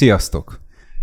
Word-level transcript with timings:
Sziasztok! 0.00 0.60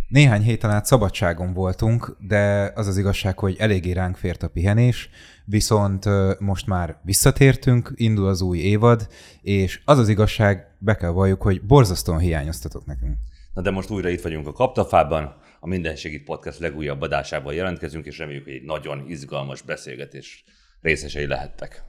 Néhány 0.08 0.42
héten 0.42 0.70
át 0.70 0.86
szabadságon 0.86 1.54
voltunk, 1.54 2.18
de 2.20 2.72
az 2.76 2.88
az 2.88 2.98
igazság, 2.98 3.40
hogy 3.40 3.56
eléggé 3.60 3.92
ránk 3.92 4.16
fért 4.16 4.44
a 4.44 4.48
pihenés, 4.48 5.10
viszont 5.46 6.06
most 6.40 6.68
már 6.68 7.00
visszatértünk, 7.04 7.92
indul 7.96 8.28
az 8.28 8.42
új 8.42 8.58
évad, 8.58 9.08
és 9.42 9.82
az 9.86 9.98
az 9.98 10.10
igazság, 10.10 10.76
be 10.80 10.96
kell 10.96 11.10
valljuk, 11.10 11.42
hogy 11.42 11.62
borzasztóan 11.62 12.20
hiányoztatok 12.20 12.86
nekünk. 12.86 13.18
Na 13.54 13.62
de 13.62 13.72
most 13.72 13.90
újra 13.90 14.10
itt 14.10 14.22
vagyunk 14.22 14.48
a 14.48 14.52
Kaptafában, 14.52 15.36
a 15.60 15.68
Mindenségit 15.68 16.24
Podcast 16.24 16.60
legújabb 16.60 17.02
adásával 17.02 17.54
jelentkezünk, 17.54 18.06
és 18.06 18.18
reméljük, 18.18 18.44
hogy 18.44 18.54
egy 18.54 18.66
nagyon 18.66 19.06
izgalmas 19.08 19.62
beszélgetés 19.62 20.44
részesei 20.82 21.28
lehettek. 21.28 21.84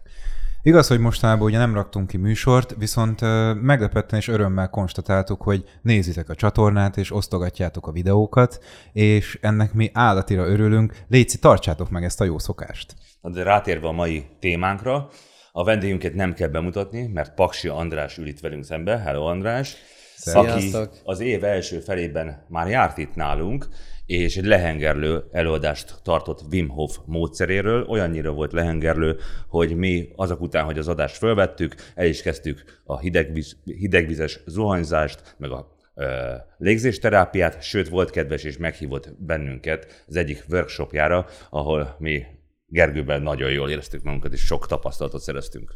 Igaz, 0.68 0.88
hogy 0.88 0.98
mostanában 0.98 1.46
ugye 1.46 1.58
nem 1.58 1.74
raktunk 1.74 2.06
ki 2.06 2.16
műsort, 2.16 2.74
viszont 2.78 3.20
meglepetten 3.62 4.18
és 4.18 4.28
örömmel 4.28 4.68
konstatáltuk, 4.68 5.42
hogy 5.42 5.64
nézitek 5.82 6.28
a 6.28 6.34
csatornát, 6.34 6.96
és 6.96 7.12
osztogatjátok 7.12 7.86
a 7.86 7.92
videókat, 7.92 8.64
és 8.92 9.38
ennek 9.42 9.72
mi 9.72 9.90
állatira 9.92 10.46
örülünk. 10.46 10.96
Léci, 11.08 11.38
tartsátok 11.38 11.90
meg 11.90 12.04
ezt 12.04 12.20
a 12.20 12.24
jó 12.24 12.38
szokást. 12.38 12.94
Na 13.20 13.30
de 13.30 13.42
rátérve 13.42 13.88
a 13.88 13.92
mai 13.92 14.26
témánkra, 14.40 15.08
a 15.52 15.64
vendégünket 15.64 16.14
nem 16.14 16.34
kell 16.34 16.48
bemutatni, 16.48 17.06
mert 17.06 17.34
Paksi 17.34 17.68
András 17.68 18.18
ül 18.18 18.26
itt 18.26 18.40
velünk 18.40 18.64
szembe. 18.64 18.98
Hello 18.98 19.24
András! 19.24 19.76
Sziasztok. 20.16 20.82
Aki 20.82 20.98
az 21.04 21.20
év 21.20 21.44
első 21.44 21.78
felében 21.78 22.44
már 22.48 22.68
járt 22.68 22.98
itt 22.98 23.14
nálunk, 23.14 23.68
és 24.08 24.36
egy 24.36 24.44
lehengerlő 24.44 25.24
előadást 25.32 26.00
tartott 26.02 26.40
Wim 26.52 26.68
Hof 26.68 26.98
módszeréről. 27.06 27.86
Olyannyira 27.88 28.30
volt 28.30 28.52
lehengerlő, 28.52 29.16
hogy 29.48 29.76
mi 29.76 30.08
azok 30.16 30.40
után, 30.40 30.64
hogy 30.64 30.78
az 30.78 30.88
adást 30.88 31.16
fölvettük, 31.16 31.74
el 31.94 32.06
is 32.06 32.22
kezdtük 32.22 32.80
a 32.84 32.98
hidegvíz, 32.98 33.56
hidegvizes 33.64 34.40
zuhanyzást, 34.46 35.34
meg 35.38 35.50
a 35.50 35.76
ö, 35.94 36.34
légzésterápiát, 36.58 37.62
sőt 37.62 37.88
volt 37.88 38.10
kedves 38.10 38.44
és 38.44 38.56
meghívott 38.56 39.14
bennünket 39.18 40.04
az 40.06 40.16
egyik 40.16 40.44
workshopjára, 40.48 41.26
ahol 41.50 41.96
mi 41.98 42.22
Gergőben 42.66 43.22
nagyon 43.22 43.50
jól 43.50 43.70
éreztük 43.70 44.02
magunkat, 44.02 44.32
és 44.32 44.40
sok 44.40 44.66
tapasztalatot 44.66 45.20
szereztünk. 45.20 45.74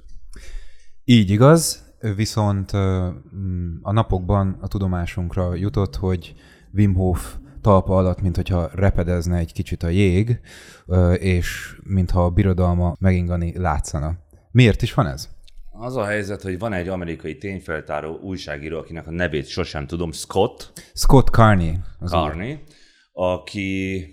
Így 1.05 1.31
igaz, 1.31 1.95
viszont 2.17 2.71
a 3.83 3.93
napokban 3.93 4.59
a 4.61 4.69
tudomásunkra 4.69 5.55
jutott, 5.55 5.97
hogy 5.97 6.35
Wim 6.73 6.95
Hof 6.95 7.37
talpa 7.63 7.97
alatt, 7.97 8.21
mint 8.21 8.37
hogyha 8.37 8.71
repedezne 8.75 9.39
egy 9.39 9.53
kicsit 9.53 9.83
a 9.83 9.89
jég, 9.89 10.41
és 11.19 11.77
mintha 11.83 12.25
a 12.25 12.31
birodalma 12.31 12.97
megingani 12.99 13.59
látszana. 13.59 14.19
Miért 14.51 14.83
is 14.83 14.95
van 14.95 15.07
ez? 15.07 15.29
Az 15.71 15.97
a 15.97 16.05
helyzet, 16.05 16.43
hogy 16.43 16.59
van 16.59 16.73
egy 16.73 16.89
amerikai 16.89 17.37
tényfeltáró 17.37 18.19
újságíró, 18.19 18.79
akinek 18.79 19.07
a 19.07 19.11
nevét 19.11 19.47
sosem 19.47 19.87
tudom, 19.87 20.13
Scott. 20.13 20.73
Scott 20.95 21.29
Carney. 21.29 21.79
Az 21.99 22.11
Carney, 22.11 22.59
aki 23.13 24.07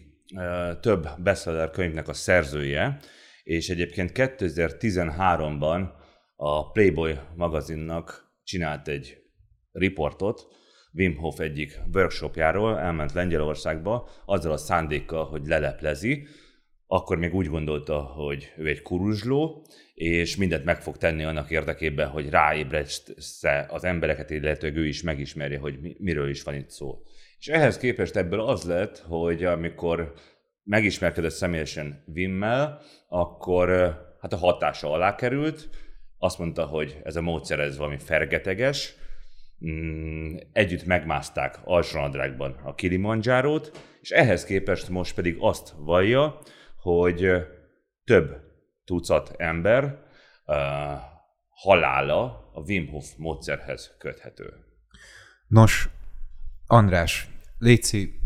több 0.81 1.07
bestseller 1.17 1.71
könyvnek 1.71 2.07
a 2.07 2.13
szerzője, 2.13 2.99
és 3.43 3.69
egyébként 3.69 4.11
2013-ban 4.13 5.87
a 6.35 6.71
Playboy 6.71 7.19
magazinnak 7.35 8.31
csinált 8.43 8.87
egy 8.87 9.17
riportot, 9.71 10.47
Wim 10.93 11.15
Hof 11.15 11.39
egyik 11.39 11.79
workshopjáról, 11.93 12.79
elment 12.79 13.13
Lengyelországba 13.13 14.09
azzal 14.25 14.51
a 14.51 14.57
szándékkal, 14.57 15.25
hogy 15.25 15.47
leleplezi, 15.47 16.27
akkor 16.87 17.17
még 17.17 17.35
úgy 17.35 17.47
gondolta, 17.47 17.99
hogy 17.99 18.53
ő 18.57 18.67
egy 18.67 18.81
kuruzsló, 18.81 19.65
és 19.93 20.35
mindent 20.35 20.65
meg 20.65 20.81
fog 20.81 20.97
tenni 20.97 21.23
annak 21.23 21.49
érdekében, 21.49 22.07
hogy 22.07 22.29
ráébreszte 22.29 23.65
az 23.69 23.83
embereket, 23.83 24.29
illetve 24.29 24.67
ő 24.67 24.87
is 24.87 25.01
megismerje, 25.01 25.59
hogy 25.59 25.79
miről 25.97 26.29
is 26.29 26.43
van 26.43 26.55
itt 26.55 26.69
szó. 26.69 27.01
És 27.39 27.47
ehhez 27.47 27.77
képest 27.77 28.15
ebből 28.15 28.41
az 28.41 28.63
lett, 28.63 28.97
hogy 28.97 29.43
amikor 29.43 30.13
megismerkedett 30.63 31.31
személyesen 31.31 32.03
Wimmel, 32.15 32.81
akkor 33.07 33.69
hát 34.21 34.33
a 34.33 34.37
hatása 34.37 34.91
alá 34.91 35.15
került, 35.15 35.69
azt 36.17 36.39
mondta, 36.39 36.65
hogy 36.65 36.97
ez 37.03 37.15
a 37.15 37.21
módszer 37.21 37.59
ez 37.59 37.77
valami 37.77 37.97
fergeteges, 37.97 38.95
mm, 39.65 40.35
együtt 40.51 40.85
megmászták 40.85 41.59
alsónadrágban 41.63 42.55
a 42.63 42.75
Kilimanjárót, 42.75 43.71
és 44.01 44.09
ehhez 44.09 44.45
képest 44.45 44.89
most 44.89 45.15
pedig 45.15 45.35
azt 45.39 45.73
vallja, 45.77 46.39
hogy 46.81 47.31
több 48.03 48.41
tucat 48.85 49.33
ember 49.37 49.83
uh, 50.45 50.55
halála 51.49 52.49
a 52.53 52.59
Wim 52.59 52.87
Hof 52.87 53.13
módszerhez 53.17 53.95
köthető. 53.97 54.53
Nos, 55.47 55.89
András, 56.67 57.29
Léci, 57.57 58.19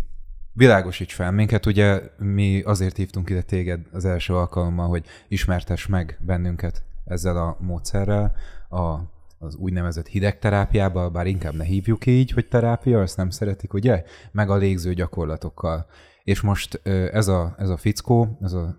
világosíts 0.53 1.13
fel 1.13 1.31
minket, 1.31 1.65
ugye 1.65 2.01
mi 2.17 2.61
azért 2.61 2.97
hívtunk 2.97 3.29
ide 3.29 3.41
téged 3.41 3.85
az 3.91 4.05
első 4.05 4.35
alkalommal, 4.35 4.88
hogy 4.88 5.05
ismertess 5.27 5.88
meg 5.88 6.19
bennünket 6.21 6.83
ezzel 7.05 7.38
a 7.38 7.57
módszerrel, 7.59 8.35
a, 8.69 8.95
az 9.44 9.56
úgynevezett 9.56 10.08
hidegterápiával, 10.08 11.09
bár 11.09 11.28
inkább 11.28 11.56
ne 11.56 11.64
hívjuk 11.64 12.06
így, 12.06 12.31
hogy 12.31 12.48
terápia, 12.48 13.02
azt 13.02 13.18
nem 13.18 13.30
szeretik, 13.30 13.74
ugye? 13.74 14.04
Meg 14.31 14.50
a 14.50 14.56
légző 14.56 14.94
gyakorlatokkal. 14.94 15.86
És 16.24 16.42
most 16.42 16.81
ez 17.12 17.28
a, 17.28 17.56
ez 17.58 17.70
a 17.70 17.78
fickó, 17.78 18.38
ez 18.42 18.54
a 18.54 18.78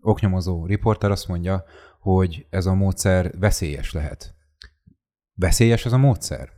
oknyomozó 0.00 0.66
riporter 0.66 1.10
azt 1.10 1.28
mondja, 1.28 1.64
hogy 2.00 2.46
ez 2.50 2.66
a 2.66 2.74
módszer 2.74 3.38
veszélyes 3.38 3.92
lehet. 3.92 4.34
Veszélyes 5.34 5.86
ez 5.86 5.92
a 5.92 5.98
módszer? 5.98 6.48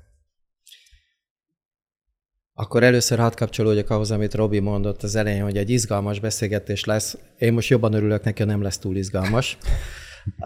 Akkor 2.53 2.83
először 2.83 3.19
hadd 3.19 3.37
kapcsolódjak 3.37 3.91
ahhoz, 3.91 4.11
amit 4.11 4.35
Robi 4.35 4.59
mondott 4.59 5.03
az 5.03 5.15
elején, 5.15 5.43
hogy 5.43 5.57
egy 5.57 5.71
izgalmas 5.71 6.21
beszélgetés 6.21 6.85
lesz. 6.85 7.19
Én 7.39 7.53
most 7.53 7.69
jobban 7.69 7.93
örülök 7.93 8.25
neki, 8.25 8.45
nem 8.45 8.63
lesz 8.63 8.79
túl 8.79 8.97
izgalmas. 8.97 9.59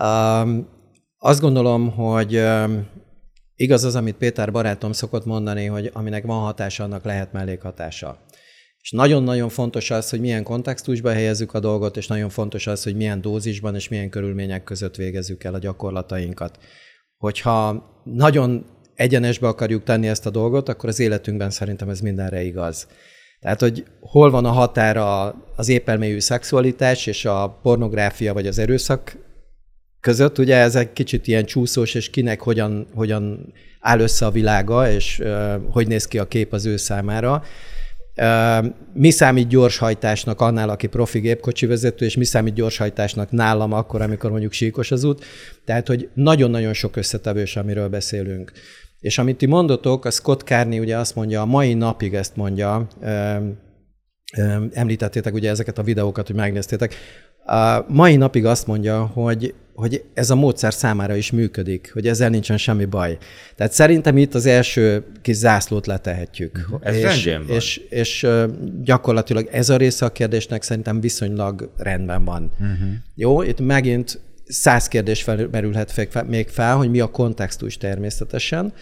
Um, 0.00 0.68
azt 1.26 1.40
gondolom, 1.40 1.90
hogy 1.90 2.44
igaz 3.56 3.84
az, 3.84 3.94
amit 3.94 4.16
Péter 4.16 4.52
barátom 4.52 4.92
szokott 4.92 5.24
mondani, 5.24 5.66
hogy 5.66 5.90
aminek 5.92 6.24
van 6.24 6.40
hatása, 6.40 6.84
annak 6.84 7.04
lehet 7.04 7.32
mellékhatása. 7.32 8.18
És 8.80 8.90
nagyon-nagyon 8.90 9.48
fontos 9.48 9.90
az, 9.90 10.10
hogy 10.10 10.20
milyen 10.20 10.42
kontextusba 10.42 11.12
helyezzük 11.12 11.54
a 11.54 11.60
dolgot, 11.60 11.96
és 11.96 12.06
nagyon 12.06 12.28
fontos 12.28 12.66
az, 12.66 12.82
hogy 12.82 12.96
milyen 12.96 13.20
dózisban 13.20 13.74
és 13.74 13.88
milyen 13.88 14.10
körülmények 14.10 14.64
között 14.64 14.96
végezzük 14.96 15.44
el 15.44 15.54
a 15.54 15.58
gyakorlatainkat. 15.58 16.58
Hogyha 17.16 17.84
nagyon 18.04 18.66
egyenesbe 18.94 19.48
akarjuk 19.48 19.84
tenni 19.84 20.08
ezt 20.08 20.26
a 20.26 20.30
dolgot, 20.30 20.68
akkor 20.68 20.88
az 20.88 21.00
életünkben 21.00 21.50
szerintem 21.50 21.88
ez 21.88 22.00
mindenre 22.00 22.42
igaz. 22.42 22.86
Tehát, 23.40 23.60
hogy 23.60 23.84
hol 24.00 24.30
van 24.30 24.44
a 24.44 24.50
határa 24.50 25.34
az 25.56 25.68
épelmélyű 25.68 26.20
szexualitás 26.20 27.06
és 27.06 27.24
a 27.24 27.58
pornográfia 27.62 28.32
vagy 28.32 28.46
az 28.46 28.58
erőszak 28.58 29.23
között, 30.04 30.38
ugye 30.38 30.56
ez 30.56 30.74
egy 30.76 30.92
kicsit 30.92 31.26
ilyen 31.26 31.44
csúszós, 31.44 31.94
és 31.94 32.10
kinek 32.10 32.40
hogyan, 32.40 32.86
hogyan 32.94 33.52
áll 33.80 34.00
össze 34.00 34.26
a 34.26 34.30
világa, 34.30 34.90
és 34.90 35.18
uh, 35.18 35.54
hogy 35.70 35.86
néz 35.86 36.06
ki 36.06 36.18
a 36.18 36.28
kép 36.28 36.52
az 36.52 36.66
ő 36.66 36.76
számára. 36.76 37.42
Uh, 38.16 38.66
mi 38.92 39.10
számít 39.10 39.48
gyorshajtásnak 39.48 40.40
annál, 40.40 40.68
aki 40.68 40.86
profi 40.86 41.18
gépkocsi 41.18 41.66
vezető, 41.66 42.04
és 42.04 42.16
mi 42.16 42.24
számít 42.24 42.54
gyorshajtásnak 42.54 43.30
nálam 43.30 43.72
akkor, 43.72 44.02
amikor 44.02 44.30
mondjuk 44.30 44.52
síkos 44.52 44.90
az 44.90 45.04
út. 45.04 45.24
Tehát, 45.64 45.86
hogy 45.86 46.08
nagyon-nagyon 46.14 46.72
sok 46.72 46.96
összetevős, 46.96 47.56
amiről 47.56 47.88
beszélünk. 47.88 48.52
És 49.00 49.18
amit 49.18 49.36
ti 49.36 49.46
mondotok, 49.46 50.04
a 50.04 50.10
Scott 50.10 50.42
Carney 50.42 50.78
ugye 50.78 50.96
azt 50.96 51.14
mondja, 51.14 51.40
a 51.40 51.46
mai 51.46 51.74
napig 51.74 52.14
ezt 52.14 52.36
mondja, 52.36 52.88
említettétek 54.72 55.34
ugye 55.34 55.50
ezeket 55.50 55.78
a 55.78 55.82
videókat, 55.82 56.26
hogy 56.26 56.36
megnéztétek, 56.36 56.94
a 57.44 57.84
mai 57.88 58.16
napig 58.16 58.44
azt 58.44 58.66
mondja, 58.66 59.06
hogy, 59.06 59.54
hogy 59.74 60.04
ez 60.14 60.30
a 60.30 60.34
módszer 60.34 60.74
számára 60.74 61.14
is 61.14 61.30
működik, 61.30 61.90
hogy 61.92 62.06
ezzel 62.06 62.28
nincsen 62.28 62.56
semmi 62.56 62.84
baj. 62.84 63.18
Tehát 63.56 63.72
szerintem 63.72 64.16
itt 64.16 64.34
az 64.34 64.46
első 64.46 65.04
kis 65.22 65.36
zászlót 65.36 65.86
letehetjük. 65.86 66.66
Mhm. 66.68 66.76
Ez 66.80 66.96
és, 66.96 67.24
rendben 67.24 67.46
van. 67.46 67.56
És, 67.56 67.80
és 67.88 68.26
gyakorlatilag 68.82 69.48
ez 69.52 69.68
a 69.68 69.76
része 69.76 70.04
a 70.04 70.12
kérdésnek 70.12 70.62
szerintem 70.62 71.00
viszonylag 71.00 71.72
rendben 71.76 72.24
van. 72.24 72.52
Uh-huh. 72.60 72.88
Jó, 73.14 73.42
itt 73.42 73.60
megint 73.60 74.20
száz 74.46 74.88
kérdés 74.88 75.24
merülhet 75.50 76.26
még 76.26 76.48
fel, 76.48 76.76
hogy 76.76 76.90
mi 76.90 77.00
a 77.00 77.10
kontextus 77.10 77.76
természetesen, 77.76 78.72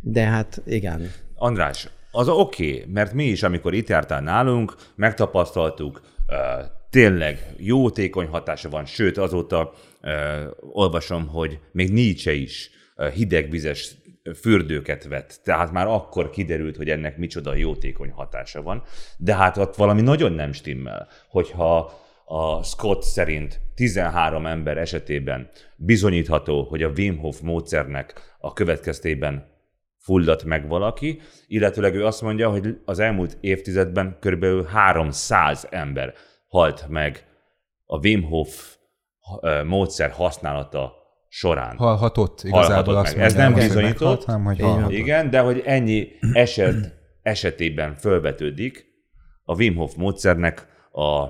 de 0.00 0.22
hát 0.22 0.62
igen. 0.66 1.10
András, 1.34 1.88
az 2.10 2.28
oké, 2.28 2.72
okay, 2.72 2.92
mert 2.92 3.12
mi 3.12 3.24
is, 3.24 3.42
amikor 3.42 3.74
itt 3.74 3.88
jártál 3.88 4.20
nálunk, 4.20 4.74
megtapasztaltuk, 4.94 6.02
uh, 6.28 6.36
tényleg 6.92 7.54
jótékony 7.56 8.26
hatása 8.26 8.68
van, 8.68 8.84
sőt 8.84 9.18
azóta 9.18 9.72
uh, 10.02 10.10
olvasom, 10.60 11.26
hogy 11.26 11.58
még 11.72 11.92
Nietzsche 11.92 12.32
is 12.32 12.70
uh, 12.96 13.08
hidegvizes 13.08 13.94
fürdőket 14.40 15.04
vett. 15.04 15.40
Tehát 15.44 15.72
már 15.72 15.86
akkor 15.86 16.30
kiderült, 16.30 16.76
hogy 16.76 16.88
ennek 16.88 17.16
micsoda 17.16 17.54
jótékony 17.54 18.10
hatása 18.10 18.62
van. 18.62 18.82
De 19.16 19.34
hát 19.34 19.56
ott 19.56 19.76
valami 19.76 20.00
nagyon 20.00 20.32
nem 20.32 20.52
stimmel, 20.52 21.08
hogyha 21.28 22.00
a 22.24 22.62
Scott 22.62 23.02
szerint 23.02 23.60
13 23.74 24.46
ember 24.46 24.78
esetében 24.78 25.50
bizonyítható, 25.76 26.62
hogy 26.62 26.82
a 26.82 26.92
Wim 26.96 27.18
Hof 27.18 27.40
módszernek 27.40 28.36
a 28.38 28.52
következtében 28.52 29.50
fulladt 29.98 30.44
meg 30.44 30.68
valaki, 30.68 31.20
illetőleg 31.46 31.94
ő 31.94 32.04
azt 32.04 32.22
mondja, 32.22 32.50
hogy 32.50 32.78
az 32.84 32.98
elmúlt 32.98 33.36
évtizedben 33.40 34.16
körülbelül 34.20 34.64
300 34.64 35.66
ember 35.70 36.14
halt 36.52 36.88
meg 36.88 37.26
a 37.84 37.98
Wim 37.98 38.22
Hof 38.22 38.76
módszer 39.64 40.10
használata 40.10 40.92
során. 41.28 41.76
Halhatott 41.76 42.42
igazából 42.42 42.66
Halhatott 42.66 42.96
azt 42.96 43.16
meg. 43.16 43.24
Ez 43.24 43.34
nem 43.34 43.54
bizonyított. 43.54 44.24
hanem 44.24 44.44
hogy 44.44 44.60
halhatott. 44.60 44.92
Igen, 44.92 45.30
de 45.30 45.40
hogy 45.40 45.62
ennyi 45.64 46.08
eset 46.32 47.00
esetében 47.22 47.94
felvetődik 47.94 48.86
a 49.44 49.54
Wim 49.54 49.74
Hof 49.76 49.94
módszernek 49.94 50.66
a 50.92 51.26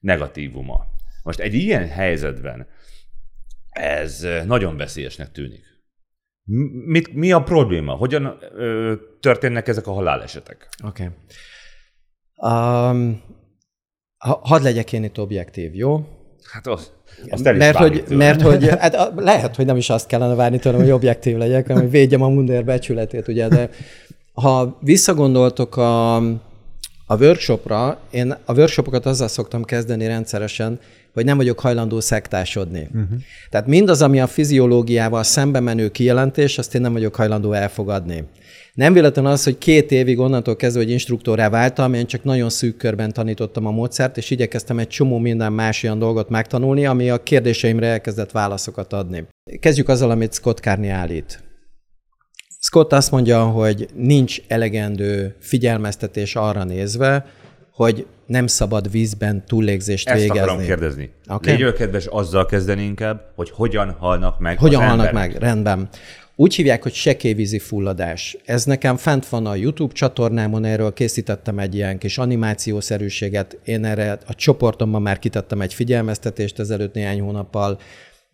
negatívuma. 0.00 0.86
Most 1.22 1.38
egy 1.38 1.54
ilyen 1.54 1.88
helyzetben 1.88 2.66
ez 3.70 4.26
nagyon 4.46 4.76
veszélyesnek 4.76 5.32
tűnik. 5.32 5.66
Mit, 6.86 7.14
mi 7.14 7.32
a 7.32 7.42
probléma? 7.42 7.92
Hogyan 7.92 8.38
ö, 8.52 8.94
történnek 9.20 9.68
ezek 9.68 9.86
a 9.86 9.92
halálesetek? 9.92 10.68
Oké. 10.84 11.02
Okay. 11.02 11.16
Um, 12.52 13.22
ha, 14.18 14.40
hadd 14.42 14.62
legyek 14.62 14.92
én 14.92 15.04
itt 15.04 15.20
objektív, 15.20 15.74
jó? 15.74 16.04
Hát 16.52 16.66
az, 16.66 16.92
azt 17.28 17.46
el 17.46 17.54
mert 17.54 17.76
hogy, 17.76 18.04
tőle. 18.04 18.16
mert 18.16 18.42
hogy 18.42 18.68
hát 18.78 18.94
a- 18.94 19.12
lehet, 19.16 19.56
hogy 19.56 19.66
nem 19.66 19.76
is 19.76 19.90
azt 19.90 20.06
kellene 20.06 20.34
várni 20.34 20.58
tőlem, 20.58 20.80
hogy 20.80 20.90
objektív 20.90 21.36
legyek, 21.36 21.66
hanem 21.66 21.82
hogy 21.82 21.90
védjem 21.90 22.22
a 22.22 22.28
mundér 22.28 22.64
becsületét, 22.64 23.28
ugye, 23.28 23.48
de 23.48 23.70
ha 24.32 24.78
visszagondoltok 24.80 25.76
a, 25.76 26.16
a 27.10 27.16
workshopra, 27.16 27.98
én 28.10 28.36
a 28.44 28.54
workshopokat 28.54 29.06
azzal 29.06 29.28
szoktam 29.28 29.64
kezdeni 29.64 30.06
rendszeresen, 30.06 30.78
hogy 31.14 31.24
nem 31.24 31.36
vagyok 31.36 31.60
hajlandó 31.60 32.00
szektásodni. 32.00 32.88
Uh-huh. 32.94 33.18
Tehát 33.50 33.66
mindaz, 33.66 34.02
ami 34.02 34.20
a 34.20 34.26
fiziológiával 34.26 35.22
szembe 35.22 35.60
menő 35.60 35.88
kijelentés, 35.88 36.58
azt 36.58 36.74
én 36.74 36.80
nem 36.80 36.92
vagyok 36.92 37.14
hajlandó 37.14 37.52
elfogadni. 37.52 38.24
Nem 38.74 38.92
véletlen 38.92 39.26
az, 39.26 39.44
hogy 39.44 39.58
két 39.58 39.92
évig 39.92 40.18
onnantól 40.18 40.56
kezdve, 40.56 40.82
hogy 40.82 40.90
instruktorrá 40.90 41.48
váltam, 41.48 41.94
én 41.94 42.06
csak 42.06 42.24
nagyon 42.24 42.50
szűk 42.50 42.76
körben 42.76 43.12
tanítottam 43.12 43.66
a 43.66 43.70
módszert, 43.70 44.16
és 44.16 44.30
igyekeztem 44.30 44.78
egy 44.78 44.88
csomó 44.88 45.18
minden 45.18 45.52
más 45.52 45.82
olyan 45.82 45.98
dolgot 45.98 46.28
megtanulni, 46.28 46.86
ami 46.86 47.10
a 47.10 47.22
kérdéseimre 47.22 47.86
elkezdett 47.86 48.30
válaszokat 48.30 48.92
adni. 48.92 49.26
Kezdjük 49.60 49.88
azzal, 49.88 50.10
amit 50.10 50.34
Scott 50.34 50.58
Carney 50.58 50.88
állít. 50.88 51.47
Scott 52.60 52.92
azt 52.92 53.10
mondja, 53.10 53.44
hogy 53.44 53.88
nincs 53.94 54.40
elegendő 54.48 55.36
figyelmeztetés 55.40 56.36
arra 56.36 56.64
nézve, 56.64 57.26
hogy 57.72 58.06
nem 58.26 58.46
szabad 58.46 58.90
vízben 58.90 59.44
túllégzést 59.46 60.08
Ezt 60.08 60.16
végezni. 60.20 60.38
akarom 60.40 60.60
kérdezni. 60.64 61.10
Okay. 61.28 61.54
Légy 61.56 61.72
kedves 61.72 62.06
azzal 62.06 62.46
kezdeni 62.46 62.82
inkább, 62.82 63.32
hogy 63.34 63.50
hogyan 63.50 63.90
halnak 63.98 64.38
meg 64.38 64.58
Hogyan 64.58 64.86
halnak 64.86 65.06
emberek. 65.06 65.32
meg? 65.32 65.42
Rendben. 65.42 65.88
Úgy 66.36 66.54
hívják, 66.54 66.82
hogy 66.82 66.92
sekélyvízi 66.94 67.58
fulladás. 67.58 68.36
Ez 68.44 68.64
nekem 68.64 68.96
fent 68.96 69.28
van 69.28 69.46
a 69.46 69.54
YouTube 69.54 69.92
csatornámon, 69.92 70.64
erről 70.64 70.92
készítettem 70.92 71.58
egy 71.58 71.74
ilyen 71.74 71.98
kis 71.98 72.18
animációszerűséget. 72.18 73.58
Én 73.64 73.84
erre 73.84 74.18
a 74.26 74.34
csoportomban 74.34 75.02
már 75.02 75.18
kitettem 75.18 75.60
egy 75.60 75.74
figyelmeztetést 75.74 76.58
ezelőtt 76.58 76.94
néhány 76.94 77.20
hónappal, 77.20 77.78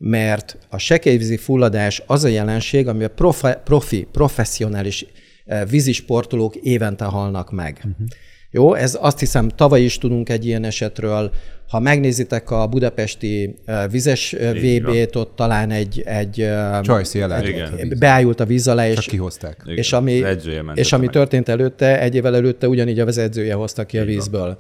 mert 0.07 0.57
a 0.69 0.79
sekélyvízi 0.79 1.37
fulladás 1.37 2.03
az 2.07 2.25
a 2.25 2.29
jelenség, 2.29 2.89
ami 2.89 3.05
a 3.05 3.09
profi, 3.09 3.49
profi 3.65 4.07
professzionális 4.13 5.07
eh, 5.45 5.63
vízisportolók 5.69 6.55
évente 6.57 7.05
halnak 7.05 7.53
meg. 7.53 7.77
Uh-huh. 7.77 8.07
Jó, 8.51 8.75
ez 8.75 8.99
azt 9.01 9.19
hiszem 9.19 9.49
tavaly 9.49 9.83
is 9.83 9.99
tudunk 9.99 10.29
egy 10.29 10.47
ilyen 10.47 10.65
esetről. 10.65 11.33
Ha 11.69 11.81
megnézitek 11.81 12.51
a 12.51 12.67
budapesti 12.67 13.55
uh, 13.67 13.91
vizes 13.91 14.33
Így 14.33 14.83
VB-t, 14.83 15.17
ott 15.17 15.37
talán 15.37 15.71
egy, 15.71 16.03
egy 16.07 16.49
Csajci. 16.83 17.19
Igen. 17.19 17.95
beájult 17.99 18.41
a 18.41 18.45
víz 18.45 18.69
alá, 18.69 18.89
Csak 18.89 18.99
és, 18.99 19.07
kihozták. 19.07 19.61
Igen. 19.65 19.77
és 19.77 19.93
ami, 19.93 20.23
és 20.75 20.93
ami 20.93 21.05
meg. 21.05 21.15
történt 21.15 21.49
előtte, 21.49 22.01
egy 22.01 22.15
évvel 22.15 22.35
előtte 22.35 22.69
ugyanígy 22.69 23.01
a 23.01 23.05
vezetője 23.05 23.55
hozta 23.55 23.85
ki 23.85 23.99
a 23.99 24.05
vízből. 24.05 24.57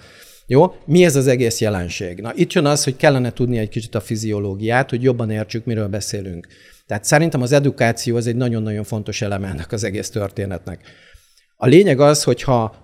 Jó? 0.46 0.75
Mi 0.85 1.05
ez 1.05 1.17
az 1.17 1.26
egész 1.26 1.61
jelenség? 1.61 2.20
Na, 2.20 2.32
itt 2.35 2.52
jön 2.52 2.67
az, 2.67 2.85
hogy 2.85 2.96
kellene 2.96 3.32
tudni 3.32 3.58
egy 3.58 3.69
kicsit 3.69 3.94
a 3.94 4.00
fiziológiát, 4.00 4.91
hogy 4.91 5.02
jobban 5.02 5.31
értsük, 5.31 5.64
miről 5.64 5.88
beszélünk. 5.88 6.46
Tehát 6.87 7.05
szerintem 7.05 7.43
az 7.43 7.52
edukáció 7.52 8.17
az 8.17 8.26
egy 8.26 8.37
nagyon-nagyon 8.37 8.85
fontos 8.85 9.23
eleme 9.23 9.49
ennek 9.49 9.73
az 9.73 9.85
egész 9.85 10.11
történetnek. 10.11 10.81
A 11.56 11.67
lényeg 11.67 12.00
az, 12.00 12.23
hogyha 12.23 12.75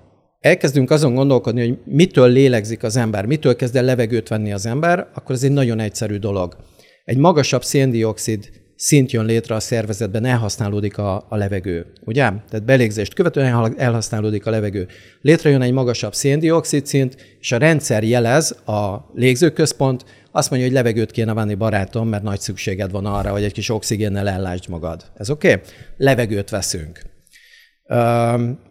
elkezdünk 0.41 0.91
azon 0.91 1.15
gondolkodni, 1.15 1.69
hogy 1.69 1.79
mitől 1.85 2.29
lélegzik 2.29 2.83
az 2.83 2.97
ember, 2.97 3.27
mitől 3.27 3.57
kezd 3.57 3.77
el 3.77 3.85
levegőt 3.85 4.29
venni 4.29 4.53
az 4.53 4.67
ember, 4.67 5.09
akkor 5.15 5.35
ez 5.35 5.43
egy 5.43 5.53
nagyon 5.53 5.81
egyszerű 5.81 6.17
dolog. 6.17 6.57
Egy 7.05 7.17
magasabb 7.17 7.65
széndiokszid 7.65 8.51
szint 8.81 9.13
jön 9.13 9.25
létre 9.25 9.55
a 9.55 9.61
szervezetben, 9.61 10.25
elhasználódik 10.25 10.99
a, 10.99 11.27
a 11.29 11.37
levegő, 11.37 11.87
ugye? 12.05 12.23
Tehát 12.23 12.65
belégzést 12.65 13.15
követően 13.15 13.47
elha- 13.47 13.79
elhasználódik 13.79 14.47
a 14.47 14.51
levegő. 14.51 14.89
Létrejön 15.21 15.63
egy 15.63 15.73
magasabb 15.73 16.15
széndiokszid 16.15 16.87
szint, 16.87 17.37
és 17.41 17.53
a 17.53 17.57
rendszer 17.57 18.05
jelez, 18.05 18.51
a 18.51 19.11
légzőközpont, 19.15 20.05
azt 20.33 20.51
mondja, 20.51 20.69
hogy 20.69 20.77
levegőt 20.77 21.11
kéne 21.11 21.35
venni, 21.35 21.55
barátom, 21.55 22.09
mert 22.09 22.23
nagy 22.23 22.41
szükséged 22.41 22.91
van 22.91 23.07
arra, 23.07 23.31
hogy 23.31 23.43
egy 23.43 23.53
kis 23.53 23.69
oxigénnel 23.69 24.29
ellásd 24.29 24.69
magad. 24.69 25.05
Ez 25.17 25.31
oké? 25.31 25.53
Okay? 25.53 25.63
Levegőt 25.97 26.51
veszünk. 26.51 27.01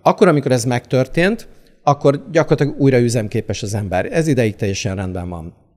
Akkor, 0.02 0.28
amikor 0.28 0.52
ez 0.52 0.66
megtörtént, 0.66 1.48
akkor 1.84 2.26
gyakorlatilag 2.32 2.82
újra 2.82 3.00
üzemképes 3.00 3.64
az 3.64 3.74
ember. 3.74 4.06
Ez 4.12 4.28
ideig 4.28 4.56
teljesen 4.56 4.96
rendben 4.96 5.30
van. 5.30 5.69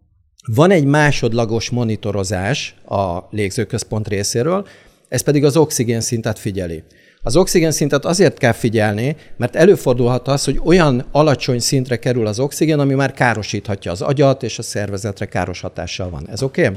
Van 0.46 0.70
egy 0.70 0.84
másodlagos 0.84 1.70
monitorozás 1.70 2.74
a 2.84 3.18
légzőközpont 3.30 4.08
részéről, 4.08 4.66
ez 5.08 5.22
pedig 5.22 5.44
az 5.44 5.56
oxigén 5.56 6.00
szintet 6.00 6.38
figyeli. 6.38 6.82
Az 7.22 7.36
oxigén 7.36 7.70
szintet 7.70 8.04
azért 8.04 8.38
kell 8.38 8.52
figyelni, 8.52 9.16
mert 9.36 9.56
előfordulhat 9.56 10.28
az, 10.28 10.44
hogy 10.44 10.60
olyan 10.64 11.04
alacsony 11.12 11.58
szintre 11.58 11.96
kerül 11.98 12.26
az 12.26 12.38
oxigén, 12.38 12.78
ami 12.78 12.94
már 12.94 13.12
károsíthatja 13.12 13.90
az 13.90 14.02
agyat, 14.02 14.42
és 14.42 14.58
a 14.58 14.62
szervezetre 14.62 15.26
káros 15.26 15.60
hatással 15.60 16.10
van. 16.10 16.28
Ez 16.28 16.42
oké? 16.42 16.62
Okay? 16.64 16.76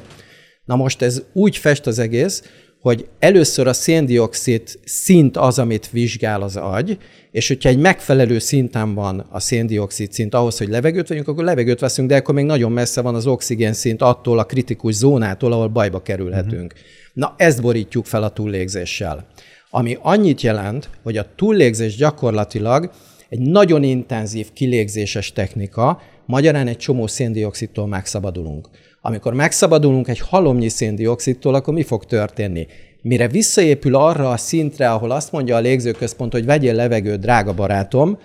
Na 0.65 0.75
most 0.75 1.01
ez 1.01 1.21
úgy 1.33 1.57
fest 1.57 1.87
az 1.87 1.99
egész, 1.99 2.43
hogy 2.85 3.07
először 3.19 3.67
a 3.67 3.73
széndiokszid 3.73 4.61
szint 4.83 5.37
az, 5.37 5.59
amit 5.59 5.89
vizsgál 5.89 6.41
az 6.41 6.55
agy, 6.55 6.97
és 7.31 7.47
hogyha 7.47 7.69
egy 7.69 7.77
megfelelő 7.77 8.39
szinten 8.39 8.93
van 8.93 9.25
a 9.29 9.39
széndiokszid 9.39 10.13
szint 10.13 10.33
ahhoz, 10.33 10.57
hogy 10.57 10.67
levegőt 10.67 11.07
vegyünk, 11.07 11.27
akkor 11.27 11.43
levegőt 11.43 11.79
veszünk, 11.79 12.09
de 12.09 12.15
akkor 12.15 12.35
még 12.35 12.45
nagyon 12.45 12.71
messze 12.71 13.01
van 13.01 13.15
az 13.15 13.27
oxigén 13.27 13.73
szint 13.73 14.01
attól 14.01 14.39
a 14.39 14.43
kritikus 14.43 14.93
zónától, 14.93 15.51
ahol 15.51 15.67
bajba 15.67 16.01
kerülhetünk. 16.01 16.73
Uh-huh. 16.73 16.87
Na, 17.13 17.33
ezt 17.37 17.61
borítjuk 17.61 18.05
fel 18.05 18.23
a 18.23 18.29
túllégzéssel. 18.29 19.27
Ami 19.69 19.97
annyit 20.01 20.41
jelent, 20.41 20.89
hogy 21.03 21.17
a 21.17 21.25
túllégzés 21.35 21.95
gyakorlatilag 21.95 22.91
egy 23.29 23.39
nagyon 23.39 23.83
intenzív 23.83 24.53
kilégzéses 24.53 25.31
technika, 25.31 26.01
magyarán 26.25 26.67
egy 26.67 26.77
csomó 26.77 27.07
széndiokszidtól 27.07 27.87
megszabadulunk. 27.87 28.69
Amikor 29.07 29.33
megszabadulunk 29.33 30.07
egy 30.07 30.19
halomnyi 30.19 30.69
széndiokszidtól, 30.69 31.55
akkor 31.55 31.73
mi 31.73 31.83
fog 31.83 32.05
történni? 32.05 32.67
Mire 33.01 33.27
visszaépül 33.27 33.95
arra 33.95 34.29
a 34.29 34.37
szintre, 34.37 34.91
ahol 34.91 35.11
azt 35.11 35.31
mondja 35.31 35.55
a 35.55 35.59
légzőközpont, 35.59 36.31
hogy 36.31 36.45
vegyél 36.45 36.73
levegőt, 36.73 37.19
drága 37.19 37.53
barátom, 37.53 38.17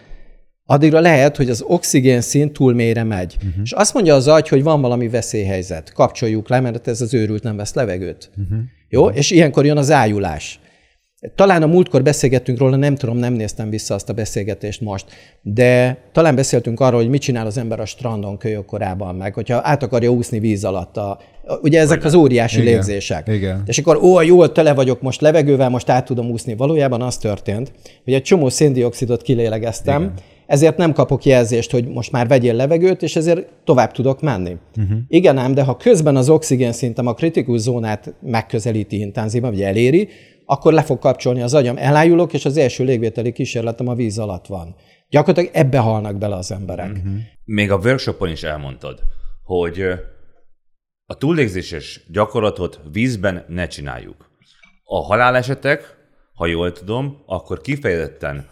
addigra 0.65 1.01
lehet, 1.01 1.37
hogy 1.37 1.51
az 1.51 1.65
oxigén 1.67 2.21
szint 2.21 2.53
túl 2.53 2.75
mélyre 2.75 3.03
megy. 3.03 3.37
Uh-huh. 3.37 3.63
És 3.63 3.73
azt 3.73 3.95
mondja 3.95 4.15
az 4.15 4.29
agy, 4.29 4.49
hogy 4.49 4.63
van 4.63 4.81
valami 4.81 5.09
veszélyhelyzet. 5.09 5.93
Kapcsoljuk 5.93 6.49
le, 6.49 6.61
mert 6.61 6.89
ez 6.89 7.01
az 7.01 7.15
őrült 7.15 7.43
nem 7.43 7.57
vesz 7.57 7.75
levegőt. 7.75 8.31
Uh-huh. 8.37 8.59
Jó? 8.89 9.09
És 9.09 9.31
ilyenkor 9.31 9.65
jön 9.65 9.77
az 9.77 9.91
ájulás. 9.91 10.61
Talán 11.35 11.63
a 11.63 11.67
múltkor 11.67 12.03
beszélgettünk 12.03 12.59
róla, 12.59 12.77
nem 12.77 12.95
tudom, 12.95 13.17
nem 13.17 13.33
néztem 13.33 13.71
vissza 13.71 13.95
azt 13.95 14.09
a 14.09 14.13
beszélgetést 14.13 14.81
most, 14.81 15.07
de 15.43 15.99
talán 16.13 16.35
beszéltünk 16.35 16.81
arról, 16.81 17.01
hogy 17.01 17.09
mit 17.09 17.21
csinál 17.21 17.47
az 17.47 17.59
ember 17.59 17.81
a 17.81 17.85
strandon 17.85 18.39
kölyökkorában, 18.39 19.15
meg 19.15 19.35
hogyha 19.35 19.61
át 19.63 19.83
akarja 19.83 20.11
úszni 20.11 20.39
víz 20.39 20.65
alatt. 20.65 20.97
A, 20.97 21.19
ugye 21.63 21.81
ezek 21.81 22.05
az 22.05 22.15
óriási 22.15 22.61
Igen. 22.61 22.73
légzések. 22.73 23.29
Igen. 23.29 23.63
És 23.67 23.79
akkor, 23.79 23.97
ó, 23.97 24.23
jól 24.23 24.53
tele 24.53 24.75
vagyok 24.75 25.03
most 25.03 25.21
levegővel, 25.21 25.69
most 25.69 25.89
át 25.89 26.05
tudom 26.05 26.31
úszni. 26.31 26.55
Valójában 26.55 27.03
az 27.03 27.17
történt, 27.17 27.73
hogy 28.05 28.13
egy 28.13 28.23
csomó 28.23 28.49
széndiokszidot 28.49 29.23
kilélegeztem, 29.23 30.03
Igen. 30.03 30.15
ezért 30.47 30.77
nem 30.77 30.93
kapok 30.93 31.25
jelzést, 31.25 31.71
hogy 31.71 31.89
most 31.89 32.13
már 32.13 32.29
vegyél 32.29 32.55
levegőt, 32.55 33.03
és 33.03 33.17
ezért 33.17 33.47
tovább 33.65 33.93
tudok 33.93 34.21
menni. 34.21 34.57
Uh-huh. 34.77 34.99
Igen 35.09 35.39
ám, 35.39 35.55
de 35.55 35.63
ha 35.63 35.77
közben 35.77 36.17
az 36.17 36.29
oxigén 36.29 36.73
szintem 36.73 37.07
a 37.07 37.15
kritikus 37.15 37.61
zónát 37.61 38.15
megközelíti 38.21 39.01
intenzíven, 39.01 39.51
vagy 39.51 39.63
eléri, 39.63 40.09
akkor 40.51 40.73
le 40.73 40.83
fog 40.83 40.99
kapcsolni 40.99 41.43
az 41.43 41.55
agyam, 41.55 41.77
elájulok, 41.77 42.33
és 42.33 42.45
az 42.45 42.57
első 42.57 42.85
légvételi 42.85 43.33
kísérletem 43.33 43.89
a 43.89 43.95
víz 43.95 44.19
alatt 44.19 44.47
van. 44.47 44.75
Gyakorlatilag 45.09 45.57
ebbe 45.57 45.79
halnak 45.79 46.19
bele 46.19 46.37
az 46.37 46.53
emberek. 46.53 46.91
Uh-huh. 46.91 47.17
Még 47.45 47.71
a 47.71 47.77
workshopon 47.77 48.29
is 48.31 48.43
elmondtad, 48.43 49.01
hogy 49.45 49.81
a 51.07 51.15
túllégzéses 51.15 52.01
gyakorlatot 52.13 52.81
vízben 52.93 53.45
ne 53.49 53.67
csináljuk. 53.67 54.31
A 54.85 55.03
halálesetek, 55.03 55.97
ha 56.35 56.47
jól 56.47 56.73
tudom, 56.73 57.23
akkor 57.27 57.61
kifejezetten 57.61 58.49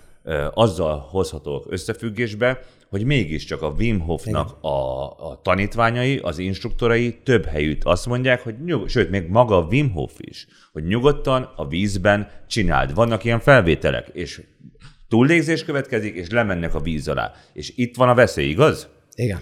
azzal 0.54 0.98
hozhatók 1.10 1.66
összefüggésbe, 1.68 2.58
hogy 2.88 3.04
mégiscsak 3.04 3.62
a 3.62 3.68
Wim 3.68 4.00
Hofnak 4.00 4.62
a, 4.64 5.09
a 5.30 5.40
tanítványai, 5.42 6.18
az 6.18 6.38
instruktorai 6.38 7.18
több 7.23 7.45
helyütt 7.45 7.85
azt 7.85 8.07
mondják, 8.07 8.42
hogy 8.42 8.62
nyug, 8.64 8.88
sőt, 8.88 9.11
még 9.11 9.26
maga 9.26 9.57
a 9.57 9.66
Wim 9.66 9.90
Hof 9.90 10.14
is, 10.18 10.47
hogy 10.73 10.85
nyugodtan 10.85 11.52
a 11.57 11.68
vízben 11.68 12.30
csináld. 12.49 12.95
Vannak 12.95 13.25
ilyen 13.25 13.40
felvételek, 13.40 14.09
és 14.12 14.42
túllégzés 15.09 15.64
következik, 15.64 16.14
és 16.14 16.30
lemennek 16.30 16.75
a 16.75 16.80
víz 16.80 17.09
alá. 17.09 17.33
És 17.52 17.73
itt 17.76 17.97
van 17.97 18.09
a 18.09 18.14
veszély, 18.14 18.49
igaz? 18.49 18.88
Igen. 19.14 19.40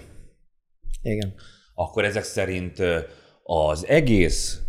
Igen. 1.01 1.33
Akkor 1.73 2.03
ezek 2.03 2.23
szerint 2.23 2.83
az 3.43 3.87
egész 3.87 4.61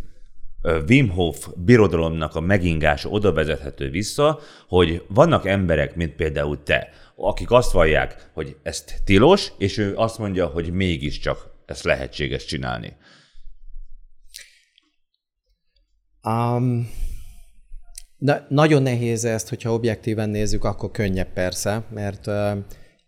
Wim 0.89 1.09
Hof 1.09 1.49
birodalomnak 1.57 2.35
a 2.35 2.41
megingása 2.41 3.09
oda 3.09 3.33
vezethető 3.33 3.91
vissza, 3.91 4.41
hogy 4.69 5.05
vannak 5.09 5.47
emberek, 5.47 5.97
mint 5.97 6.15
például 6.15 6.63
te, 6.63 6.89
akik 7.19 7.51
azt 7.51 7.73
vallják, 7.73 8.31
hogy 8.33 8.57
ezt 8.63 9.03
tilos, 9.05 9.53
és 9.59 9.79
ő 9.79 9.97
azt 9.97 10.19
mondja, 10.19 10.47
hogy 10.47 10.71
mégiscsak 10.73 11.57
ezt 11.67 11.83
lehetséges 11.83 12.45
csinálni. 12.45 12.97
Um, 16.23 16.91
na, 18.17 18.47
nagyon 18.49 18.83
nehéz 18.83 19.25
ezt, 19.25 19.49
hogyha 19.49 19.73
objektíven 19.73 20.29
nézzük, 20.29 20.65
akkor 20.65 20.91
könnyebb 20.91 21.33
persze, 21.33 21.85
mert 21.91 22.27
uh, 22.27 22.59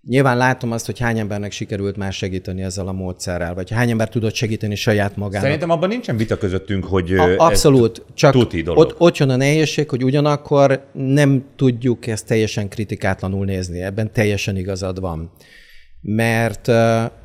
nyilván 0.06 0.36
látom 0.36 0.72
azt, 0.72 0.86
hogy 0.86 0.98
hány 0.98 1.18
embernek 1.18 1.52
sikerült 1.52 1.96
már 1.96 2.12
segíteni 2.12 2.62
ezzel 2.62 2.88
a 2.88 2.92
módszerrel, 2.92 3.54
vagy 3.54 3.70
hány 3.70 3.90
ember 3.90 4.08
tudott 4.08 4.34
segíteni 4.34 4.74
saját 4.74 5.16
magának. 5.16 5.42
Szerintem 5.42 5.70
abban 5.70 5.88
nincsen 5.88 6.16
vita 6.16 6.38
közöttünk, 6.38 6.84
hogy 6.84 7.12
A, 7.12 7.34
abszolút, 7.36 8.04
csak 8.14 8.32
tuti 8.32 8.62
dolog. 8.62 8.78
ott, 8.78 8.94
ott 9.00 9.16
jön 9.16 9.30
a 9.30 9.36
nehézség, 9.36 9.88
hogy 9.88 10.04
ugyanakkor 10.04 10.84
nem 10.92 11.44
tudjuk 11.56 12.06
ezt 12.06 12.26
teljesen 12.26 12.68
kritikátlanul 12.68 13.44
nézni, 13.44 13.82
ebben 13.82 14.12
teljesen 14.12 14.56
igazad 14.56 15.00
van. 15.00 15.30
Mert 16.02 16.68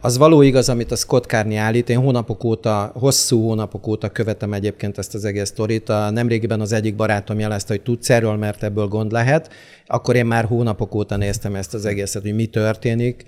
az 0.01 0.17
való 0.17 0.41
igaz, 0.41 0.69
amit 0.69 0.91
a 0.91 0.95
Scott 0.95 1.25
Carney 1.25 1.55
állít, 1.55 1.89
én 1.89 1.99
hónapok 1.99 2.43
óta, 2.43 2.91
hosszú 2.93 3.41
hónapok 3.41 3.87
óta 3.87 4.09
követem 4.09 4.53
egyébként 4.53 4.97
ezt 4.97 5.13
az 5.13 5.25
egész 5.25 5.47
sztorit. 5.47 5.87
Nemrégiben 5.87 6.61
az 6.61 6.71
egyik 6.71 6.95
barátom 6.95 7.39
jelezte, 7.39 7.73
hogy 7.73 7.83
tudsz 7.83 8.09
erről, 8.09 8.35
mert 8.35 8.63
ebből 8.63 8.87
gond 8.87 9.11
lehet. 9.11 9.53
Akkor 9.85 10.15
én 10.15 10.25
már 10.25 10.45
hónapok 10.45 10.95
óta 10.95 11.15
néztem 11.15 11.55
ezt 11.55 11.73
az 11.73 11.85
egészet, 11.85 12.21
hogy 12.21 12.35
mi 12.35 12.45
történik. 12.45 13.25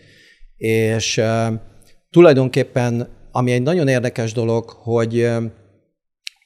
És 0.58 1.22
tulajdonképpen, 2.10 3.08
ami 3.32 3.52
egy 3.52 3.62
nagyon 3.62 3.88
érdekes 3.88 4.34
dolog, 4.34 4.70
hogy 4.70 5.30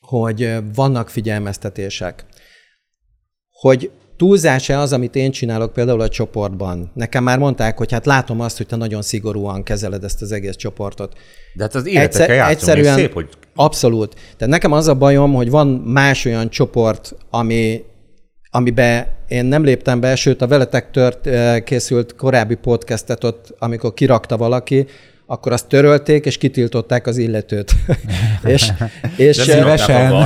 hogy 0.02 0.56
vannak 0.74 1.10
figyelmeztetések. 1.10 2.26
Hogy 3.50 3.92
túlzás-e 4.22 4.80
az, 4.80 4.94
amit 4.94 5.16
én 5.16 5.32
csinálok 5.32 5.74
például 5.74 6.02
a 6.02 6.08
csoportban? 6.08 6.92
Nekem 6.94 7.24
már 7.24 7.40
mondták, 7.40 7.78
hogy 7.78 7.92
hát 7.92 8.06
látom 8.06 8.40
azt, 8.40 8.58
hogy 8.58 8.66
te 8.66 8.76
nagyon 8.76 9.02
szigorúan 9.02 9.64
kezeled 9.64 10.04
ezt 10.04 10.22
az 10.22 10.32
egész 10.32 10.56
csoportot. 10.56 11.14
De 11.54 11.64
hát 11.64 11.76
az 11.76 11.88
életekkel 11.88 12.36
játszunk, 12.36 12.58
egyszerűen... 12.58 12.98
és 12.98 13.04
szép, 13.04 13.14
hogy 13.14 13.30
Abszolút. 13.56 14.14
Tehát 14.14 14.54
nekem 14.54 14.72
az 14.72 14.88
a 14.88 14.96
bajom, 14.96 15.34
hogy 15.34 15.50
van 15.50 15.68
más 15.68 16.26
olyan 16.26 16.50
csoport, 16.50 17.16
ami, 17.30 17.84
amiben 18.52 19.08
én 19.28 19.46
nem 19.46 19.64
léptem 19.64 20.00
be, 20.00 20.16
sőt 20.16 20.42
a 20.42 20.48
veletek 20.48 20.92
tört, 20.92 21.28
eh, 21.28 21.60
készült 21.60 22.16
korábbi 22.16 22.56
podcastet 22.56 23.24
ott, 23.24 23.56
amikor 23.60 23.94
kirakta 23.94 24.38
valaki, 24.38 24.86
akkor 25.32 25.52
azt 25.52 25.68
törölték, 25.68 26.26
és 26.26 26.38
kitiltották 26.38 27.08
az 27.08 27.18
illetőt. 27.18 27.72
és, 28.44 28.72
és, 29.16 29.38
De 29.38 29.44
szívesen. 29.44 30.12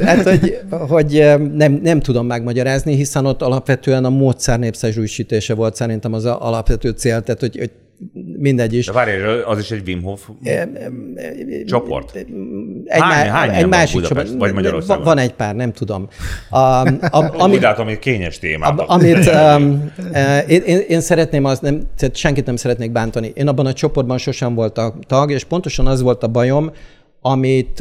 Hát, 0.00 0.22
hogy, 0.22 0.58
hogy 0.70 1.24
nem, 1.54 1.80
nem 1.82 2.00
tudom 2.00 2.26
megmagyarázni, 2.26 2.94
hiszen 2.94 3.26
ott 3.26 3.42
alapvetően 3.42 4.04
a 4.04 4.10
módszer 4.10 4.58
népszerűsítése 4.58 5.54
volt 5.54 5.74
szerintem 5.74 6.12
az 6.12 6.24
a 6.24 6.46
alapvető 6.46 6.90
cél, 6.90 7.20
tehát 7.20 7.40
hogy, 7.40 7.56
hogy 7.58 7.70
mindegy 8.36 8.74
is. 8.74 8.86
De 8.86 8.92
várj, 8.92 9.22
az 9.46 9.58
is 9.58 9.70
egy 9.70 9.88
Wim 9.88 10.02
Hof 10.02 10.28
csoport. 11.66 12.14
Egy, 12.14 12.26
Hány- 12.88 13.28
hány 13.28 13.50
egy 13.50 13.66
másik 13.66 14.00
Budapest, 14.00 14.26
csoport. 14.26 14.40
vagy 14.40 14.52
Magyarországon? 14.52 15.04
Van, 15.04 15.18
egy 15.18 15.32
pár, 15.32 15.54
nem 15.54 15.72
tudom. 15.72 16.08
A, 16.50 16.56
a, 16.56 16.84
Ami, 17.10 17.28
ami, 17.32 17.54
Úgy 17.54 17.62
látom, 17.62 17.86
hogy 17.86 17.98
kényes. 17.98 18.40
Ab, 18.60 18.82
amit 18.86 19.26
um, 19.26 19.92
én, 20.46 20.62
én, 20.62 20.78
én 20.88 21.00
szeretném 21.00 21.44
az, 21.44 21.58
nem, 21.58 21.82
tehát 21.96 22.16
senkit 22.16 22.46
nem 22.46 22.56
szeretnék 22.56 22.92
bántani. 22.92 23.32
Én 23.34 23.48
abban 23.48 23.66
a 23.66 23.72
csoportban 23.72 24.18
sosem 24.18 24.54
voltam 24.54 25.00
tag, 25.06 25.30
és 25.30 25.44
pontosan 25.44 25.86
az 25.86 26.02
volt 26.02 26.22
a 26.22 26.28
bajom, 26.28 26.70
amit 27.20 27.78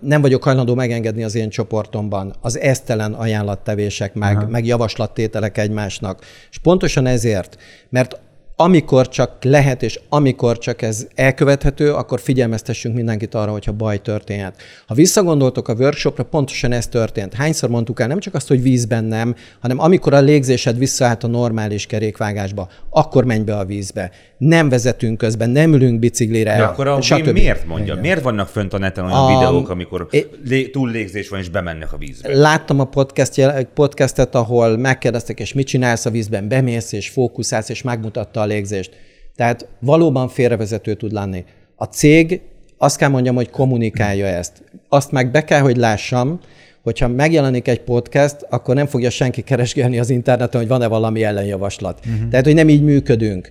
nem 0.00 0.20
vagyok 0.20 0.42
hajlandó 0.42 0.74
megengedni 0.74 1.24
az 1.24 1.34
én 1.34 1.48
csoportomban, 1.48 2.34
az 2.40 2.58
esztelen 2.58 3.12
ajánlattevések, 3.12 4.14
meg, 4.14 4.48
meg 4.48 4.66
javaslattételek 4.66 5.58
egymásnak. 5.58 6.24
És 6.50 6.58
pontosan 6.58 7.06
ezért, 7.06 7.56
mert 7.88 8.20
amikor 8.60 9.08
csak 9.08 9.44
lehet, 9.44 9.82
és 9.82 10.00
amikor 10.08 10.58
csak 10.58 10.82
ez 10.82 11.06
elkövethető, 11.14 11.92
akkor 11.92 12.20
figyelmeztessünk 12.20 12.94
mindenkit 12.94 13.34
arra, 13.34 13.50
hogyha 13.50 13.72
baj 13.72 14.02
történhet. 14.02 14.56
Ha 14.86 14.94
visszagondoltok 14.94 15.68
a 15.68 15.72
workshopra, 15.74 16.24
pontosan 16.24 16.72
ez 16.72 16.86
történt. 16.86 17.34
Hányszor 17.34 17.68
mondtuk 17.70 18.00
el 18.00 18.06
nem 18.06 18.18
csak 18.18 18.34
azt, 18.34 18.48
hogy 18.48 18.62
vízben 18.62 19.04
nem, 19.04 19.34
hanem 19.60 19.78
amikor 19.78 20.14
a 20.14 20.20
légzésed 20.20 20.78
visszaállt 20.78 21.24
a 21.24 21.26
normális 21.26 21.86
kerékvágásba, 21.86 22.68
akkor 22.90 23.24
menj 23.24 23.42
be 23.42 23.56
a 23.56 23.64
vízbe. 23.64 24.10
Nem 24.38 24.68
vezetünk 24.68 25.18
közben, 25.18 25.50
nem 25.50 25.72
ülünk 25.74 25.98
biciklire. 25.98 26.56
De 26.56 26.62
akkor 26.64 26.86
a 26.86 27.00
stb. 27.00 27.28
miért 27.28 27.66
mondja? 27.66 27.94
Miért 27.94 28.22
vannak 28.22 28.48
fönt 28.48 28.72
a 28.72 28.78
neten 28.78 29.04
olyan 29.04 29.16
A- 29.16 29.38
videók, 29.38 29.68
amikor 29.68 30.06
É- 30.10 30.28
lé- 30.44 30.70
túllégzés 30.72 31.28
van, 31.28 31.40
és 31.40 31.48
bemennek 31.48 31.92
a 31.92 31.96
vízbe? 31.96 32.34
Láttam 32.36 32.80
a 32.80 32.84
podcast, 32.84 33.40
podcastet, 33.74 34.34
ahol 34.34 34.76
megkérdeztek, 34.76 35.40
és 35.40 35.52
mit 35.52 35.66
csinálsz 35.66 36.06
a 36.06 36.10
vízben, 36.10 36.48
bemész, 36.48 36.92
és 36.92 37.08
fókuszálsz, 37.08 37.68
és 37.68 37.82
megmutatta 37.82 38.46
légzést. 38.48 38.96
Tehát 39.36 39.68
valóban 39.80 40.28
félrevezető 40.28 40.94
tud 40.94 41.12
lenni. 41.12 41.44
A 41.76 41.84
cég, 41.84 42.40
azt 42.78 42.96
kell 42.96 43.08
mondjam, 43.08 43.34
hogy 43.34 43.50
kommunikálja 43.50 44.26
ezt. 44.26 44.62
Azt 44.88 45.12
meg 45.12 45.30
be 45.30 45.44
kell, 45.44 45.60
hogy 45.60 45.76
lássam, 45.76 46.40
hogyha 46.82 47.08
megjelenik 47.08 47.68
egy 47.68 47.80
podcast, 47.80 48.36
akkor 48.48 48.74
nem 48.74 48.86
fogja 48.86 49.10
senki 49.10 49.42
keresgélni 49.42 49.98
az 49.98 50.10
interneten, 50.10 50.60
hogy 50.60 50.68
van-e 50.68 50.86
valami 50.86 51.24
ellenjavaslat. 51.24 52.00
Uh-huh. 52.06 52.28
Tehát, 52.28 52.44
hogy 52.44 52.54
nem 52.54 52.68
így 52.68 52.82
működünk. 52.82 53.50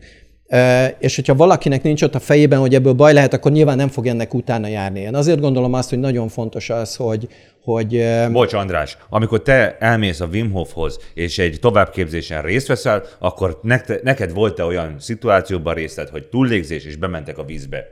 És 1.00 1.16
hogyha 1.16 1.36
valakinek 1.36 1.84
nincs 1.84 2.01
ott 2.01 2.16
a 2.16 2.20
fejében, 2.20 2.60
hogy 2.60 2.75
ebből 2.75 2.94
baj 2.94 3.13
lehet, 3.13 3.34
akkor 3.34 3.51
nyilván 3.51 3.77
nem 3.77 3.88
fog 3.88 4.08
ennek 4.08 4.34
utána 4.34 4.68
járni. 4.68 5.00
Én 5.00 5.16
azért 5.16 5.39
gondolom 5.39 5.74
azt, 5.74 5.89
hogy 5.89 6.00
nagyon 6.00 6.27
fontos 6.27 6.70
az, 6.70 6.96
hogy, 6.96 7.27
hogy 7.74 8.03
Bocs, 8.31 8.53
András, 8.53 8.97
amikor 9.09 9.41
te 9.41 9.77
elmész 9.77 10.19
a 10.19 10.25
Wim 10.25 10.51
Hofhoz, 10.51 11.00
és 11.13 11.39
egy 11.39 11.59
továbbképzésen 11.59 12.41
részt 12.41 12.67
veszel, 12.67 13.03
akkor 13.19 13.59
nekte, 13.62 14.00
neked 14.03 14.33
volt-e 14.33 14.63
olyan 14.63 14.95
szituációban 15.00 15.74
részlet, 15.74 16.09
hogy 16.09 16.27
túllégzés, 16.27 16.86
és 16.86 16.95
bementek 16.95 17.38
a 17.38 17.43
vízbe? 17.43 17.86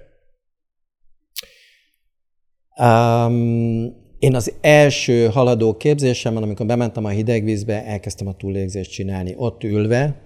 Um, 2.79 3.95
én 4.19 4.35
az 4.35 4.53
első 4.61 5.27
haladó 5.27 5.77
képzésemben, 5.77 6.43
amikor 6.43 6.65
bementem 6.65 7.05
a 7.05 7.09
hideg 7.09 7.43
vízbe, 7.43 7.85
elkezdtem 7.85 8.27
a 8.27 8.35
túllégzést 8.35 8.91
csinálni 8.91 9.33
ott 9.37 9.63
ülve, 9.63 10.24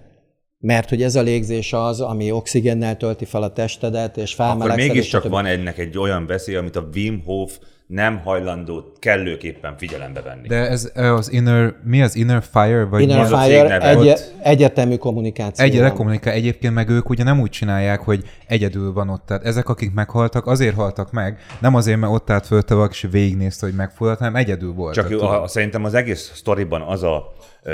mert 0.60 0.88
hogy 0.88 1.02
ez 1.02 1.14
a 1.14 1.22
légzés 1.22 1.72
az, 1.72 2.00
ami 2.00 2.30
oxigénnel 2.30 2.96
tölti 2.96 3.24
fel 3.24 3.42
a 3.42 3.52
testedet, 3.52 4.16
és 4.16 4.34
Akkor 4.34 4.46
felmelegszed. 4.46 4.86
mégiscsak 4.88 5.20
és 5.20 5.26
stb. 5.26 5.34
van 5.34 5.46
ennek 5.46 5.78
egy 5.78 5.98
olyan 5.98 6.26
veszély, 6.26 6.56
amit 6.56 6.76
a 6.76 6.88
Wim 6.94 7.22
Hof 7.24 7.58
nem 7.86 8.18
hajlandó 8.24 8.92
kellőképpen 8.98 9.76
figyelembe 9.76 10.20
venni. 10.20 10.48
De 10.48 10.56
ez 10.56 10.92
az 10.94 11.32
inner, 11.32 11.74
mi 11.84 12.02
az 12.02 12.16
inner 12.16 12.42
fire? 12.52 12.84
Vagy 12.84 13.06
mi 13.06 13.12
Inner 13.12 13.26
cég 13.26 13.36
Fire 13.38 13.80
egy, 13.88 13.96
Ott- 14.08 14.34
egyértelmű 14.42 14.96
kommunikáció. 14.96 15.64
Egyre 15.64 15.90
kommunikál. 15.90 16.32
Egyébként 16.32 16.74
meg 16.74 16.88
ők 16.88 17.08
ugye 17.08 17.24
nem 17.24 17.40
úgy 17.40 17.50
csinálják, 17.50 18.00
hogy 18.00 18.24
egyedül 18.46 18.92
van 18.92 19.08
ott. 19.08 19.26
Tehát 19.26 19.44
ezek, 19.44 19.68
akik 19.68 19.92
meghaltak, 19.94 20.46
azért 20.46 20.74
haltak 20.74 21.12
meg, 21.12 21.38
nem 21.60 21.74
azért, 21.74 21.98
mert 21.98 22.12
ott 22.12 22.30
állt 22.30 22.46
fölte 22.46 22.74
valaki, 22.74 22.92
és 22.94 23.08
végignézte, 23.10 23.66
hogy 23.66 23.74
megfulladt, 23.74 24.18
hanem 24.18 24.36
egyedül 24.36 24.72
volt. 24.72 24.94
Csak 24.94 25.10
a, 25.22 25.46
szerintem 25.46 25.84
az 25.84 25.94
egész 25.94 26.30
sztoriban 26.34 26.80
az 26.82 27.02
a 27.02 27.32
ö, 27.62 27.72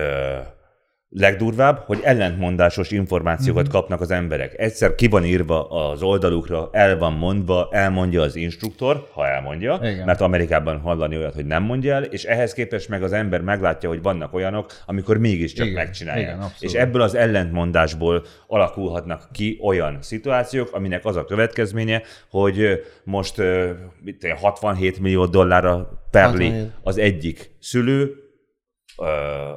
legdurvább, 1.18 1.82
hogy 1.86 2.00
ellentmondásos 2.02 2.90
információkat 2.90 3.62
Mhm. 3.62 3.72
kapnak 3.72 4.00
az 4.00 4.10
emberek. 4.10 4.54
Egyszer 4.58 4.94
ki 4.94 5.06
van 5.06 5.24
írva 5.24 5.68
az 5.90 6.02
oldalukra, 6.02 6.68
el 6.72 6.98
van 6.98 7.12
mondva, 7.12 7.68
elmondja 7.72 8.22
az 8.22 8.36
instruktor, 8.36 9.08
ha 9.12 9.26
elmondja, 9.26 9.78
Igen. 9.82 10.04
mert 10.04 10.20
Amerikában 10.20 10.78
hallani 10.78 11.16
olyat, 11.16 11.34
hogy 11.34 11.46
nem 11.46 11.62
mondja 11.62 11.94
el, 11.94 12.02
és 12.02 12.24
ehhez 12.24 12.52
képest 12.52 12.88
meg 12.88 13.02
az 13.02 13.12
ember 13.12 13.40
meglátja, 13.40 13.88
hogy 13.88 14.02
vannak 14.02 14.34
olyanok, 14.34 14.72
amikor 14.86 15.18
mégiscsak 15.18 15.66
Igen, 15.66 15.84
megcsinálják. 15.84 16.26
igen, 16.26 16.38
abszolút. 16.40 16.74
és 16.74 16.80
ebből 16.80 17.00
az 17.02 17.14
ellentmondásból 17.14 18.24
alakulhatnak 18.46 19.28
ki 19.32 19.58
olyan 19.62 19.98
szituációk, 20.00 20.72
aminek 20.72 21.04
az 21.04 21.16
a 21.16 21.24
következménye, 21.24 22.02
hogy 22.30 22.82
most 23.04 23.38
ö, 23.38 23.70
mit 24.02 24.18
tudom, 24.18 24.36
67 24.36 25.00
millió 25.00 25.26
dollárra 25.26 25.88
perli 26.10 26.44
67. 26.48 26.70
az 26.82 26.98
egyik 26.98 27.50
szülő, 27.60 28.10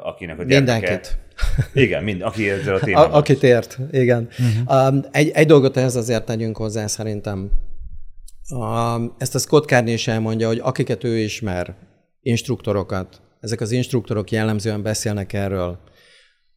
akinek 0.04 0.40
a 0.40 0.44
gyermeke... 0.44 0.74
Mindenkit. 0.80 1.18
Igen, 1.74 2.04
mind, 2.04 2.22
aki 2.22 2.50
ezzel 2.50 2.74
a 2.74 2.78
A, 2.78 2.84
témával. 2.84 3.12
akit 3.12 3.44
ért, 3.44 3.78
igen. 3.92 4.28
Uh-huh. 4.68 4.88
Um, 4.94 5.04
egy, 5.12 5.30
egy 5.30 5.48
dolgot 5.48 5.78
ehhez 5.78 5.96
azért 5.96 6.26
tegyünk 6.26 6.58
hozzá 6.58 6.88
szerintem. 6.88 7.52
Um, 8.56 9.16
ezt 9.18 9.36
a 9.36 9.40
Scott 9.40 9.68
Carney 9.68 9.94
is 9.94 10.08
elmondja, 10.08 10.48
hogy 10.48 10.60
akiket 10.64 11.04
ő 11.04 11.18
ismer, 11.18 11.76
instruktorokat, 12.22 13.22
ezek 13.40 13.62
az 13.62 13.72
instruktorok 13.72 14.32
jellemzően 14.32 14.82
beszélnek 14.82 15.34
erről. 15.34 15.80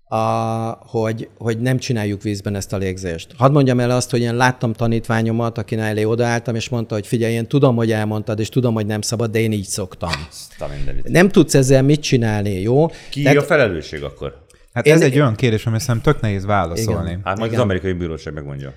a, 0.05 0.79
hogy, 0.87 1.29
hogy 1.39 1.61
nem 1.61 1.79
csináljuk 1.79 2.23
vízben 2.23 2.55
ezt 2.55 2.73
a 2.73 2.77
légzést. 2.77 3.33
Hadd 3.37 3.53
mondjam 3.53 3.81
el 3.81 3.91
azt, 3.91 4.11
hogy 4.11 4.21
én 4.21 4.37
láttam 4.37 4.73
tanítványomat, 4.73 5.59
aki 5.59 5.77
elé 5.77 6.05
odaálltam, 6.05 6.55
és 6.55 6.69
mondta, 6.69 6.95
hogy 6.95 7.07
figyelj, 7.07 7.33
én 7.33 7.47
tudom, 7.47 7.77
hogy 7.77 7.93
elmondtad, 7.93 8.39
és 8.41 8.49
tudom, 8.49 8.75
hogy 8.75 8.87
nem 8.87 9.01
szabad, 9.01 9.31
de 9.31 9.39
én 9.39 9.53
így 9.53 9.65
szoktam. 9.65 10.11
Nem 11.03 11.29
tudsz 11.29 11.55
ezzel 11.55 11.83
mit 11.83 12.01
csinálni, 12.01 12.61
jó? 12.61 12.87
Ki 13.11 13.23
Tehát, 13.23 13.39
a 13.39 13.43
felelősség 13.43 14.03
akkor? 14.03 14.42
Hát 14.73 14.87
én, 14.87 14.93
ez 14.93 15.01
egy 15.01 15.15
olyan 15.15 15.35
kérdés, 15.35 15.67
ami 15.67 15.81
szerintem 15.81 16.13
tök 16.13 16.23
nehéz 16.23 16.45
válaszolni. 16.45 17.11
Igen. 17.11 17.21
Hát 17.25 17.39
majd 17.39 17.51
igen. 17.51 17.61
az 17.61 17.67
amerikai 17.67 17.93
bíróság 17.93 18.35
megmondja. 18.35 18.73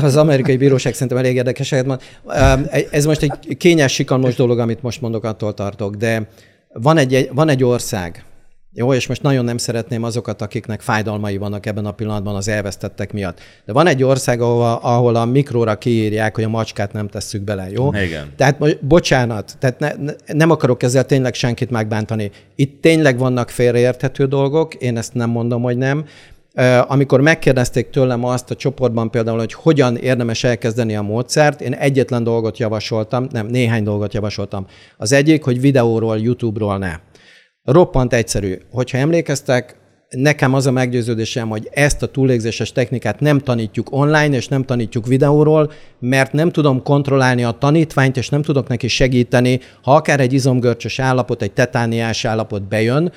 Az 0.00 0.16
amerikai 0.16 0.56
bíróság 0.56 0.92
szerintem 0.92 1.18
elég 1.18 1.34
érdekes. 1.34 1.74
Ez 2.90 3.04
most 3.04 3.22
egy 3.22 3.56
kényes, 3.56 3.92
sikalmos 3.92 4.34
dolog, 4.34 4.58
amit 4.58 4.82
most 4.82 5.00
mondok, 5.00 5.24
attól 5.24 5.54
tartok, 5.54 5.94
de 5.94 6.28
van 6.72 6.96
egy, 6.96 7.28
van 7.32 7.48
egy 7.48 7.64
ország, 7.64 8.24
jó, 8.72 8.94
és 8.94 9.06
most 9.06 9.22
nagyon 9.22 9.44
nem 9.44 9.56
szeretném 9.56 10.02
azokat, 10.02 10.42
akiknek 10.42 10.80
fájdalmai 10.80 11.36
vannak 11.36 11.66
ebben 11.66 11.86
a 11.86 11.92
pillanatban 11.92 12.34
az 12.34 12.48
elvesztettek 12.48 13.12
miatt. 13.12 13.40
De 13.64 13.72
van 13.72 13.86
egy 13.86 14.02
ország, 14.02 14.40
ahol, 14.40 14.78
ahol 14.82 15.14
a 15.14 15.24
mikróra 15.24 15.78
kiírják, 15.78 16.34
hogy 16.34 16.44
a 16.44 16.48
macskát 16.48 16.92
nem 16.92 17.08
tesszük 17.08 17.42
bele, 17.42 17.70
jó? 17.70 17.94
Igen. 17.94 18.32
Tehát 18.36 18.86
bocsánat, 18.86 19.56
tehát 19.58 19.78
ne, 19.78 19.92
ne, 19.98 20.12
nem 20.26 20.50
akarok 20.50 20.82
ezzel 20.82 21.04
tényleg 21.04 21.34
senkit 21.34 21.70
megbántani. 21.70 22.30
Itt 22.54 22.80
tényleg 22.80 23.18
vannak 23.18 23.48
félreérthető 23.48 24.26
dolgok, 24.26 24.74
én 24.74 24.96
ezt 24.96 25.14
nem 25.14 25.30
mondom, 25.30 25.62
hogy 25.62 25.76
nem. 25.76 26.04
Amikor 26.86 27.20
megkérdezték 27.20 27.90
tőlem 27.90 28.24
azt 28.24 28.50
a 28.50 28.54
csoportban 28.54 29.10
például, 29.10 29.38
hogy 29.38 29.52
hogyan 29.52 29.96
érdemes 29.96 30.44
elkezdeni 30.44 30.96
a 30.96 31.02
módszert, 31.02 31.60
én 31.60 31.72
egyetlen 31.72 32.24
dolgot 32.24 32.58
javasoltam, 32.58 33.26
nem, 33.30 33.46
néhány 33.46 33.82
dolgot 33.82 34.14
javasoltam. 34.14 34.66
Az 34.96 35.12
egyik, 35.12 35.44
hogy 35.44 35.60
videóról, 35.60 36.18
YouTube-ról 36.18 36.78
ne. 36.78 36.98
Roppant 37.64 38.12
egyszerű. 38.12 38.58
Hogyha 38.70 38.98
emlékeztek, 38.98 39.76
nekem 40.08 40.54
az 40.54 40.66
a 40.66 40.70
meggyőződésem, 40.70 41.48
hogy 41.48 41.68
ezt 41.72 42.02
a 42.02 42.06
túlégzéses 42.06 42.72
technikát 42.72 43.20
nem 43.20 43.38
tanítjuk 43.38 43.92
online, 43.92 44.36
és 44.36 44.48
nem 44.48 44.64
tanítjuk 44.64 45.06
videóról, 45.06 45.72
mert 45.98 46.32
nem 46.32 46.50
tudom 46.50 46.82
kontrollálni 46.82 47.44
a 47.44 47.50
tanítványt, 47.50 48.16
és 48.16 48.28
nem 48.28 48.42
tudok 48.42 48.68
neki 48.68 48.88
segíteni, 48.88 49.60
ha 49.82 49.94
akár 49.94 50.20
egy 50.20 50.32
izomgörcsös 50.32 50.98
állapot, 50.98 51.42
egy 51.42 51.52
tetániás 51.52 52.24
állapot 52.24 52.68
bejön, 52.68 53.12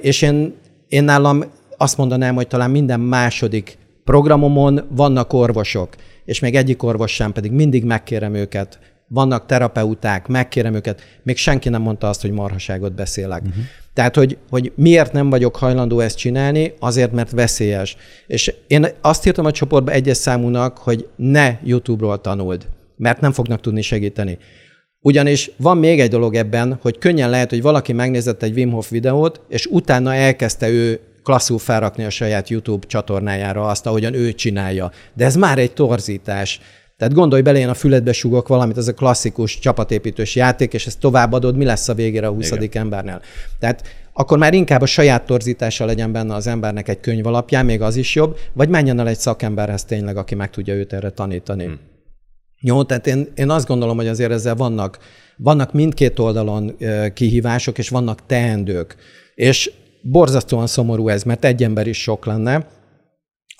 és 0.00 0.22
én, 0.22 0.54
én 0.88 1.04
nálam 1.04 1.44
azt 1.76 1.96
mondanám, 1.96 2.34
hogy 2.34 2.46
talán 2.46 2.70
minden 2.70 3.00
második 3.00 3.78
programomon 4.04 4.80
vannak 4.90 5.32
orvosok, 5.32 5.94
és 6.24 6.40
még 6.40 6.56
egyik 6.56 6.82
orvos 6.82 7.14
sem, 7.14 7.32
pedig 7.32 7.52
mindig 7.52 7.84
megkérem 7.84 8.34
őket, 8.34 8.78
vannak 9.08 9.46
terapeuták, 9.46 10.26
megkérem 10.26 10.74
őket, 10.74 11.02
még 11.22 11.36
senki 11.36 11.68
nem 11.68 11.82
mondta 11.82 12.08
azt, 12.08 12.20
hogy 12.20 12.30
marhaságot 12.30 12.94
beszélek. 12.94 13.42
Uh-huh. 13.42 13.64
Tehát, 13.94 14.16
hogy, 14.16 14.38
hogy 14.50 14.72
miért 14.74 15.12
nem 15.12 15.30
vagyok 15.30 15.56
hajlandó 15.56 16.00
ezt 16.00 16.16
csinálni? 16.16 16.74
Azért, 16.78 17.12
mert 17.12 17.30
veszélyes. 17.30 17.96
És 18.26 18.54
én 18.66 18.86
azt 19.00 19.26
írtam 19.26 19.44
a 19.44 19.50
csoportba 19.50 19.90
egyes 19.90 20.16
számúnak, 20.16 20.78
hogy 20.78 21.08
ne 21.16 21.58
YouTube-ról 21.62 22.20
tanuld, 22.20 22.68
mert 22.96 23.20
nem 23.20 23.32
fognak 23.32 23.60
tudni 23.60 23.82
segíteni. 23.82 24.38
Ugyanis 25.00 25.50
van 25.56 25.76
még 25.76 26.00
egy 26.00 26.10
dolog 26.10 26.34
ebben, 26.34 26.78
hogy 26.82 26.98
könnyen 26.98 27.30
lehet, 27.30 27.50
hogy 27.50 27.62
valaki 27.62 27.92
megnézett 27.92 28.42
egy 28.42 28.56
Wim 28.56 28.70
Hof 28.70 28.90
videót, 28.90 29.40
és 29.48 29.66
utána 29.66 30.14
elkezdte 30.14 30.68
ő 30.68 31.00
klasszul 31.22 31.58
felrakni 31.58 32.04
a 32.04 32.10
saját 32.10 32.48
YouTube 32.48 32.86
csatornájára 32.86 33.66
azt, 33.66 33.86
ahogyan 33.86 34.14
ő 34.14 34.32
csinálja. 34.32 34.90
De 35.14 35.24
ez 35.24 35.36
már 35.36 35.58
egy 35.58 35.72
torzítás. 35.72 36.60
Tehát 36.98 37.14
gondolj 37.14 37.42
bele, 37.42 37.58
én 37.58 37.68
a 37.68 37.74
füledbe 37.74 38.12
sugok 38.12 38.48
valamit, 38.48 38.76
ez 38.76 38.88
a 38.88 38.94
klasszikus 38.94 39.58
csapatépítős 39.58 40.36
játék, 40.36 40.72
és 40.72 40.86
ezt 40.86 41.00
továbbadod, 41.00 41.56
mi 41.56 41.64
lesz 41.64 41.88
a 41.88 41.94
végére 41.94 42.26
a 42.26 42.30
20. 42.30 42.50
Igen. 42.50 42.82
embernél. 42.82 43.20
Tehát 43.58 43.82
akkor 44.12 44.38
már 44.38 44.54
inkább 44.54 44.80
a 44.80 44.86
saját 44.86 45.26
torzítása 45.26 45.84
legyen 45.84 46.12
benne 46.12 46.34
az 46.34 46.46
embernek 46.46 46.88
egy 46.88 47.00
könyv 47.00 47.26
alapján, 47.26 47.64
még 47.64 47.82
az 47.82 47.96
is 47.96 48.14
jobb, 48.14 48.36
vagy 48.52 48.68
menjen 48.68 49.00
el 49.00 49.08
egy 49.08 49.18
szakemberhez 49.18 49.84
tényleg, 49.84 50.16
aki 50.16 50.34
meg 50.34 50.50
tudja 50.50 50.74
őt 50.74 50.92
erre 50.92 51.10
tanítani. 51.10 51.64
Hmm. 51.64 51.78
Jó, 52.60 52.82
tehát 52.82 53.06
én, 53.06 53.28
én 53.34 53.50
azt 53.50 53.66
gondolom, 53.66 53.96
hogy 53.96 54.08
azért 54.08 54.30
ezzel 54.30 54.54
vannak, 54.54 54.98
vannak 55.36 55.72
mindkét 55.72 56.18
oldalon 56.18 56.76
kihívások, 57.14 57.78
és 57.78 57.88
vannak 57.88 58.26
teendők. 58.26 58.96
És 59.34 59.72
borzasztóan 60.02 60.66
szomorú 60.66 61.08
ez, 61.08 61.22
mert 61.22 61.44
egy 61.44 61.62
ember 61.62 61.86
is 61.86 62.02
sok 62.02 62.26
lenne, 62.26 62.66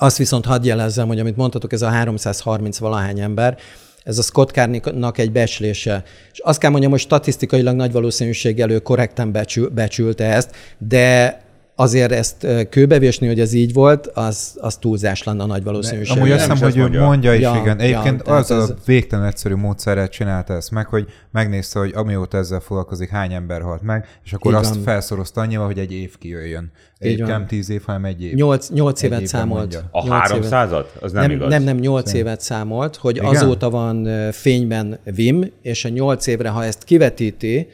azt 0.00 0.16
viszont 0.16 0.44
hadd 0.44 0.64
jelezzem, 0.64 1.06
hogy 1.06 1.18
amit 1.18 1.36
mondhatok, 1.36 1.72
ez 1.72 1.82
a 1.82 1.88
330 1.88 2.78
valahány 2.78 3.20
ember, 3.20 3.58
ez 4.04 4.18
a 4.18 4.22
Scott 4.22 4.50
Carney-nak 4.50 5.18
egy 5.18 5.32
becslése. 5.32 6.04
És 6.32 6.38
azt 6.38 6.58
kell 6.58 6.70
mondjam, 6.70 6.90
hogy 6.90 7.00
statisztikailag 7.00 7.76
nagy 7.76 7.92
valószínűséggel 7.92 8.70
ő 8.70 8.78
korrekten 8.78 9.32
becsül, 9.32 9.68
becsülte 9.68 10.24
ezt, 10.24 10.54
de 10.78 11.40
azért 11.80 12.12
ezt 12.12 12.46
kőbevésni, 12.70 13.26
hogy 13.26 13.40
ez 13.40 13.52
így 13.52 13.72
volt, 13.72 14.06
az, 14.06 14.56
az 14.60 14.76
túlzás 14.76 15.22
lenne 15.22 15.42
a 15.42 15.46
nagy 15.46 15.64
valószínűség. 15.64 16.16
Amúgy 16.16 16.30
azt 16.30 16.50
hiszem, 16.50 16.70
hogy 16.70 16.76
ő 16.76 16.80
mondja, 16.80 17.04
mondja 17.04 17.34
is, 17.34 17.40
ja, 17.40 17.58
igen. 17.62 17.78
Egyébként 17.78 18.22
ja, 18.26 18.34
az 18.34 18.50
ez... 18.50 18.70
a 18.70 18.74
végtelen 18.84 19.26
egyszerű 19.26 19.54
módszerrel 19.54 20.08
csinálta 20.08 20.54
ezt 20.54 20.70
meg, 20.70 20.86
hogy 20.86 21.06
megnézte, 21.30 21.78
hogy 21.78 21.92
amióta 21.94 22.36
ezzel 22.36 22.60
foglalkozik, 22.60 23.08
hány 23.08 23.32
ember 23.32 23.60
halt 23.60 23.82
meg, 23.82 24.06
és 24.24 24.32
akkor 24.32 24.52
így 24.52 24.58
azt 24.58 24.74
van. 24.74 24.82
felszorozta 24.82 25.40
annyival, 25.40 25.66
hogy 25.66 25.78
egy 25.78 25.92
év 25.92 26.18
kijöjjön. 26.18 26.70
Egy 26.98 27.22
nem 27.22 27.46
tíz 27.46 27.70
év, 27.70 27.82
hanem 27.84 28.04
egy 28.04 28.22
év. 28.22 28.34
Nyolc, 28.34 28.70
nyolc 28.70 29.02
évet 29.02 29.26
számolt. 29.26 29.60
Mondja. 29.60 29.88
A 29.90 30.14
háromszázat? 30.14 30.92
Az 31.00 31.12
nem, 31.12 31.22
nem 31.22 31.30
igaz. 31.30 31.48
Nem, 31.48 31.62
nem, 31.62 31.76
nyolc 31.76 32.12
évet 32.12 32.40
számolt, 32.40 32.96
hogy 32.96 33.16
igen? 33.16 33.28
azóta 33.28 33.70
van 33.70 34.08
fényben 34.32 34.98
Vim, 35.04 35.52
és 35.62 35.84
a 35.84 35.88
nyolc 35.88 36.26
évre, 36.26 36.48
ha 36.48 36.64
ezt 36.64 36.84
kivetíti, 36.84 37.68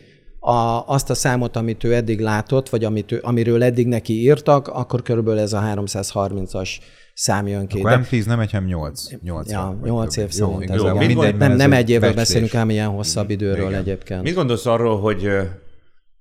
a, 0.44 0.86
azt 0.86 1.10
a 1.10 1.14
számot, 1.14 1.56
amit 1.56 1.84
ő 1.84 1.94
eddig 1.94 2.20
látott, 2.20 2.68
vagy 2.68 2.84
amit 2.84 3.12
ő, 3.12 3.20
amiről 3.22 3.62
eddig 3.62 3.86
neki 3.86 4.12
írtak, 4.12 4.68
akkor 4.68 5.02
körülbelül 5.02 5.40
ez 5.40 5.52
a 5.52 5.60
330-as 5.60 6.70
szám 7.14 7.46
jön 7.46 7.66
ki. 7.66 7.78
Akkor 7.78 7.90
nem 7.90 8.04
10, 8.04 8.26
nem 8.26 8.40
egy, 8.40 8.50
hanem 8.50 8.66
8. 8.68 9.02
8, 9.22 9.50
ja, 9.50 9.78
8 9.82 10.16
év 10.16 10.22
jó, 10.24 10.30
szerint. 10.30 10.74
Jó, 10.74 10.86
ez 10.86 11.10
jó, 11.10 11.22
nem, 11.22 11.52
nem 11.52 11.72
egy 11.72 11.90
évvel 11.90 12.14
beszélünk, 12.14 12.54
ám 12.54 12.70
ilyen 12.70 12.88
hosszabb 12.88 13.30
időről 13.30 13.68
Igen. 13.68 13.80
egyébként. 13.80 14.22
Mit 14.22 14.34
gondolsz 14.34 14.66
arról, 14.66 15.00
hogy 15.00 15.28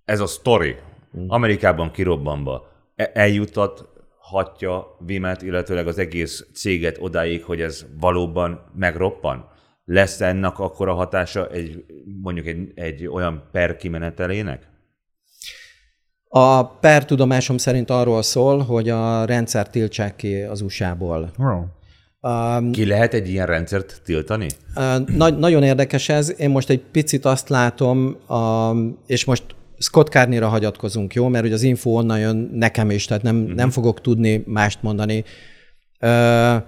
ez 0.05 0.19
a 0.19 0.27
sztori 0.27 0.75
hmm. 1.11 1.25
Amerikában 1.27 1.91
kirobbanva 1.91 2.67
e- 2.95 3.11
eljutathatja 3.13 4.97
Vimet, 5.05 5.41
illetőleg 5.41 5.87
az 5.87 5.97
egész 5.97 6.45
céget 6.53 6.97
odáig, 6.99 7.43
hogy 7.43 7.61
ez 7.61 7.85
valóban 7.99 8.71
megroppan? 8.75 9.51
Lesz 9.85 10.21
ennek 10.21 10.59
akkor 10.59 10.89
a 10.89 10.93
hatása 10.93 11.47
egy, 11.47 11.85
mondjuk 12.21 12.45
egy, 12.45 12.71
egy 12.75 13.07
olyan 13.07 13.43
per 13.51 13.75
kimenetelének? 13.75 14.71
A 16.27 16.65
per 16.65 17.05
tudomásom 17.05 17.57
szerint 17.57 17.89
arról 17.89 18.21
szól, 18.21 18.59
hogy 18.59 18.89
a 18.89 19.25
rendszer 19.25 19.69
tiltsák 19.69 20.15
ki 20.15 20.41
az 20.41 20.61
USA-ból. 20.61 21.31
Oh. 21.37 21.63
Um, 22.31 22.71
ki 22.71 22.85
lehet 22.85 23.13
egy 23.13 23.29
ilyen 23.29 23.45
rendszert 23.45 24.01
tiltani? 24.03 24.47
Uh, 24.75 25.15
na- 25.15 25.29
nagyon 25.29 25.63
érdekes 25.63 26.09
ez. 26.09 26.39
Én 26.39 26.49
most 26.49 26.69
egy 26.69 26.81
picit 26.91 27.25
azt 27.25 27.49
látom, 27.49 28.17
um, 28.29 28.97
és 29.05 29.25
most 29.25 29.43
Scott 29.77 30.09
Carney-ra 30.09 30.47
hagyatkozunk, 30.47 31.13
jó? 31.13 31.27
Mert 31.27 31.45
ugye 31.45 31.53
az 31.53 31.63
info 31.63 31.89
onnan 31.89 32.19
jön 32.19 32.49
nekem 32.53 32.89
is, 32.89 33.05
tehát 33.05 33.23
nem, 33.23 33.39
uh-huh. 33.41 33.55
nem 33.55 33.69
fogok 33.69 34.01
tudni 34.01 34.43
mást 34.45 34.81
mondani. 34.81 35.23
Uh, 35.99 36.63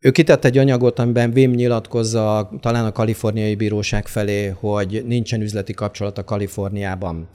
ő 0.00 0.10
kitett 0.10 0.44
egy 0.44 0.58
anyagot, 0.58 0.98
amiben 0.98 1.32
Vim 1.32 1.50
nyilatkozza 1.50 2.50
talán 2.60 2.84
a 2.84 2.92
kaliforniai 2.92 3.54
bíróság 3.54 4.06
felé, 4.06 4.46
hogy 4.46 5.04
nincsen 5.06 5.40
üzleti 5.40 5.72
kapcsolat 5.72 6.18
a 6.18 6.24
Kaliforniában. 6.24 7.28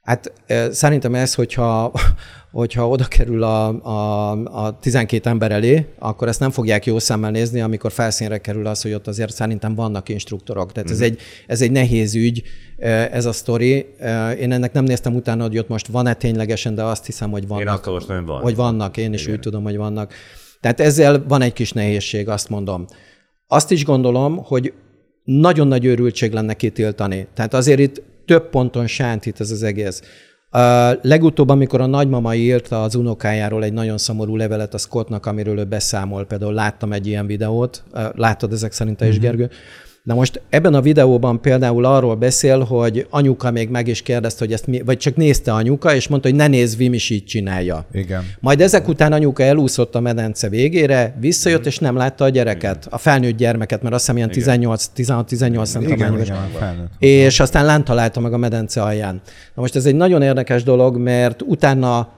Hát 0.00 0.32
szerintem 0.70 1.14
ez, 1.14 1.34
hogyha, 1.34 1.92
hogyha 2.52 2.88
oda 2.88 3.04
kerül 3.04 3.42
a, 3.42 3.82
a, 3.82 4.30
a 4.66 4.78
12 4.78 5.30
ember 5.30 5.52
elé, 5.52 5.86
akkor 5.98 6.28
ezt 6.28 6.40
nem 6.40 6.50
fogják 6.50 6.86
jó 6.86 6.98
szemmel 6.98 7.30
nézni, 7.30 7.60
amikor 7.60 7.92
felszínre 7.92 8.38
kerül 8.38 8.66
az, 8.66 8.82
hogy 8.82 8.92
ott 8.92 9.06
azért 9.06 9.32
szerintem 9.32 9.74
vannak 9.74 10.08
instruktorok. 10.08 10.72
Tehát 10.72 10.90
mm-hmm. 10.90 11.02
ez, 11.02 11.08
mhm. 11.08 11.18
egy, 11.18 11.22
ez 11.46 11.60
egy 11.60 11.70
nehéz 11.70 12.14
ügy, 12.14 12.42
ez 13.10 13.24
a 13.24 13.32
sztori. 13.32 13.86
Én 14.40 14.52
ennek 14.52 14.72
nem 14.72 14.84
néztem 14.84 15.14
utána, 15.14 15.42
hogy 15.42 15.58
ott 15.58 15.68
most 15.68 15.86
van-e 15.86 16.14
ténylegesen, 16.14 16.74
de 16.74 16.82
azt 16.82 17.06
hiszem, 17.06 17.30
hogy 17.30 17.46
vannak. 17.46 17.62
Én 17.62 17.68
azt 17.68 17.86
olvastam, 17.86 18.16
hogy 18.16 18.26
van. 18.26 18.40
Hogy 18.40 18.56
vannak, 18.56 18.96
én 18.96 19.12
is 19.12 19.22
Igen. 19.22 19.34
úgy 19.34 19.40
tudom, 19.40 19.62
hogy 19.62 19.76
vannak. 19.76 20.12
Tehát 20.64 20.80
ezzel 20.80 21.24
van 21.28 21.42
egy 21.42 21.52
kis 21.52 21.72
nehézség, 21.72 22.28
azt 22.28 22.48
mondom. 22.48 22.86
Azt 23.46 23.70
is 23.70 23.84
gondolom, 23.84 24.36
hogy 24.36 24.72
nagyon 25.24 25.68
nagy 25.68 25.84
őrültség 25.84 26.32
lenne 26.32 26.54
kitiltani. 26.54 27.26
Tehát 27.34 27.54
azért 27.54 27.78
itt 27.78 28.02
több 28.26 28.50
ponton 28.50 28.86
sántít 28.86 29.40
ez 29.40 29.50
az 29.50 29.62
egész. 29.62 30.02
A 30.50 30.58
legutóbb, 31.02 31.48
amikor 31.48 31.80
a 31.80 31.86
nagymama 31.86 32.34
írta 32.34 32.82
az 32.82 32.94
unokájáról 32.94 33.64
egy 33.64 33.72
nagyon 33.72 33.98
szomorú 33.98 34.36
levelet 34.36 34.74
a 34.74 34.78
Scottnak, 34.78 35.26
amiről 35.26 35.58
ő 35.58 35.64
beszámol, 35.64 36.24
például 36.24 36.52
láttam 36.52 36.92
egy 36.92 37.06
ilyen 37.06 37.26
videót, 37.26 37.82
láttad 38.14 38.52
ezek 38.52 38.72
szerint 38.72 38.96
te 38.96 39.06
is, 39.06 39.16
uh-huh. 39.16 39.30
Gergő, 39.30 39.50
Na 40.04 40.14
most 40.14 40.40
ebben 40.48 40.74
a 40.74 40.80
videóban 40.80 41.40
például 41.40 41.84
arról 41.84 42.14
beszél, 42.14 42.60
hogy 42.60 43.06
anyuka 43.10 43.50
még 43.50 43.68
meg 43.68 43.88
is 43.88 44.02
kérdezte, 44.02 44.44
hogy 44.44 44.52
ezt 44.52 44.66
mi, 44.66 44.80
vagy 44.80 44.98
csak 44.98 45.16
nézte 45.16 45.52
anyuka, 45.52 45.94
és 45.94 46.08
mondta, 46.08 46.28
hogy 46.28 46.36
ne 46.36 46.46
nézz, 46.46 46.76
Vim 46.76 46.92
is 46.92 47.10
így 47.10 47.24
csinálja. 47.24 47.86
Igen. 47.92 48.24
Majd 48.40 48.60
ezek 48.60 48.88
után 48.88 49.12
anyuka 49.12 49.42
elúszott 49.42 49.94
a 49.94 50.00
medence 50.00 50.48
végére, 50.48 51.16
visszajött, 51.20 51.66
és 51.66 51.78
nem 51.78 51.96
látta 51.96 52.24
a 52.24 52.28
gyereket, 52.28 52.86
a 52.90 52.98
felnőtt 52.98 53.36
gyermeket, 53.36 53.82
mert 53.82 53.94
azt 53.94 54.04
hiszem 54.04 54.16
ilyen 54.16 54.30
18, 54.30 54.90
16-18 54.96 55.72
nem 55.72 55.82
tudom, 55.82 56.20
igen, 56.20 56.90
És 56.98 57.40
aztán 57.40 57.64
lent 57.64 57.84
találta 57.84 58.20
meg 58.20 58.32
a 58.32 58.36
medence 58.36 58.82
alján. 58.82 59.20
Na 59.54 59.62
most 59.62 59.76
ez 59.76 59.86
egy 59.86 59.94
nagyon 59.94 60.22
érdekes 60.22 60.62
dolog, 60.62 60.96
mert 60.96 61.42
utána 61.42 62.12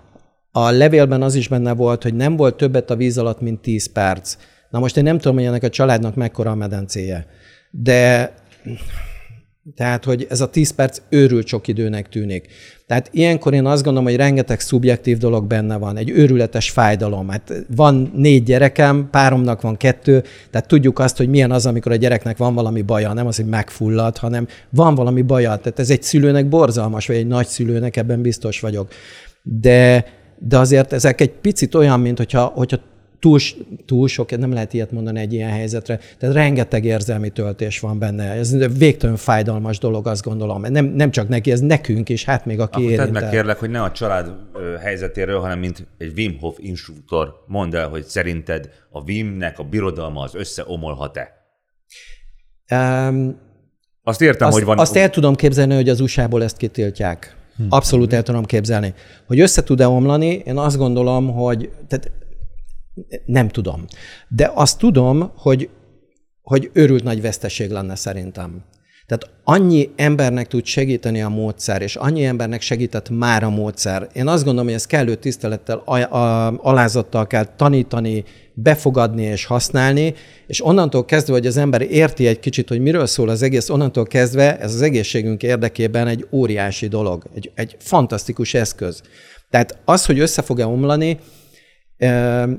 A 0.52 0.70
levélben 0.70 1.22
az 1.22 1.34
is 1.34 1.48
benne 1.48 1.72
volt, 1.72 2.02
hogy 2.02 2.14
nem 2.14 2.36
volt 2.36 2.56
többet 2.56 2.90
a 2.90 2.96
víz 2.96 3.18
alatt, 3.18 3.40
mint 3.40 3.60
10 3.60 3.92
perc. 3.92 4.36
Na 4.70 4.78
most 4.78 4.96
én 4.96 5.02
nem 5.02 5.18
tudom, 5.18 5.36
hogy 5.36 5.44
ennek 5.44 5.62
a 5.62 5.68
családnak 5.68 6.14
mekkora 6.14 6.50
a 6.50 6.54
medencéje. 6.54 7.26
De 7.82 8.34
tehát, 9.74 10.04
hogy 10.04 10.26
ez 10.30 10.40
a 10.40 10.50
10 10.50 10.70
perc 10.70 11.00
őrült 11.08 11.46
sok 11.46 11.68
időnek 11.68 12.08
tűnik. 12.08 12.48
Tehát 12.86 13.08
ilyenkor 13.12 13.54
én 13.54 13.66
azt 13.66 13.82
gondolom, 13.82 14.08
hogy 14.08 14.16
rengeteg 14.16 14.60
szubjektív 14.60 15.18
dolog 15.18 15.46
benne 15.46 15.76
van, 15.76 15.96
egy 15.96 16.10
őrületes 16.10 16.70
fájdalom. 16.70 17.28
Hát 17.28 17.52
van 17.76 18.10
négy 18.14 18.42
gyerekem, 18.42 19.08
páromnak 19.10 19.60
van 19.60 19.76
kettő, 19.76 20.24
tehát 20.50 20.68
tudjuk 20.68 20.98
azt, 20.98 21.16
hogy 21.16 21.28
milyen 21.28 21.50
az, 21.50 21.66
amikor 21.66 21.92
a 21.92 21.96
gyereknek 21.96 22.36
van 22.36 22.54
valami 22.54 22.82
baja, 22.82 23.12
nem 23.12 23.26
az, 23.26 23.36
hogy 23.36 23.46
megfullad, 23.46 24.16
hanem 24.16 24.46
van 24.70 24.94
valami 24.94 25.22
baja. 25.22 25.56
Tehát 25.56 25.78
ez 25.78 25.90
egy 25.90 26.02
szülőnek 26.02 26.48
borzalmas, 26.48 27.06
vagy 27.06 27.16
egy 27.16 27.26
nagyszülőnek, 27.26 27.96
ebben 27.96 28.22
biztos 28.22 28.60
vagyok. 28.60 28.88
De, 29.42 30.06
de 30.38 30.58
azért 30.58 30.92
ezek 30.92 31.20
egy 31.20 31.32
picit 31.32 31.74
olyan, 31.74 32.00
mint 32.00 32.18
hogyha, 32.18 32.44
hogyha 32.44 32.78
túl, 33.18 33.38
túl 33.86 34.08
sok, 34.08 34.38
nem 34.38 34.52
lehet 34.52 34.72
ilyet 34.72 34.90
mondani 34.90 35.20
egy 35.20 35.32
ilyen 35.32 35.50
helyzetre, 35.50 36.00
tehát 36.18 36.34
rengeteg 36.34 36.84
érzelmi 36.84 37.30
töltés 37.30 37.80
van 37.80 37.98
benne. 37.98 38.24
Ez 38.24 38.76
végtelen 38.78 39.16
fájdalmas 39.16 39.78
dolog, 39.78 40.06
azt 40.06 40.24
gondolom. 40.24 40.64
Nem, 40.68 40.84
nem 40.84 41.10
csak 41.10 41.28
neki, 41.28 41.50
ez 41.50 41.60
nekünk 41.60 42.08
is, 42.08 42.24
hát 42.24 42.46
még 42.46 42.60
aki 42.60 42.96
Akkor 42.96 43.10
meg 43.10 43.28
kérlek, 43.28 43.58
hogy 43.58 43.70
ne 43.70 43.82
a 43.82 43.90
család 43.90 44.32
helyzetéről, 44.80 45.40
hanem 45.40 45.58
mint 45.58 45.86
egy 45.98 46.12
Wim 46.16 46.36
Hof 46.40 46.56
instruktor 46.58 47.44
mondd 47.46 47.76
el, 47.76 47.88
hogy 47.88 48.04
szerinted 48.04 48.70
a 48.90 49.00
Wimnek 49.00 49.58
a 49.58 49.62
birodalma 49.62 50.22
az 50.22 50.34
összeomolhat-e? 50.34 51.34
Um, 52.70 53.38
azt 54.02 54.20
értem, 54.20 54.46
azt, 54.46 54.56
hogy 54.56 54.66
van... 54.66 54.78
Azt 54.78 54.96
el 54.96 55.10
tudom 55.10 55.34
képzelni, 55.34 55.74
hogy 55.74 55.88
az 55.88 56.00
USA-ból 56.00 56.42
ezt 56.42 56.56
kitiltják. 56.56 57.36
Abszolút 57.68 58.12
el 58.12 58.22
tudom 58.22 58.44
képzelni. 58.44 58.94
Hogy 59.26 59.40
össze 59.40 59.62
tud-e 59.62 59.88
omlani, 59.88 60.42
én 60.44 60.56
azt 60.56 60.76
gondolom, 60.76 61.32
hogy 61.32 61.70
tehát 61.88 62.10
nem 63.24 63.48
tudom. 63.48 63.84
De 64.28 64.50
azt 64.54 64.78
tudom, 64.78 65.32
hogy, 65.36 65.68
hogy 66.42 66.70
őrült 66.72 67.04
nagy 67.04 67.20
veszteség 67.20 67.70
lenne 67.70 67.94
szerintem. 67.94 68.64
Tehát 69.06 69.30
annyi 69.44 69.90
embernek 69.96 70.46
tud 70.46 70.64
segíteni 70.64 71.22
a 71.22 71.28
módszer, 71.28 71.82
és 71.82 71.96
annyi 71.96 72.24
embernek 72.24 72.60
segített 72.60 73.10
már 73.10 73.42
a 73.42 73.50
módszer. 73.50 74.08
Én 74.12 74.26
azt 74.26 74.44
gondolom, 74.44 74.66
hogy 74.66 74.76
ezt 74.76 74.86
kellő 74.86 75.14
tisztelettel, 75.14 75.82
alázattal 76.56 77.26
kell 77.26 77.44
tanítani, 77.44 78.24
befogadni 78.54 79.22
és 79.22 79.44
használni, 79.44 80.14
és 80.46 80.64
onnantól 80.64 81.04
kezdve, 81.04 81.32
hogy 81.32 81.46
az 81.46 81.56
ember 81.56 81.80
érti 81.82 82.26
egy 82.26 82.40
kicsit, 82.40 82.68
hogy 82.68 82.80
miről 82.80 83.06
szól 83.06 83.28
az 83.28 83.42
egész, 83.42 83.68
onnantól 83.68 84.04
kezdve 84.04 84.58
ez 84.58 84.74
az 84.74 84.82
egészségünk 84.82 85.42
érdekében 85.42 86.06
egy 86.06 86.26
óriási 86.30 86.86
dolog, 86.86 87.24
egy, 87.34 87.50
egy 87.54 87.76
fantasztikus 87.78 88.54
eszköz. 88.54 89.02
Tehát 89.50 89.78
az, 89.84 90.06
hogy 90.06 90.18
össze 90.18 90.42
fog-e 90.42 90.66
omlani, 90.66 91.18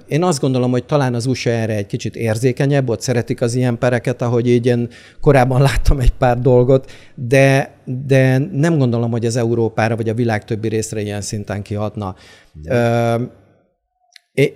én 0.08 0.24
azt 0.24 0.40
gondolom, 0.40 0.72
hogy 0.72 0.86
talán 0.86 1.14
az 1.14 1.26
USA 1.26 1.50
erre 1.50 1.76
egy 1.76 1.86
kicsit 1.86 2.16
érzékenyebb, 2.16 2.90
ott 2.90 3.02
szeretik 3.02 3.42
az 3.42 3.56
ilyen 3.56 3.78
pereket, 3.78 4.22
ahogy 4.22 4.48
így 4.48 4.66
én 4.66 4.90
korábban 5.22 5.62
láttam 5.70 6.00
egy 6.00 6.12
pár 6.12 6.40
dolgot, 6.40 6.92
de, 7.16 7.76
de 7.86 8.38
nem 8.38 8.78
gondolom, 8.78 9.12
hogy 9.12 9.26
az 9.26 9.36
Európára 9.36 9.96
vagy 9.96 10.10
a 10.10 10.14
világ 10.14 10.46
többi 10.46 10.68
részre 10.68 11.02
ilyen 11.02 11.22
szinten 11.22 11.62
kihatna. 11.62 12.16
De. 12.54 13.20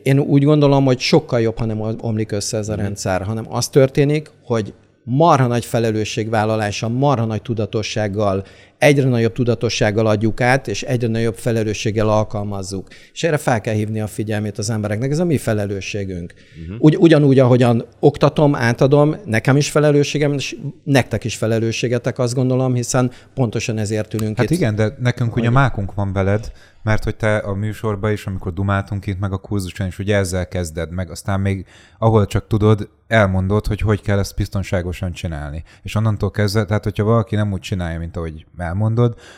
Én 0.03 0.19
úgy 0.19 0.43
gondolom, 0.43 0.85
hogy 0.85 0.99
sokkal 0.99 1.41
jobb, 1.41 1.57
ha 1.57 1.65
nem 1.65 1.97
omlik 2.01 2.31
össze 2.31 2.57
ez 2.57 2.69
a 2.69 2.75
rendszer, 2.75 3.21
hanem 3.21 3.45
az 3.49 3.69
történik, 3.69 4.31
hogy 4.43 4.73
marha 5.03 5.47
nagy 5.47 5.65
felelősségvállalása, 5.65 6.87
marha 6.87 7.25
nagy 7.25 7.41
tudatossággal, 7.41 8.43
egyre 8.81 9.09
nagyobb 9.09 9.33
tudatossággal 9.33 10.07
adjuk 10.07 10.41
át, 10.41 10.67
és 10.67 10.81
egyre 10.83 11.07
nagyobb 11.07 11.35
felelősséggel 11.35 12.09
alkalmazzuk. 12.09 12.87
És 13.13 13.23
erre 13.23 13.37
fel 13.37 13.61
kell 13.61 13.73
hívni 13.73 13.99
a 13.99 14.07
figyelmét 14.07 14.57
az 14.57 14.69
embereknek, 14.69 15.11
ez 15.11 15.19
a 15.19 15.25
mi 15.25 15.37
felelősségünk. 15.37 16.33
Uh-huh. 16.61 16.83
Ugy, 16.83 16.97
ugyanúgy, 16.97 17.39
ahogyan 17.39 17.85
oktatom, 17.99 18.55
átadom, 18.55 19.15
nekem 19.25 19.57
is 19.57 19.69
felelősségem, 19.69 20.33
és 20.33 20.55
nektek 20.83 21.23
is 21.23 21.35
felelősségetek, 21.35 22.19
azt 22.19 22.33
gondolom, 22.33 22.73
hiszen 22.73 23.11
pontosan 23.33 23.77
ezért 23.77 24.13
ülünk 24.13 24.37
hát 24.37 24.49
itt. 24.49 24.57
igen, 24.57 24.75
de 24.75 24.95
nekünk 24.99 25.33
hogy... 25.33 25.41
ugye 25.41 25.51
mákunk 25.51 25.93
van 25.93 26.13
veled, 26.13 26.51
mert 26.83 27.03
hogy 27.03 27.15
te 27.15 27.37
a 27.37 27.53
műsorban 27.53 28.11
is, 28.11 28.25
amikor 28.25 28.53
dumáltunk 28.53 29.05
itt, 29.05 29.19
meg 29.19 29.31
a 29.31 29.37
kurzuson 29.37 29.87
is, 29.87 29.99
ugye 29.99 30.15
ezzel 30.15 30.47
kezded, 30.47 30.91
meg 30.91 31.11
aztán 31.11 31.39
még 31.39 31.65
ahol 31.97 32.25
csak 32.25 32.47
tudod, 32.47 32.89
elmondod, 33.07 33.67
hogy 33.67 33.81
hogy 33.81 34.01
kell 34.01 34.19
ezt 34.19 34.35
biztonságosan 34.35 35.11
csinálni. 35.11 35.63
És 35.81 35.95
onnantól 35.95 36.31
kezdve, 36.31 36.65
tehát 36.65 36.83
hogyha 36.83 37.03
valaki 37.03 37.35
nem 37.35 37.51
úgy 37.51 37.59
csinálja, 37.59 37.99
mint 37.99 38.17
ahogy 38.17 38.45
elmondod, 38.57 38.70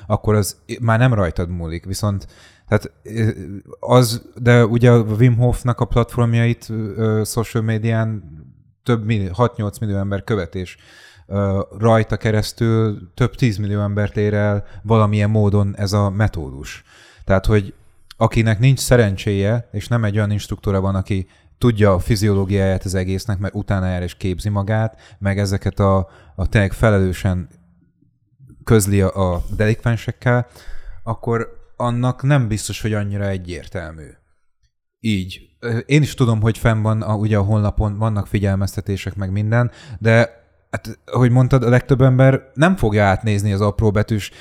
akkor 0.08 0.36
az 0.36 0.58
már 0.82 1.00
nem 1.00 1.14
rajtad 1.14 1.50
múlik. 1.50 1.86
Viszont 1.86 2.28
tehát 2.68 2.92
az, 3.80 4.22
de 4.42 4.66
ugye 4.66 4.92
a 4.92 5.02
Wim 5.02 5.38
Hofnak 5.38 5.80
a 5.80 5.86
platformjait 5.86 6.72
social 7.24 7.64
médián 7.64 8.24
több 8.84 9.06
millió, 9.06 9.30
6-8 9.38 9.80
millió 9.80 9.98
ember 9.98 10.24
követés 10.24 10.78
rajta 11.78 12.18
keresztül 12.18 13.10
több 13.14 13.36
10 13.36 13.58
millió 13.58 13.82
embert 13.82 14.18
ér 14.18 14.34
el 14.34 14.66
valamilyen 14.82 15.30
módon 15.30 15.76
ez 15.78 15.94
a 15.94 16.10
metódus. 16.10 16.84
Tehát, 17.26 17.46
hogy 17.46 17.74
akinek 18.18 18.60
nincs 18.60 18.80
szerencséje, 18.80 19.70
és 19.72 19.88
nem 19.88 20.04
egy 20.04 20.16
olyan 20.16 20.32
instruktora 20.32 20.82
van, 20.82 20.96
aki 20.96 21.28
tudja 21.58 21.94
a 21.94 22.00
fiziológiáját 22.00 22.84
az 22.84 22.96
egésznek, 22.96 23.40
mert 23.40 23.56
utána 23.56 23.88
jár 23.88 24.02
és 24.02 24.16
képzi 24.16 24.50
magát, 24.50 25.16
meg 25.20 25.40
ezeket 25.40 25.80
a, 25.80 26.10
a 26.36 26.48
tényleg 26.48 26.74
felelősen 26.74 27.48
közli 28.64 29.02
a, 29.02 29.34
a 29.34 29.44
delikvensekkel, 29.56 30.48
akkor 31.04 31.62
annak 31.78 32.24
nem 32.24 32.48
biztos, 32.48 32.82
hogy 32.82 32.94
annyira 32.94 33.28
egyértelmű. 33.28 34.08
Így. 35.00 35.40
Én 35.86 36.02
is 36.02 36.14
tudom, 36.14 36.42
hogy 36.42 36.58
fenn 36.58 36.82
van, 36.82 37.02
a, 37.02 37.16
ugye 37.16 37.38
a 37.38 37.42
honlapon 37.42 37.98
vannak 37.98 38.28
figyelmeztetések, 38.28 39.16
meg 39.16 39.32
minden, 39.32 39.72
de 40.00 40.42
hát, 40.72 41.00
ahogy 41.06 41.32
mondtad, 41.32 41.64
a 41.64 41.70
legtöbb 41.70 42.02
ember 42.02 42.42
nem 42.54 42.76
fogja 42.76 43.04
átnézni 43.04 43.54
az 43.54 43.62
apró 43.62 43.92
betűs. 43.92 44.32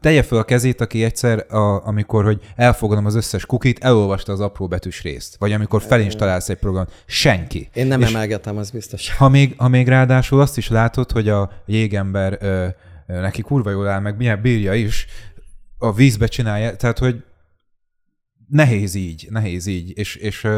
Tegye 0.00 0.22
fel 0.22 0.38
a 0.38 0.44
kezét, 0.44 0.80
aki 0.80 1.04
egyszer, 1.04 1.54
a, 1.54 1.86
amikor, 1.86 2.24
hogy 2.24 2.40
elfogadom 2.56 3.06
az 3.06 3.14
összes 3.14 3.46
kukit, 3.46 3.84
elolvasta 3.84 4.32
az 4.32 4.40
apró 4.40 4.66
betűs 4.66 5.02
részt. 5.02 5.36
Vagy 5.38 5.52
amikor 5.52 5.82
felinstalálsz 5.82 6.48
egy 6.48 6.58
program. 6.58 6.86
Senki. 7.06 7.68
Én 7.74 7.86
nem 7.86 8.00
És 8.00 8.08
emelgetem, 8.08 8.56
az 8.56 8.70
biztos. 8.70 9.16
Ha 9.16 9.28
még, 9.28 9.54
ha 9.56 9.68
még 9.68 9.88
ráadásul 9.88 10.40
azt 10.40 10.56
is 10.56 10.68
látod, 10.68 11.12
hogy 11.12 11.28
a 11.28 11.50
jégember 11.66 12.38
ö, 12.40 12.66
neki 13.06 13.42
kurva 13.42 13.70
jól 13.70 13.88
áll, 13.88 14.00
meg 14.00 14.16
milyen 14.16 14.40
bírja 14.40 14.74
is, 14.74 15.06
a 15.78 15.92
vízbe 15.92 16.26
csinálja, 16.26 16.76
tehát, 16.76 16.98
hogy 16.98 17.24
nehéz 18.48 18.94
így, 18.94 19.26
nehéz 19.30 19.66
így, 19.66 19.98
és, 19.98 20.16
és 20.16 20.48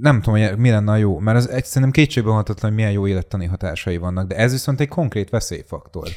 nem 0.00 0.20
tudom, 0.20 0.40
hogy 0.40 0.58
mi 0.58 0.70
lenne 0.70 0.92
a 0.92 0.96
jó, 0.96 1.18
mert 1.18 1.36
az 1.36 1.48
egyszerűen 1.48 1.90
kétségbe 1.90 2.30
hatatlan, 2.30 2.70
hogy 2.70 2.80
milyen 2.80 2.92
jó 2.92 3.06
élettani 3.06 3.46
hatásai 3.46 3.96
vannak, 3.96 4.26
de 4.26 4.36
ez 4.36 4.52
viszont 4.52 4.80
egy 4.80 4.88
konkrét 4.88 5.30
veszélyfaktor. 5.30 6.08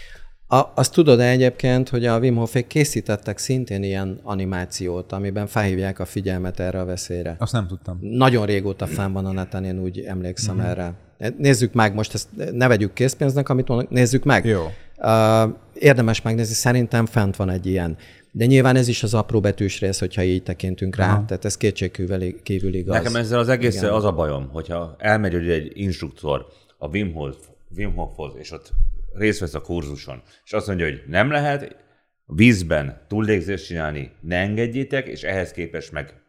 A, 0.47 0.61
azt 0.75 0.93
tudod 0.93 1.19
-e 1.19 1.29
egyébként, 1.29 1.89
hogy 1.89 2.05
a 2.05 2.19
Wim 2.19 2.35
Hofék 2.35 2.67
készítettek 2.67 3.37
szintén 3.37 3.83
ilyen 3.83 4.19
animációt, 4.23 5.11
amiben 5.11 5.47
felhívják 5.47 5.99
a 5.99 6.05
figyelmet 6.05 6.59
erre 6.59 6.79
a 6.79 6.85
veszélyre. 6.85 7.35
Azt 7.39 7.53
nem 7.53 7.67
tudtam. 7.67 7.97
Nagyon 8.01 8.45
régóta 8.45 8.87
fenn 8.87 9.11
van 9.11 9.25
a 9.25 9.31
neten, 9.31 9.63
én 9.63 9.79
úgy 9.79 9.99
emlékszem 9.99 10.55
mm-hmm. 10.55 10.65
erre. 10.65 10.93
Nézzük 11.37 11.73
meg, 11.73 11.93
most 11.93 12.13
ezt 12.13 12.27
ne 12.51 12.67
vegyük 12.67 12.93
készpénznek, 12.93 13.49
amit 13.49 13.67
mondok, 13.67 13.89
nézzük 13.89 14.23
meg. 14.23 14.45
Jó. 14.45 14.63
Uh, 14.97 15.53
érdemes 15.73 16.21
megnézni, 16.21 16.53
szerintem 16.53 17.05
fent 17.05 17.35
van 17.35 17.49
egy 17.49 17.65
ilyen. 17.65 17.97
De 18.31 18.45
nyilván 18.45 18.75
ez 18.75 18.87
is 18.87 19.03
az 19.03 19.13
apró 19.13 19.39
betűs 19.39 19.79
rész, 19.79 19.99
hogyha 19.99 20.23
így 20.23 20.43
tekintünk 20.43 20.95
rá, 20.95 21.11
Aha. 21.11 21.25
tehát 21.27 21.45
ez 21.45 21.57
kétségkívül 21.57 22.41
kívül 22.41 22.73
igaz. 22.73 22.95
Nekem 22.95 23.15
ezzel 23.15 23.39
az 23.39 23.49
egész 23.49 23.81
az 23.81 24.03
a 24.03 24.11
bajom, 24.11 24.49
hogyha 24.51 24.95
elmegy 24.97 25.33
egy 25.49 25.71
instruktor 25.73 26.45
a 26.77 26.87
Wim 26.87 27.13
Hof, 27.13 27.35
Wim 27.75 27.93
Hofhoz, 27.95 28.33
és 28.37 28.51
ott 28.51 28.71
részt 29.17 29.39
vesz 29.39 29.53
a 29.53 29.61
kurzuson, 29.61 30.21
és 30.43 30.53
azt 30.53 30.67
mondja, 30.67 30.85
hogy 30.85 31.03
nem 31.07 31.31
lehet 31.31 31.75
vízben 32.25 33.05
túllégzést 33.07 33.65
csinálni, 33.65 34.11
ne 34.21 34.37
engedjétek, 34.37 35.07
és 35.07 35.23
ehhez 35.23 35.51
képest 35.51 35.91
meg 35.91 36.23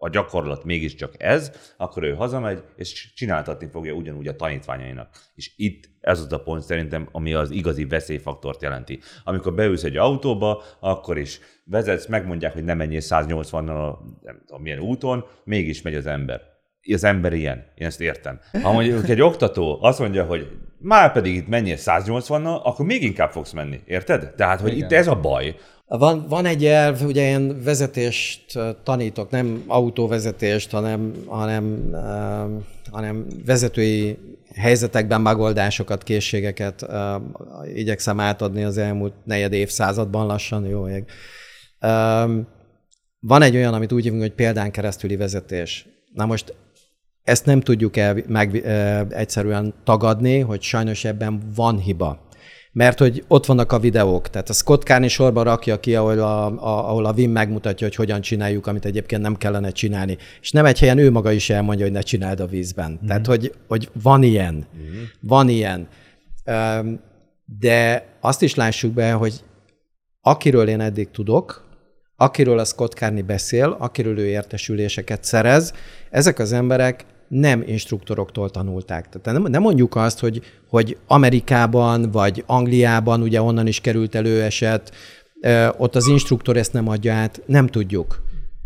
a 0.00 0.08
gyakorlat 0.08 0.64
mégiscsak 0.64 1.14
ez, 1.22 1.52
akkor 1.76 2.02
ő 2.02 2.14
hazamegy, 2.14 2.62
és 2.76 3.12
csináltatni 3.14 3.68
fogja 3.70 3.92
ugyanúgy 3.92 4.28
a 4.28 4.36
tanítványainak. 4.36 5.08
És 5.34 5.52
itt 5.56 5.90
ez 6.00 6.20
az 6.20 6.32
a 6.32 6.42
pont 6.42 6.62
szerintem, 6.62 7.08
ami 7.12 7.34
az 7.34 7.50
igazi 7.50 7.84
veszélyfaktort 7.84 8.62
jelenti. 8.62 9.00
Amikor 9.24 9.54
beülsz 9.54 9.84
egy 9.84 9.96
autóba, 9.96 10.62
akkor 10.80 11.18
is 11.18 11.40
vezetsz, 11.64 12.06
megmondják, 12.06 12.52
hogy 12.52 12.64
nem 12.64 12.76
menjél 12.76 13.00
180-nal 13.02 13.96
nem 14.22 14.42
tudom 14.46 14.62
milyen 14.62 14.78
úton, 14.78 15.26
mégis 15.44 15.82
megy 15.82 15.94
az 15.94 16.06
ember. 16.06 16.57
Az 16.92 17.04
ember 17.04 17.32
ilyen, 17.32 17.64
én 17.74 17.86
ezt 17.86 18.00
értem. 18.00 18.40
Ha 18.62 18.72
mondjuk 18.72 19.08
egy 19.08 19.20
oktató 19.20 19.78
azt 19.82 19.98
mondja, 19.98 20.24
hogy 20.24 20.46
már 20.78 21.12
pedig 21.12 21.34
itt 21.34 21.48
menjél 21.48 21.76
180-nal, 21.78 22.62
akkor 22.62 22.86
még 22.86 23.02
inkább 23.02 23.30
fogsz 23.30 23.52
menni, 23.52 23.80
érted? 23.86 24.34
Tehát, 24.34 24.60
hogy 24.60 24.72
Igen. 24.72 24.84
itt 24.84 24.92
ez 24.92 25.06
a 25.06 25.14
baj, 25.14 25.54
van, 25.88 26.26
van 26.28 26.44
egy 26.44 26.64
elv, 26.64 27.02
ugye 27.02 27.28
én 27.28 27.62
vezetést 27.62 28.58
tanítok, 28.82 29.30
nem 29.30 29.62
autóvezetést, 29.66 30.70
hanem, 30.70 31.12
hanem, 31.26 31.90
hanem 32.90 33.26
vezetői 33.46 34.18
helyzetekben 34.54 35.20
megoldásokat, 35.20 36.02
készségeket 36.02 36.86
igyekszem 37.74 38.20
átadni 38.20 38.64
az 38.64 38.78
elmúlt 38.78 39.12
negyed 39.24 39.52
évszázadban 39.52 40.26
lassan, 40.26 40.66
jó 40.66 40.88
ég. 40.88 41.04
Van 43.20 43.42
egy 43.42 43.56
olyan, 43.56 43.74
amit 43.74 43.92
úgy 43.92 44.02
hívunk, 44.02 44.22
hogy 44.22 44.34
példán 44.34 44.70
keresztüli 44.70 45.16
vezetés. 45.16 45.86
Na 46.14 46.26
most 46.26 46.54
ezt 47.28 47.46
nem 47.46 47.60
tudjuk 47.60 47.96
el 47.96 48.16
meg, 48.26 48.56
e, 48.56 49.06
egyszerűen 49.10 49.74
tagadni, 49.84 50.38
hogy 50.38 50.62
sajnos 50.62 51.04
ebben 51.04 51.42
van 51.54 51.78
hiba. 51.78 52.26
Mert 52.72 52.98
hogy 52.98 53.24
ott 53.28 53.46
vannak 53.46 53.72
a 53.72 53.78
videók, 53.78 54.30
tehát 54.30 54.48
a 54.48 54.52
Scott 54.52 54.82
Carney 54.82 55.08
sorba 55.08 55.42
rakja 55.42 55.80
ki, 55.80 55.94
ahol 55.94 56.18
a, 56.18 56.46
a, 56.46 56.88
ahol 56.88 57.04
a 57.04 57.12
Vim 57.12 57.30
megmutatja, 57.30 57.86
hogy 57.86 57.96
hogyan 57.96 58.20
csináljuk, 58.20 58.66
amit 58.66 58.84
egyébként 58.84 59.22
nem 59.22 59.36
kellene 59.36 59.70
csinálni. 59.70 60.16
És 60.40 60.50
nem 60.50 60.64
egy 60.64 60.78
helyen 60.78 60.98
ő 60.98 61.10
maga 61.10 61.32
is 61.32 61.50
elmondja, 61.50 61.84
hogy 61.84 61.94
ne 61.94 62.00
csináld 62.00 62.40
a 62.40 62.46
vízben. 62.46 63.00
Mm. 63.02 63.06
Tehát, 63.06 63.26
hogy, 63.26 63.54
hogy 63.68 63.90
van 64.02 64.22
ilyen. 64.22 64.54
Mm. 64.54 65.02
Van 65.20 65.48
ilyen. 65.48 65.88
De 67.58 68.06
azt 68.20 68.42
is 68.42 68.54
lássuk 68.54 68.92
be, 68.92 69.12
hogy 69.12 69.40
akiről 70.20 70.68
én 70.68 70.80
eddig 70.80 71.10
tudok, 71.10 71.66
akiről 72.16 72.58
a 72.58 72.64
Scott 72.64 72.92
Carney 72.92 73.22
beszél, 73.22 73.76
akiről 73.78 74.18
ő 74.18 74.26
értesüléseket 74.26 75.24
szerez, 75.24 75.72
ezek 76.10 76.38
az 76.38 76.52
emberek 76.52 77.04
nem 77.28 77.62
instruktoroktól 77.66 78.50
tanulták. 78.50 79.08
Tehát 79.08 79.40
nem, 79.40 79.50
nem 79.50 79.62
mondjuk 79.62 79.96
azt, 79.96 80.18
hogy, 80.18 80.42
hogy 80.68 80.96
Amerikában 81.06 82.10
vagy 82.10 82.44
Angliában, 82.46 83.22
ugye 83.22 83.42
onnan 83.42 83.66
is 83.66 83.80
került 83.80 84.14
elő 84.14 84.42
eset, 84.42 84.92
ott 85.76 85.96
az 85.96 86.06
instruktor 86.06 86.56
ezt 86.56 86.72
nem 86.72 86.88
adja 86.88 87.14
át, 87.14 87.42
nem 87.46 87.66
tudjuk. 87.66 88.22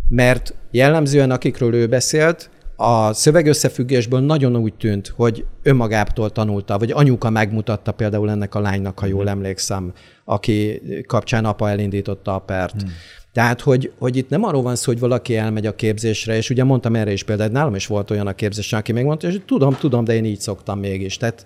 Mert 0.09 0.55
jellemzően, 0.71 1.31
akikről 1.31 1.75
ő 1.75 1.87
beszélt, 1.87 2.51
a 2.77 3.13
szövegösszefüggésből 3.13 4.21
nagyon 4.21 4.57
úgy 4.57 4.75
tűnt, 4.75 5.13
hogy 5.17 5.45
önmagától 5.63 6.31
tanulta, 6.31 6.79
vagy 6.79 6.91
anyuka 6.91 7.31
megmutatta 7.31 7.93
például 7.93 8.31
ennek 8.31 8.55
a 8.55 8.61
lánynak, 8.61 8.99
ha 8.99 9.07
jól 9.07 9.23
mhm. 9.23 9.31
emlékszem, 9.31 9.93
aki 10.25 10.83
kapcsán 11.07 11.45
apa 11.45 11.71
elindította 11.71 12.35
a 12.35 12.39
pert. 12.39 12.83
Hmm. 12.83 12.91
Tehát, 13.33 13.61
hogy, 13.61 13.93
hogy 13.99 14.17
itt 14.17 14.29
nem 14.29 14.45
arról 14.45 14.63
van 14.63 14.77
szó, 14.77 14.93
hogy 14.93 15.01
valaki 15.01 15.37
elmegy 15.37 15.67
a 15.67 15.75
képzésre, 15.75 16.37
és 16.37 16.51
ugye 16.51 16.65
mondtam 16.65 16.95
erre 16.95 17.13
is 17.13 17.25
példát, 17.25 17.53
nálam 17.53 17.75
is 17.75 17.87
volt 17.87 18.11
olyan 18.11 18.27
a 18.27 18.33
képzésen, 18.33 18.79
aki 18.79 18.93
megmondta, 18.93 19.31
hogy 19.31 19.45
tudom, 19.45 19.75
tudom, 19.75 20.05
de 20.05 20.15
én 20.15 20.25
így 20.25 20.41
szoktam 20.41 20.79
mégis. 20.79 21.17
Tehát 21.17 21.45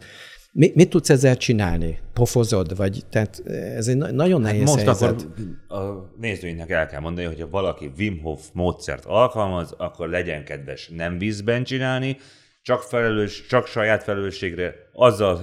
mi, 0.53 0.73
mit 0.75 0.91
tudsz 0.91 1.11
ezzel 1.11 1.37
csinálni? 1.37 1.99
Pofozod? 2.13 2.77
Vagy, 2.77 3.03
tehát 3.11 3.43
ez 3.77 3.89
egy 3.89 3.97
nagyon 3.97 4.45
hát 4.45 4.53
nehéz 4.53 4.69
hát 4.69 4.75
most 4.75 5.01
helyzet. 5.01 5.27
akkor 5.69 5.81
a 5.81 6.13
nézőinknek 6.19 6.71
el 6.71 6.87
kell 6.87 7.01
mondani, 7.01 7.27
hogy 7.27 7.41
ha 7.41 7.49
valaki 7.49 7.93
Wim 7.99 8.21
Hof 8.23 8.49
módszert 8.53 9.05
alkalmaz, 9.05 9.75
akkor 9.77 10.09
legyen 10.09 10.45
kedves 10.45 10.89
nem 10.89 11.19
vízben 11.19 11.65
csinálni, 11.65 12.17
csak 12.63 12.83
felelős, 12.83 13.47
csak 13.47 13.67
saját 13.67 14.03
felelősségre, 14.03 14.75
azzal 14.93 15.35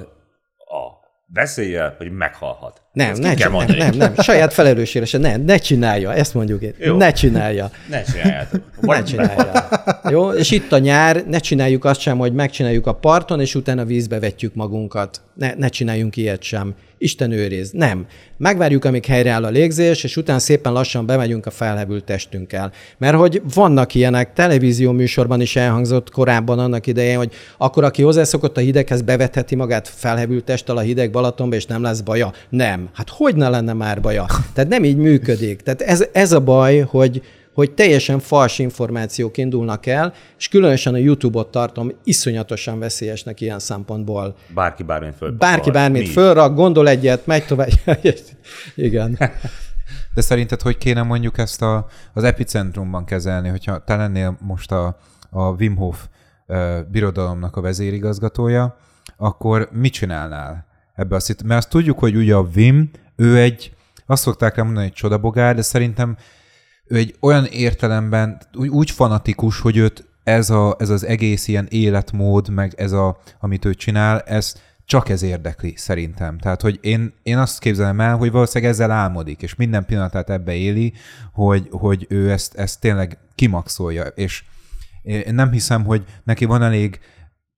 a 0.57 0.81
veszéllyel, 1.33 1.95
hogy 1.97 2.11
meghalhat. 2.11 2.82
Nem, 2.93 3.09
Ezt 3.09 3.21
ne, 3.21 3.33
nem, 3.33 3.65
nem, 3.77 3.95
nem, 3.95 4.13
saját 4.17 4.53
felelősségre 4.53 5.07
se, 5.07 5.17
ne, 5.17 5.37
ne 5.37 5.57
csinálja, 5.57 6.13
ezt 6.13 6.33
mondjuk 6.33 6.61
én. 6.61 6.73
Jó. 6.79 6.97
Ne 6.97 7.11
csinálja. 7.11 7.71
Ne 7.89 8.03
csináljátok. 8.03 8.61
ne 8.81 9.03
csinálja. 9.03 9.67
Jó, 10.09 10.31
és 10.31 10.51
itt 10.51 10.71
a 10.71 10.77
nyár, 10.77 11.23
ne 11.27 11.39
csináljuk 11.39 11.85
azt 11.85 11.99
sem, 11.99 12.17
hogy 12.17 12.33
megcsináljuk 12.33 12.87
a 12.87 12.93
parton, 12.93 13.39
és 13.39 13.55
utána 13.55 13.85
vízbe 13.85 14.19
vetjük 14.19 14.55
magunkat. 14.55 15.21
Ne, 15.33 15.53
ne 15.53 15.67
csináljunk 15.67 16.17
ilyet 16.17 16.41
sem. 16.41 16.73
Isten 16.97 17.31
őriz. 17.31 17.71
Nem. 17.71 18.05
Megvárjuk, 18.37 18.85
amíg 18.85 19.05
helyreáll 19.05 19.43
a 19.43 19.49
légzés, 19.49 20.03
és 20.03 20.17
utána 20.17 20.39
szépen 20.39 20.73
lassan 20.73 21.05
bemegyünk 21.05 21.45
a 21.45 21.51
felhevült 21.51 22.03
testünkkel. 22.03 22.71
Mert 22.97 23.15
hogy 23.15 23.41
vannak 23.53 23.93
ilyenek, 23.93 24.33
televízió 24.33 24.91
műsorban 24.91 25.41
is 25.41 25.55
elhangzott 25.55 26.09
korábban 26.09 26.59
annak 26.59 26.87
idején, 26.87 27.17
hogy 27.17 27.33
akkor, 27.57 27.83
aki 27.83 28.01
hozzászokott 28.01 28.57
a 28.57 28.61
hideghez, 28.61 29.01
bevetheti 29.01 29.55
magát 29.55 29.87
felhevült 29.87 30.43
testtel 30.43 30.77
a 30.77 30.81
hideg 30.81 31.11
Balatonba, 31.11 31.55
és 31.55 31.65
nem 31.65 31.81
lesz 31.81 32.01
baja. 32.01 32.31
Nem. 32.49 32.82
Hát 32.93 33.09
hogy 33.09 33.35
ne 33.35 33.49
lenne 33.49 33.73
már 33.73 34.01
baja? 34.01 34.25
Tehát 34.53 34.69
nem 34.69 34.83
így 34.83 34.97
működik. 34.97 35.61
Tehát 35.61 35.81
ez, 35.81 36.05
ez 36.11 36.31
a 36.31 36.39
baj, 36.39 36.79
hogy, 36.79 37.21
hogy 37.53 37.71
teljesen 37.71 38.19
fals 38.19 38.59
információk 38.59 39.37
indulnak 39.37 39.85
el, 39.85 40.13
és 40.37 40.47
különösen 40.47 40.93
a 40.93 40.97
YouTube-ot 40.97 41.51
tartom 41.51 41.91
iszonyatosan 42.03 42.79
veszélyesnek 42.79 43.41
ilyen 43.41 43.59
szempontból. 43.59 44.35
Bárki 44.53 44.83
bármit 44.83 45.15
föl. 45.15 45.31
Bárki 45.31 45.71
bármit 45.71 46.09
fölrak, 46.09 46.55
gondol 46.55 46.89
egyet, 46.89 47.25
megy 47.25 47.45
tovább. 47.45 47.69
Igen. 48.75 49.17
De 50.13 50.21
szerinted 50.21 50.61
hogy 50.61 50.77
kéne 50.77 51.01
mondjuk 51.01 51.37
ezt 51.37 51.61
a, 51.61 51.87
az 52.13 52.23
epicentrumban 52.23 53.05
kezelni, 53.05 53.49
hogyha 53.49 53.83
te 53.83 53.95
lennél 53.95 54.37
most 54.41 54.71
a, 54.71 54.97
a 55.29 55.43
Wim 55.43 55.75
Hof 55.75 56.07
uh, 56.47 56.79
birodalomnak 56.91 57.55
a 57.55 57.61
vezérigazgatója, 57.61 58.77
akkor 59.17 59.69
mit 59.71 59.93
csinálnál 59.93 60.65
ebbe 60.93 61.15
a 61.15 61.19
szit? 61.19 61.43
Mert 61.43 61.59
azt 61.59 61.69
tudjuk, 61.69 61.99
hogy 61.99 62.15
ugye 62.15 62.35
a 62.35 62.47
Wim, 62.55 62.91
ő 63.15 63.37
egy, 63.37 63.73
azt 64.05 64.23
szokták 64.23 64.55
rá 64.55 64.63
mondani, 64.63 64.85
hogy 64.85 64.95
csodabogár, 64.95 65.55
de 65.55 65.61
szerintem 65.61 66.17
ő 66.85 66.95
egy 66.95 67.15
olyan 67.19 67.45
értelemben 67.45 68.41
úgy, 68.53 68.67
úgy 68.67 68.91
fanatikus, 68.91 69.59
hogy 69.59 69.77
őt 69.77 70.11
ez, 70.23 70.49
a, 70.49 70.75
ez 70.79 70.89
az 70.89 71.05
egész 71.05 71.47
ilyen 71.47 71.67
életmód, 71.69 72.49
meg 72.49 72.73
ez 72.77 72.91
a, 72.91 73.17
amit 73.39 73.65
ő 73.65 73.73
csinál, 73.73 74.19
ez 74.19 74.55
csak 74.85 75.09
ez 75.09 75.21
érdekli 75.21 75.73
szerintem. 75.75 76.37
Tehát, 76.37 76.61
hogy 76.61 76.79
én, 76.81 77.13
én 77.23 77.37
azt 77.37 77.59
képzelem 77.59 77.99
el, 77.99 78.15
hogy 78.17 78.31
valószínűleg 78.31 78.73
ezzel 78.73 78.91
álmodik, 78.91 79.41
és 79.41 79.55
minden 79.55 79.85
pillanatát 79.85 80.29
ebbe 80.29 80.53
éli, 80.53 80.93
hogy, 81.33 81.67
hogy 81.71 82.05
ő 82.09 82.31
ezt, 82.31 82.55
ezt 82.55 82.79
tényleg 82.79 83.17
kimaxolja, 83.35 84.03
és 84.03 84.43
én 85.03 85.33
nem 85.35 85.51
hiszem, 85.51 85.85
hogy 85.85 86.03
neki 86.23 86.45
van 86.45 86.63
elég 86.63 86.99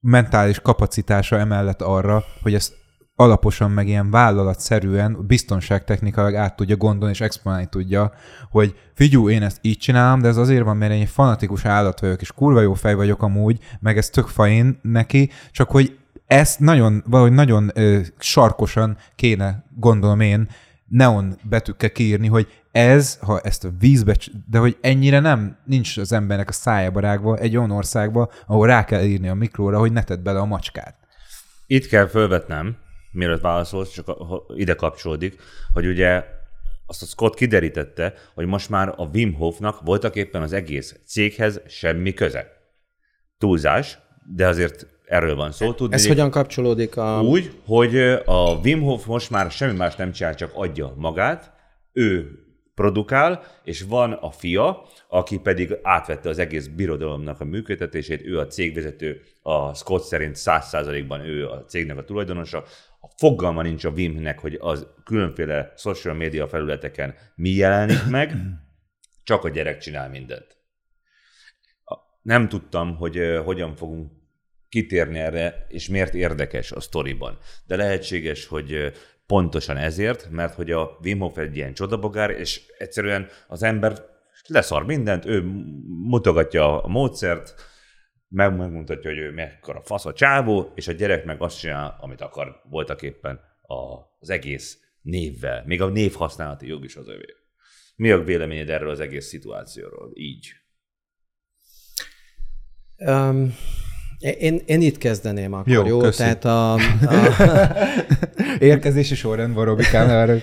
mentális 0.00 0.60
kapacitása 0.60 1.38
emellett 1.38 1.82
arra, 1.82 2.24
hogy 2.42 2.54
ezt 2.54 2.74
alaposan, 3.16 3.70
meg 3.70 3.88
ilyen 3.88 4.10
vállalatszerűen, 4.10 5.26
biztonságtechnikailag 5.26 6.34
át 6.34 6.56
tudja 6.56 6.76
gondolni 6.76 7.14
és 7.14 7.20
exponálni 7.20 7.66
tudja, 7.70 8.12
hogy 8.50 8.74
figyú, 8.94 9.28
én 9.28 9.42
ezt 9.42 9.58
így 9.60 9.78
csinálom, 9.78 10.20
de 10.20 10.28
ez 10.28 10.36
azért 10.36 10.64
van, 10.64 10.76
mert 10.76 10.92
én 10.92 11.00
egy 11.00 11.08
fanatikus 11.08 11.64
állat 11.64 12.00
vagyok, 12.00 12.20
és 12.20 12.32
kurva 12.32 12.60
jó 12.60 12.74
fej 12.74 12.94
vagyok 12.94 13.22
amúgy, 13.22 13.58
meg 13.80 13.96
ez 13.96 14.10
tök 14.10 14.26
fajn 14.26 14.78
neki, 14.82 15.30
csak 15.50 15.70
hogy 15.70 15.98
ezt 16.26 16.60
nagyon, 16.60 17.02
valahogy 17.06 17.32
nagyon 17.32 17.70
ö, 17.74 18.00
sarkosan 18.18 18.96
kéne, 19.14 19.64
gondolom 19.74 20.20
én, 20.20 20.48
neon 20.88 21.36
betűkkel 21.42 21.90
kiírni, 21.90 22.26
hogy 22.26 22.48
ez, 22.72 23.18
ha 23.20 23.40
ezt 23.40 23.64
a 23.64 23.70
vízbe, 23.78 24.16
de 24.50 24.58
hogy 24.58 24.76
ennyire 24.80 25.20
nem, 25.20 25.56
nincs 25.64 25.96
az 25.96 26.12
embernek 26.12 26.48
a 26.48 26.52
szájába 26.52 27.00
rágva 27.00 27.36
egy 27.36 27.56
olyan 27.56 27.70
országba, 27.70 28.30
ahol 28.46 28.66
rá 28.66 28.84
kell 28.84 29.02
írni 29.02 29.28
a 29.28 29.34
mikróra, 29.34 29.78
hogy 29.78 29.92
ne 29.92 30.02
tedd 30.02 30.22
bele 30.22 30.38
a 30.38 30.44
macskát. 30.44 30.94
Itt 31.66 31.86
kell 31.86 32.06
fölvetnem, 32.06 32.76
mielőtt 33.16 33.40
válaszolsz, 33.40 33.92
csak 33.92 34.10
ide 34.54 34.74
kapcsolódik, 34.74 35.36
hogy 35.72 35.86
ugye 35.86 36.24
azt 36.86 37.02
a 37.02 37.06
Scott 37.06 37.34
kiderítette, 37.34 38.14
hogy 38.34 38.46
most 38.46 38.70
már 38.70 38.94
a 38.96 39.08
Wim 39.12 39.34
Hofnak 39.34 39.80
voltak 39.84 40.16
éppen 40.16 40.42
az 40.42 40.52
egész 40.52 41.00
céghez 41.06 41.60
semmi 41.68 42.14
köze. 42.14 42.52
Túlzás, 43.38 43.98
de 44.34 44.46
azért 44.46 44.86
erről 45.06 45.34
van 45.34 45.52
szó. 45.52 45.72
Tudni, 45.72 45.94
Ez 45.94 46.06
hogyan 46.06 46.30
kapcsolódik 46.30 46.96
a... 46.96 47.20
Úgy, 47.22 47.52
hogy 47.64 47.98
a 48.24 48.58
Wim 48.62 48.82
Hof 48.82 49.06
most 49.06 49.30
már 49.30 49.50
semmi 49.50 49.76
más 49.76 49.96
nem 49.96 50.12
csinál, 50.12 50.34
csak 50.34 50.50
adja 50.54 50.92
magát, 50.96 51.52
ő 51.92 52.40
produkál, 52.74 53.42
és 53.64 53.82
van 53.82 54.12
a 54.12 54.30
fia, 54.30 54.82
aki 55.08 55.38
pedig 55.38 55.78
átvette 55.82 56.28
az 56.28 56.38
egész 56.38 56.66
birodalomnak 56.66 57.40
a 57.40 57.44
működtetését, 57.44 58.26
ő 58.26 58.38
a 58.38 58.46
cégvezető, 58.46 59.20
a 59.42 59.74
Scott 59.74 60.02
szerint 60.02 60.36
100%-ban 60.38 61.20
ő 61.20 61.48
a 61.48 61.64
cégnek 61.64 61.98
a 61.98 62.04
tulajdonosa, 62.04 62.64
fogalma 63.16 63.62
nincs 63.62 63.84
a 63.84 63.90
Wimnek, 63.90 64.38
hogy 64.38 64.56
az 64.60 64.86
különféle 65.04 65.72
social 65.76 66.14
media 66.14 66.48
felületeken 66.48 67.14
mi 67.34 67.50
jelenik 67.50 68.06
meg, 68.10 68.32
csak 69.24 69.44
a 69.44 69.48
gyerek 69.48 69.78
csinál 69.78 70.08
mindent. 70.08 70.56
Nem 72.22 72.48
tudtam, 72.48 72.96
hogy 72.96 73.40
hogyan 73.44 73.76
fogunk 73.76 74.12
kitérni 74.68 75.18
erre, 75.18 75.66
és 75.68 75.88
miért 75.88 76.14
érdekes 76.14 76.72
a 76.72 76.80
sztoriban. 76.80 77.38
De 77.66 77.76
lehetséges, 77.76 78.46
hogy 78.46 78.92
pontosan 79.26 79.76
ezért, 79.76 80.30
mert 80.30 80.54
hogy 80.54 80.70
a 80.70 80.98
Wim 81.02 81.18
Hof 81.18 81.38
egy 81.38 81.56
ilyen 81.56 81.74
csodabogár, 81.74 82.30
és 82.30 82.62
egyszerűen 82.78 83.28
az 83.46 83.62
ember 83.62 84.04
leszar 84.46 84.84
mindent, 84.84 85.24
ő 85.26 85.42
mutogatja 85.86 86.82
a 86.82 86.88
módszert, 86.88 87.54
meg 88.28 88.56
megmutatja, 88.56 89.10
hogy 89.10 89.18
ő 89.18 89.30
mekkora 89.30 89.82
fasz 89.82 90.04
a 90.04 90.12
csávó, 90.12 90.72
és 90.74 90.88
a 90.88 90.92
gyerek 90.92 91.24
meg 91.24 91.42
azt 91.42 91.58
csinál, 91.58 91.96
amit 92.00 92.20
akar 92.20 92.60
voltak 92.70 93.02
éppen 93.02 93.40
az 94.20 94.30
egész 94.30 94.78
névvel. 95.02 95.62
Még 95.66 95.82
a 95.82 95.88
név 95.88 96.14
használati 96.14 96.66
jog 96.66 96.84
is 96.84 96.96
az 96.96 97.08
övé. 97.08 97.34
Mi 97.96 98.10
a 98.10 98.22
véleményed 98.22 98.70
erről 98.70 98.90
az 98.90 99.00
egész 99.00 99.26
szituációról? 99.26 100.10
Így. 100.14 100.52
Um, 102.96 103.54
én, 104.18 104.60
én 104.66 104.80
itt 104.80 104.98
kezdeném 104.98 105.52
akkor, 105.52 105.72
jó? 105.72 105.86
jó? 105.86 106.10
Tehát 106.10 106.44
a, 106.44 106.72
a... 106.74 106.80
Érkezési 108.58 109.14
sorrend 109.14 109.54
van, 109.54 109.64
Robikán. 109.64 110.42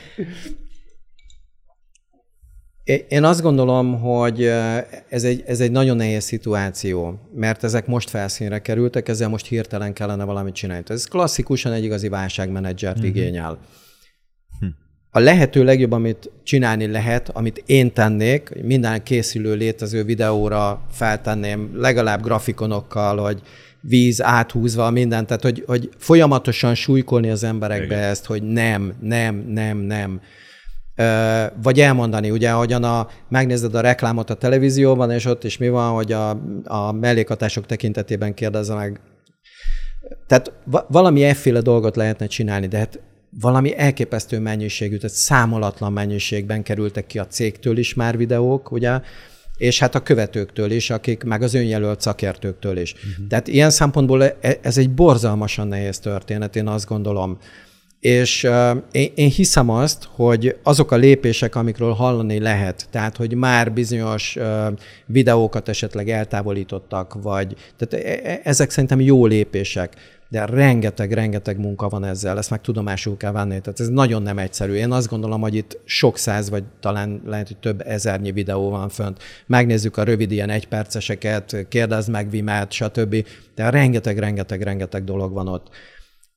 Én 3.08 3.24
azt 3.24 3.41
gondolom, 3.41 4.00
hogy 4.00 4.43
ez 5.10 5.24
egy, 5.24 5.43
ez 5.46 5.60
egy 5.60 5.72
nagyon 5.72 5.96
nehéz 5.96 6.24
szituáció, 6.24 7.19
mert 7.36 7.63
ezek 7.63 7.88
most 7.88 8.10
felszínre 8.10 8.60
kerültek, 8.60 9.10
ezzel 9.10 9.30
most 9.30 9.46
hirtelen 9.46 9.93
kellene 9.93 10.24
valamit 10.24 10.54
csinálni. 10.54 10.84
Ez 10.88 11.06
klasszikusan 11.06 11.72
egy 11.72 11.84
igazi 11.84 12.10
válságmenedzsert 12.10 12.98
mm-hmm. 12.98 13.08
igényel. 13.08 13.60
Hm. 14.60 14.65
a 15.12 15.19
lehető 15.19 15.63
legjobb, 15.63 15.91
amit 15.91 16.32
csinálni 16.43 16.88
lehet, 16.88 17.30
amit 17.30 17.63
én 17.65 17.93
tennék, 17.93 18.50
minden 18.63 19.04
készülő 19.04 19.54
létező 19.54 20.04
videóra 20.04 20.86
feltenném 20.91 21.72
legalább 21.76 22.22
grafikonokkal, 22.22 23.17
hogy 23.17 23.41
víz 23.82 24.22
áthúzva, 24.22 24.89
mindent, 24.89 25.28
tehát 25.28 25.43
hogy, 25.43 25.63
hogy 25.65 25.89
folyamatosan 25.98 26.76
súlykolni 26.76 27.30
az 27.30 27.43
emberekbe 27.43 27.96
Igen. 27.96 28.10
ezt, 28.10 28.26
hogy 28.26 28.43
nem, 28.43 28.93
nem, 29.00 29.46
nem, 29.48 29.78
nem. 29.78 30.22
Vagy 31.62 31.79
elmondani, 31.79 32.32
ugye, 32.32 32.49
ahogyan 32.49 32.84
a, 32.84 33.08
megnézed 33.29 33.75
a 33.75 33.82
reklámot 33.82 34.29
a 34.29 34.34
televízióban, 34.34 35.12
és 35.12 35.25
ott 35.25 35.43
is 35.43 35.58
mi 35.58 35.69
van, 35.69 35.93
hogy 35.93 36.12
a, 36.12 36.29
a 36.63 36.91
mellékhatások 36.91 37.65
tekintetében 37.65 38.34
kérdezze 38.34 38.73
meg. 38.73 38.99
Tehát 40.27 40.51
valami 40.88 41.23
efféle 41.23 41.62
dolgot 41.62 41.95
lehetne 41.95 42.25
csinálni, 42.25 42.67
de 42.67 42.77
hát 42.77 42.99
valami 43.39 43.77
elképesztő 43.77 44.39
mennyiségű, 44.39 44.97
tehát 44.97 45.15
számolatlan 45.15 45.93
mennyiségben 45.93 46.63
kerültek 46.63 47.06
ki 47.06 47.19
a 47.19 47.27
cégtől 47.27 47.77
is 47.77 47.93
már 47.93 48.17
videók, 48.17 48.71
ugye, 48.71 48.99
és 49.58 49.79
hát 49.79 49.95
a 49.95 50.03
követőktől 50.03 50.71
is, 50.71 50.89
akik 50.89 51.23
meg 51.23 51.41
az 51.41 51.53
önjelölt 51.53 52.01
szakértőktől 52.01 52.77
is. 52.77 52.93
Uh-huh. 52.93 53.27
Tehát 53.27 53.47
ilyen 53.47 53.69
szempontból 53.69 54.23
e, 54.23 54.36
ez 54.62 54.77
egy 54.77 54.89
borzalmasan 54.89 55.67
nehéz 55.67 55.99
történet, 55.99 56.56
én 56.56 56.67
azt 56.67 56.88
gondolom. 56.88 57.38
És 58.04 58.48
én, 58.92 59.30
hiszem 59.30 59.70
azt, 59.70 60.08
hogy 60.16 60.58
azok 60.63 60.92
a 60.92 60.96
lépések, 60.96 61.56
amikről 61.56 61.94
hallani 61.94 62.39
lehet, 62.39 62.88
tehát 62.92 63.18
hogy 63.18 63.36
már 63.36 63.74
bizonyos 63.74 64.38
videókat 65.06 65.70
esetleg 65.70 66.10
eltávolítottak, 66.10 67.18
vagy 67.22 67.56
tehát 67.78 68.06
e, 68.06 68.30
e, 68.30 68.39
ezek 68.44 68.70
szerintem 68.70 69.00
jó 69.00 69.26
lépések 69.26 69.96
de 70.30 70.46
rengeteg-rengeteg 70.46 71.60
munka 71.60 71.89
van 71.89 72.04
ezzel, 72.04 72.38
ezt 72.38 72.50
meg 72.50 72.62
tudomásul 72.62 73.18
kell 73.18 73.32
venni. 73.32 73.62
Tehát 73.62 73.80
ez 73.80 73.88
nagyon 73.88 74.22
nem 74.22 74.38
egyszerű. 74.38 74.74
Én 74.74 74.92
azt 74.92 75.10
gondolom, 75.10 75.42
hogy 75.42 75.56
itt 75.56 75.80
sok 75.86 76.18
száz, 76.18 76.50
vagy 76.50 76.63
talán 76.80 77.22
lehet, 77.26 77.48
hogy 77.48 77.58
több 77.58 77.82
ezernyi 77.86 78.32
videó 78.32 78.70
van 78.70 78.89
fönt. 78.89 79.24
Megnézzük 79.48 79.98
a 79.98 80.04
rövid 80.04 80.32
ilyen 80.32 80.50
egyperceseket, 80.50 81.66
kérdezd 81.70 82.10
meg 82.10 82.30
Vimát, 82.30 82.72
stb. 82.72 83.28
De 83.56 83.70
rengeteg-rengeteg-rengeteg 83.70 85.04
dolog 85.04 85.34
van 85.34 85.48
ott. 85.48 85.70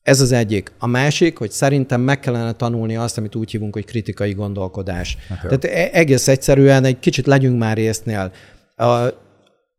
Ez 0.07 0.21
az 0.21 0.33
egyik. 0.33 0.73
A 0.79 0.87
másik, 0.87 1.38
hogy 1.38 1.51
szerintem 1.51 2.01
meg 2.01 2.21
kellene 2.21 2.53
tanulni 2.53 2.97
azt, 2.97 3.19
amit 3.19 3.35
úgy 3.35 3.51
hívunk, 3.51 3.75
hogy 3.75 3.85
kritikai 3.85 4.33
gondolkodás. 4.33 5.16
Okay. 5.25 5.59
Tehát 5.59 5.77
e- 5.79 5.99
egész 5.99 6.29
egyszerűen 6.29 6.85
egy 6.85 6.99
kicsit 6.99 7.27
legyünk 7.27 7.59
már 7.59 7.77
résznél. 7.77 8.33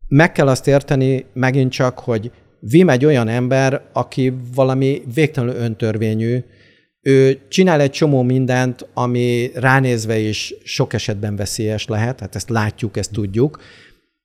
Meg 0.08 0.32
kell 0.32 0.48
azt 0.48 0.68
érteni 0.68 1.26
megint 1.34 1.72
csak, 1.72 2.00
hogy 2.00 2.32
Vim 2.60 2.90
egy 2.90 3.06
olyan 3.06 3.28
ember, 3.28 3.82
aki 3.94 4.34
valami 4.56 5.02
végtelenül 5.14 5.56
öntörvényű, 5.56 6.44
ő 7.02 7.40
csinál 7.48 7.82
egy 7.82 7.92
csomó 7.92 8.22
mindent, 8.22 8.88
ami 8.94 9.52
ránézve 9.54 10.18
is 10.18 10.54
sok 10.64 10.94
esetben 10.94 11.36
veszélyes 11.36 11.88
lehet, 11.88 12.20
hát 12.20 12.36
ezt 12.36 12.50
látjuk, 12.50 12.98
ezt 12.98 13.12
tudjuk, 13.12 13.62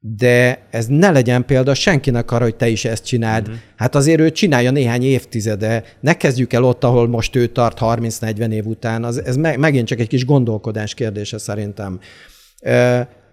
de 0.04 0.66
ez 0.70 0.86
ne 0.86 1.10
legyen 1.10 1.44
példa 1.44 1.74
senkinek 1.74 2.30
arra, 2.30 2.44
hogy 2.44 2.56
te 2.56 2.68
is 2.68 2.84
ezt 2.84 3.04
csináld. 3.04 3.46
Uh-huh. 3.46 3.62
Hát 3.76 3.94
azért 3.94 4.20
ő 4.20 4.30
csinálja 4.30 4.70
néhány 4.70 5.02
évtizede, 5.02 5.84
ne 6.00 6.16
kezdjük 6.16 6.52
el 6.52 6.64
ott, 6.64 6.84
ahol 6.84 7.08
most 7.08 7.36
ő 7.36 7.46
tart 7.46 7.78
30-40 7.80 8.50
év 8.50 8.66
után, 8.66 9.04
az, 9.04 9.24
ez 9.24 9.36
me- 9.36 9.56
megint 9.56 9.86
csak 9.86 9.98
egy 9.98 10.08
kis 10.08 10.24
gondolkodás 10.24 10.94
kérdése 10.94 11.38
szerintem 11.38 12.00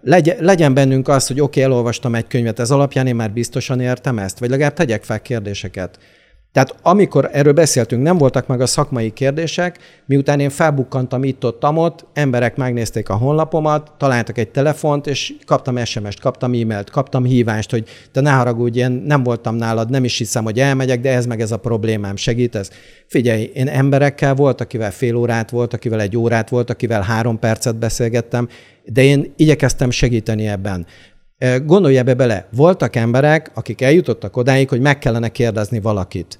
legyen, 0.02 0.36
legyen 0.40 0.74
bennünk 0.74 1.08
az, 1.08 1.26
hogy 1.26 1.40
oké, 1.40 1.60
okay, 1.60 1.72
elolvastam 1.72 2.14
egy 2.14 2.26
könyvet, 2.26 2.58
ez 2.58 2.70
alapján 2.70 3.06
én 3.06 3.14
már 3.14 3.32
biztosan 3.32 3.80
értem 3.80 4.18
ezt, 4.18 4.38
vagy 4.38 4.50
legalább 4.50 4.72
tegyek 4.72 5.04
fel 5.04 5.20
kérdéseket. 5.20 5.98
Tehát 6.52 6.74
amikor 6.82 7.28
erről 7.32 7.52
beszéltünk, 7.52 8.02
nem 8.02 8.18
voltak 8.18 8.46
meg 8.46 8.60
a 8.60 8.66
szakmai 8.66 9.10
kérdések, 9.10 9.78
miután 10.06 10.40
én 10.40 10.50
felbukkantam 10.50 11.24
itt-ott, 11.24 11.64
ott, 11.64 12.06
emberek 12.12 12.56
megnézték 12.56 13.08
a 13.08 13.14
honlapomat, 13.14 13.92
találtak 13.98 14.38
egy 14.38 14.48
telefont, 14.48 15.06
és 15.06 15.34
kaptam 15.46 15.84
SMS-t, 15.84 16.20
kaptam 16.20 16.52
e-mailt, 16.52 16.90
kaptam 16.90 17.24
hívást, 17.24 17.70
hogy 17.70 17.88
te 18.12 18.20
ne 18.20 18.30
haragudj, 18.30 18.78
én 18.78 18.90
nem 18.90 19.22
voltam 19.22 19.54
nálad, 19.54 19.90
nem 19.90 20.04
is 20.04 20.18
hiszem, 20.18 20.44
hogy 20.44 20.60
elmegyek, 20.60 21.00
de 21.00 21.12
ez 21.12 21.26
meg 21.26 21.40
ez 21.40 21.52
a 21.52 21.56
problémám, 21.56 22.16
segítesz. 22.16 22.70
Figyelj, 23.06 23.50
én 23.54 23.68
emberekkel 23.68 24.34
volt, 24.34 24.60
akivel 24.60 24.90
fél 24.90 25.14
órát 25.14 25.50
volt, 25.50 25.74
akivel 25.74 26.00
egy 26.00 26.16
órát 26.16 26.48
volt, 26.48 26.70
akivel 26.70 27.02
három 27.02 27.38
percet 27.38 27.76
beszélgettem, 27.76 28.48
de 28.84 29.02
én 29.02 29.32
igyekeztem 29.36 29.90
segíteni 29.90 30.46
ebben. 30.46 30.86
Gondolj 31.64 31.98
ebbe 31.98 32.14
bele, 32.14 32.48
voltak 32.52 32.96
emberek, 32.96 33.50
akik 33.54 33.80
eljutottak 33.80 34.36
odáig, 34.36 34.68
hogy 34.68 34.80
meg 34.80 34.98
kellene 34.98 35.28
kérdezni 35.28 35.80
valakit. 35.80 36.38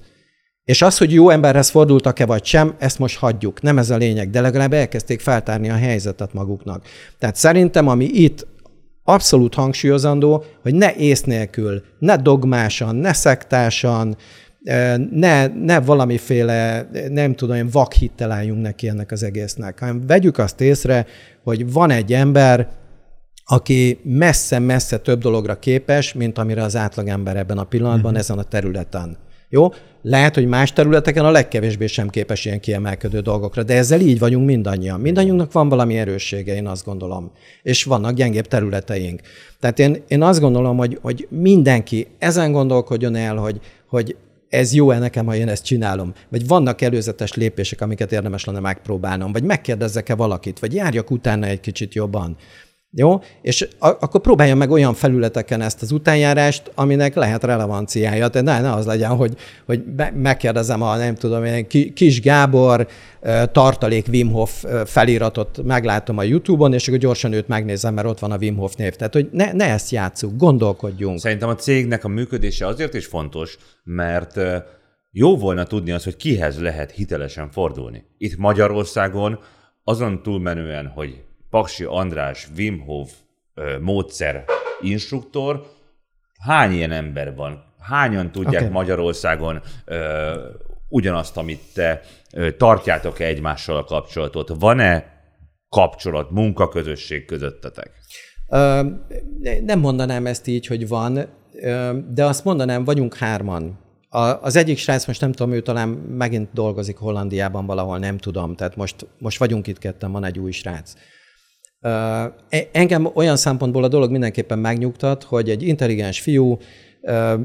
És 0.63 0.81
az, 0.81 0.97
hogy 0.97 1.13
jó 1.13 1.29
emberhez 1.29 1.69
fordultak-e 1.69 2.25
vagy 2.25 2.45
sem, 2.45 2.75
ezt 2.79 2.99
most 2.99 3.17
hagyjuk. 3.17 3.61
Nem 3.61 3.77
ez 3.77 3.89
a 3.89 3.97
lényeg, 3.97 4.29
de 4.29 4.41
legalább 4.41 4.73
elkezdték 4.73 5.19
feltárni 5.19 5.69
a 5.69 5.75
helyzetet 5.75 6.33
maguknak. 6.33 6.85
Tehát 7.19 7.35
szerintem, 7.35 7.87
ami 7.87 8.05
itt 8.05 8.47
abszolút 9.03 9.53
hangsúlyozandó, 9.53 10.43
hogy 10.61 10.75
ne 10.75 10.95
ész 10.95 11.23
nélkül, 11.23 11.83
ne 11.99 12.15
dogmásan, 12.15 12.95
ne 12.95 13.13
szektásan, 13.13 14.15
ne, 15.11 15.47
ne 15.47 15.79
valamiféle, 15.79 16.89
nem 17.09 17.35
tudom, 17.35 17.55
én 17.55 17.69
vakhittel 17.71 18.31
álljunk 18.31 18.61
neki 18.61 18.87
ennek 18.87 19.11
az 19.11 19.23
egésznek, 19.23 19.79
hanem 19.79 20.07
vegyük 20.07 20.37
azt 20.37 20.61
észre, 20.61 21.05
hogy 21.43 21.71
van 21.71 21.91
egy 21.91 22.13
ember, 22.13 22.69
aki 23.51 23.99
messze-messze 24.03 24.97
több 24.97 25.21
dologra 25.21 25.59
képes, 25.59 26.13
mint 26.13 26.37
amire 26.37 26.63
az 26.63 26.75
átlagember 26.75 27.37
ebben 27.37 27.57
a 27.57 27.63
pillanatban 27.63 28.03
uh-huh. 28.03 28.19
ezen 28.19 28.37
a 28.37 28.43
területen. 28.43 29.17
Jó? 29.49 29.69
Lehet, 30.01 30.35
hogy 30.35 30.45
más 30.45 30.73
területeken 30.73 31.25
a 31.25 31.31
legkevésbé 31.31 31.87
sem 31.87 32.09
képes 32.09 32.45
ilyen 32.45 32.59
kiemelkedő 32.59 33.19
dolgokra, 33.19 33.63
de 33.63 33.75
ezzel 33.75 33.99
így 33.99 34.19
vagyunk 34.19 34.45
mindannyian. 34.45 34.99
Mindannyiunknak 34.99 35.51
van 35.51 35.69
valami 35.69 35.97
erőssége, 35.97 36.55
én 36.55 36.67
azt 36.67 36.85
gondolom. 36.85 37.31
És 37.63 37.83
vannak 37.83 38.13
gyengébb 38.13 38.47
területeink. 38.47 39.21
Tehát 39.59 39.79
én, 39.79 40.03
én 40.07 40.21
azt 40.21 40.39
gondolom, 40.39 40.77
hogy, 40.77 40.99
hogy 41.01 41.27
mindenki 41.29 42.07
ezen 42.19 42.51
gondolkodjon 42.51 43.15
el, 43.15 43.35
hogy, 43.35 43.59
hogy 43.87 44.15
ez 44.49 44.73
jó-e 44.73 44.99
nekem, 44.99 45.25
ha 45.25 45.35
én 45.35 45.47
ezt 45.47 45.65
csinálom? 45.65 46.13
Vagy 46.29 46.47
vannak 46.47 46.81
előzetes 46.81 47.33
lépések, 47.33 47.81
amiket 47.81 48.11
érdemes 48.11 48.45
lenne 48.45 48.59
megpróbálnom? 48.59 49.31
Vagy 49.31 49.43
megkérdezzek-e 49.43 50.15
valakit? 50.15 50.59
Vagy 50.59 50.73
járjak 50.73 51.11
utána 51.11 51.45
egy 51.45 51.59
kicsit 51.59 51.93
jobban? 51.93 52.37
Jó? 52.93 53.19
És 53.41 53.67
a- 53.79 53.97
akkor 53.99 54.21
próbáljam 54.21 54.57
meg 54.57 54.71
olyan 54.71 54.93
felületeken 54.93 55.61
ezt 55.61 55.81
az 55.81 55.91
utánjárást, 55.91 56.71
aminek 56.75 57.15
lehet 57.15 57.43
relevanciája. 57.43 58.27
Tehát 58.27 58.47
ne, 58.47 58.69
ne 58.69 58.75
az 58.75 58.85
legyen, 58.85 59.15
hogy, 59.15 59.37
hogy 59.65 59.83
megkérdezem 60.13 60.81
a, 60.81 60.95
nem 60.95 61.15
tudom, 61.15 61.43
én 61.43 61.67
Kis 61.93 62.21
Gábor 62.21 62.87
tartalék 63.51 64.07
Wim 64.07 64.31
Hof 64.31 64.65
feliratot 64.85 65.63
meglátom 65.63 66.17
a 66.17 66.23
YouTube-on, 66.23 66.73
és 66.73 66.87
akkor 66.87 66.99
gyorsan 66.99 67.33
őt 67.33 67.47
megnézem, 67.47 67.93
mert 67.93 68.07
ott 68.07 68.19
van 68.19 68.31
a 68.31 68.37
Wim 68.37 68.55
Hof 68.55 68.75
név. 68.75 68.95
Tehát, 68.95 69.13
hogy 69.13 69.29
ne, 69.31 69.51
ne 69.51 69.65
ezt 69.69 69.91
játsszuk, 69.91 70.35
gondolkodjunk. 70.37 71.19
Szerintem 71.19 71.49
a 71.49 71.55
cégnek 71.55 72.03
a 72.03 72.07
működése 72.07 72.67
azért 72.67 72.93
is 72.93 73.05
fontos, 73.05 73.57
mert 73.83 74.39
jó 75.11 75.37
volna 75.37 75.63
tudni 75.63 75.91
az, 75.91 76.03
hogy 76.03 76.15
kihez 76.15 76.59
lehet 76.59 76.91
hitelesen 76.91 77.51
fordulni. 77.51 78.03
Itt 78.17 78.37
Magyarországon 78.37 79.39
azon 79.83 80.23
túlmenően, 80.23 80.87
hogy 80.87 81.23
Paksi 81.51 81.83
András 81.83 82.47
Wim 82.57 82.79
Hof 82.79 83.11
ö, 83.53 83.79
módszer 83.79 84.45
instruktor, 84.81 85.65
hány 86.39 86.71
ilyen 86.71 86.91
ember 86.91 87.35
van? 87.35 87.63
Hányan 87.79 88.31
tudják 88.31 88.61
okay. 88.61 88.73
Magyarországon 88.73 89.61
ö, 89.85 90.33
ugyanazt, 90.89 91.37
amit 91.37 91.61
te 91.73 92.01
ö, 92.33 92.51
tartjátok-e 92.51 93.25
egymással 93.25 93.77
a 93.77 93.83
kapcsolatot? 93.83 94.51
Van-e 94.59 95.19
kapcsolat, 95.69 96.31
munkaközösség 96.31 97.25
közöttetek? 97.25 97.91
Ö, 98.49 98.81
nem 99.65 99.79
mondanám 99.79 100.25
ezt 100.25 100.47
így, 100.47 100.67
hogy 100.67 100.87
van, 100.87 101.25
de 102.13 102.25
azt 102.25 102.43
mondanám, 102.43 102.83
vagyunk 102.83 103.15
hárman. 103.15 103.79
A, 104.09 104.19
az 104.19 104.55
egyik 104.55 104.77
srác, 104.77 105.05
most 105.05 105.21
nem 105.21 105.31
tudom, 105.31 105.53
ő 105.53 105.61
talán 105.61 105.89
megint 105.89 106.49
dolgozik 106.53 106.97
Hollandiában 106.97 107.65
valahol, 107.65 107.97
nem 107.97 108.17
tudom, 108.17 108.55
tehát 108.55 108.75
most, 108.75 109.07
most 109.17 109.37
vagyunk 109.37 109.67
itt 109.67 109.77
ketten, 109.77 110.11
van 110.11 110.23
egy 110.23 110.39
új 110.39 110.51
srác. 110.51 110.93
E, 111.81 112.69
engem 112.71 113.09
olyan 113.13 113.37
szempontból 113.37 113.83
a 113.83 113.87
dolog 113.87 114.11
mindenképpen 114.11 114.59
megnyugtat, 114.59 115.23
hogy 115.23 115.49
egy 115.49 115.63
intelligens 115.63 116.19
fiú 116.19 116.57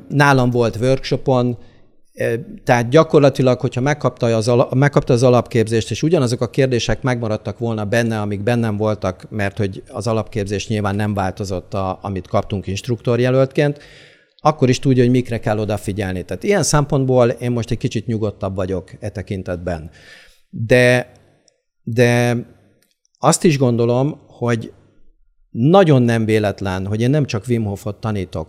nálam 0.09 0.51
volt 0.51 0.77
workshopon, 0.77 1.59
tehát 2.65 2.89
gyakorlatilag, 2.89 3.61
hogyha 3.61 3.81
megkapta 3.81 4.27
az, 4.27 4.49
alap, 4.49 4.75
megkapta 4.75 5.13
az 5.13 5.23
alapképzést, 5.23 5.91
és 5.91 6.03
ugyanazok 6.03 6.41
a 6.41 6.51
kérdések 6.51 7.03
megmaradtak 7.03 7.59
volna 7.59 7.85
benne, 7.85 8.21
amik 8.21 8.43
bennem 8.43 8.77
voltak, 8.77 9.27
mert 9.31 9.59
hogy 9.59 9.83
az 9.89 10.07
alapképzés 10.07 10.69
nyilván 10.69 10.97
nem 10.97 11.15
változott, 11.15 11.75
a, 11.75 11.99
amit 12.03 12.29
kaptunk 12.29 12.67
instruktorjelöltként, 12.67 13.79
akkor 14.37 14.69
is 14.69 14.79
tudja, 14.79 15.03
hogy 15.03 15.13
mikre 15.13 15.39
kell 15.39 15.59
odafigyelni. 15.59 16.25
Tehát 16.25 16.43
ilyen 16.43 16.63
szempontból 16.63 17.29
én 17.29 17.51
most 17.51 17.71
egy 17.71 17.79
kicsit 17.79 18.07
nyugodtabb 18.07 18.55
vagyok 18.55 18.91
e 19.01 19.09
tekintetben. 19.09 19.91
De, 20.51 21.13
de 21.83 22.37
azt 23.19 23.45
is 23.45 23.59
gondolom, 23.59 24.21
hogy 24.39 24.73
nagyon 25.51 26.03
nem 26.03 26.25
véletlen, 26.25 26.87
hogy 26.87 27.01
én 27.01 27.11
nem 27.11 27.25
csak 27.25 27.45
Wim 27.49 27.65
Hofot 27.65 27.97
tanítok, 27.97 28.49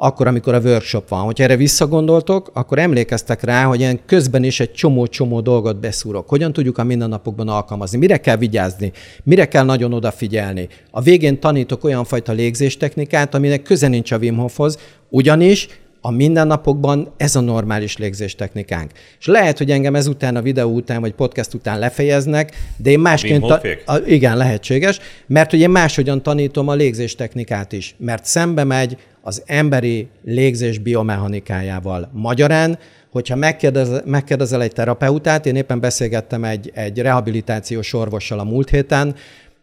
akkor, 0.00 0.26
amikor 0.26 0.54
a 0.54 0.60
workshop 0.60 1.08
van. 1.08 1.24
Hogyha 1.24 1.44
erre 1.44 1.56
visszagondoltok, 1.56 2.50
akkor 2.54 2.78
emlékeztek 2.78 3.42
rá, 3.42 3.64
hogy 3.64 3.80
én 3.80 4.00
közben 4.06 4.44
is 4.44 4.60
egy 4.60 4.72
csomó-csomó 4.72 5.40
dolgot 5.40 5.80
beszúrok. 5.80 6.28
Hogyan 6.28 6.52
tudjuk 6.52 6.78
a 6.78 6.84
mindennapokban 6.84 7.48
alkalmazni? 7.48 7.98
Mire 7.98 8.16
kell 8.16 8.36
vigyázni? 8.36 8.92
Mire 9.22 9.48
kell 9.48 9.64
nagyon 9.64 9.92
odafigyelni? 9.92 10.68
A 10.90 11.00
végén 11.00 11.40
tanítok 11.40 11.84
olyan 11.84 12.04
fajta 12.04 12.32
légzéstechnikát, 12.32 13.34
aminek 13.34 13.62
köze 13.62 13.88
nincs 13.88 14.12
a 14.12 14.18
Wim 14.18 14.36
Hofhoz, 14.36 14.78
ugyanis 15.08 15.68
a 16.08 16.10
mindennapokban 16.10 17.12
ez 17.16 17.36
a 17.36 17.40
normális 17.40 17.96
légzéstechnikánk. 17.96 18.90
És 19.18 19.26
lehet, 19.26 19.58
hogy 19.58 19.70
engem 19.70 19.94
ezután 19.94 20.36
a 20.36 20.42
videó 20.42 20.70
után, 20.70 21.00
vagy 21.00 21.12
podcast 21.12 21.54
után 21.54 21.78
lefejeznek, 21.78 22.56
de 22.76 22.90
én 22.90 22.98
másként... 23.00 23.46
Ta- 23.46 23.62
a, 23.84 23.96
igen, 24.06 24.36
lehetséges, 24.36 24.98
mert 25.26 25.50
hogy 25.50 25.60
én 25.60 25.70
máshogyan 25.70 26.22
tanítom 26.22 26.68
a 26.68 26.74
légzéstechnikát 26.74 27.72
is, 27.72 27.94
mert 27.98 28.24
szembe 28.24 28.64
megy 28.64 28.96
az 29.20 29.42
emberi 29.46 30.08
légzés 30.24 30.78
biomechanikájával. 30.78 32.10
Magyarán, 32.12 32.78
hogyha 33.10 33.36
megkérdez, 33.36 33.88
megkérdezel 34.04 34.62
egy 34.62 34.72
terapeutát, 34.72 35.46
én 35.46 35.56
éppen 35.56 35.80
beszélgettem 35.80 36.44
egy, 36.44 36.70
egy 36.74 36.98
rehabilitációs 36.98 37.92
orvossal 37.92 38.38
a 38.38 38.44
múlt 38.44 38.70
héten, 38.70 39.14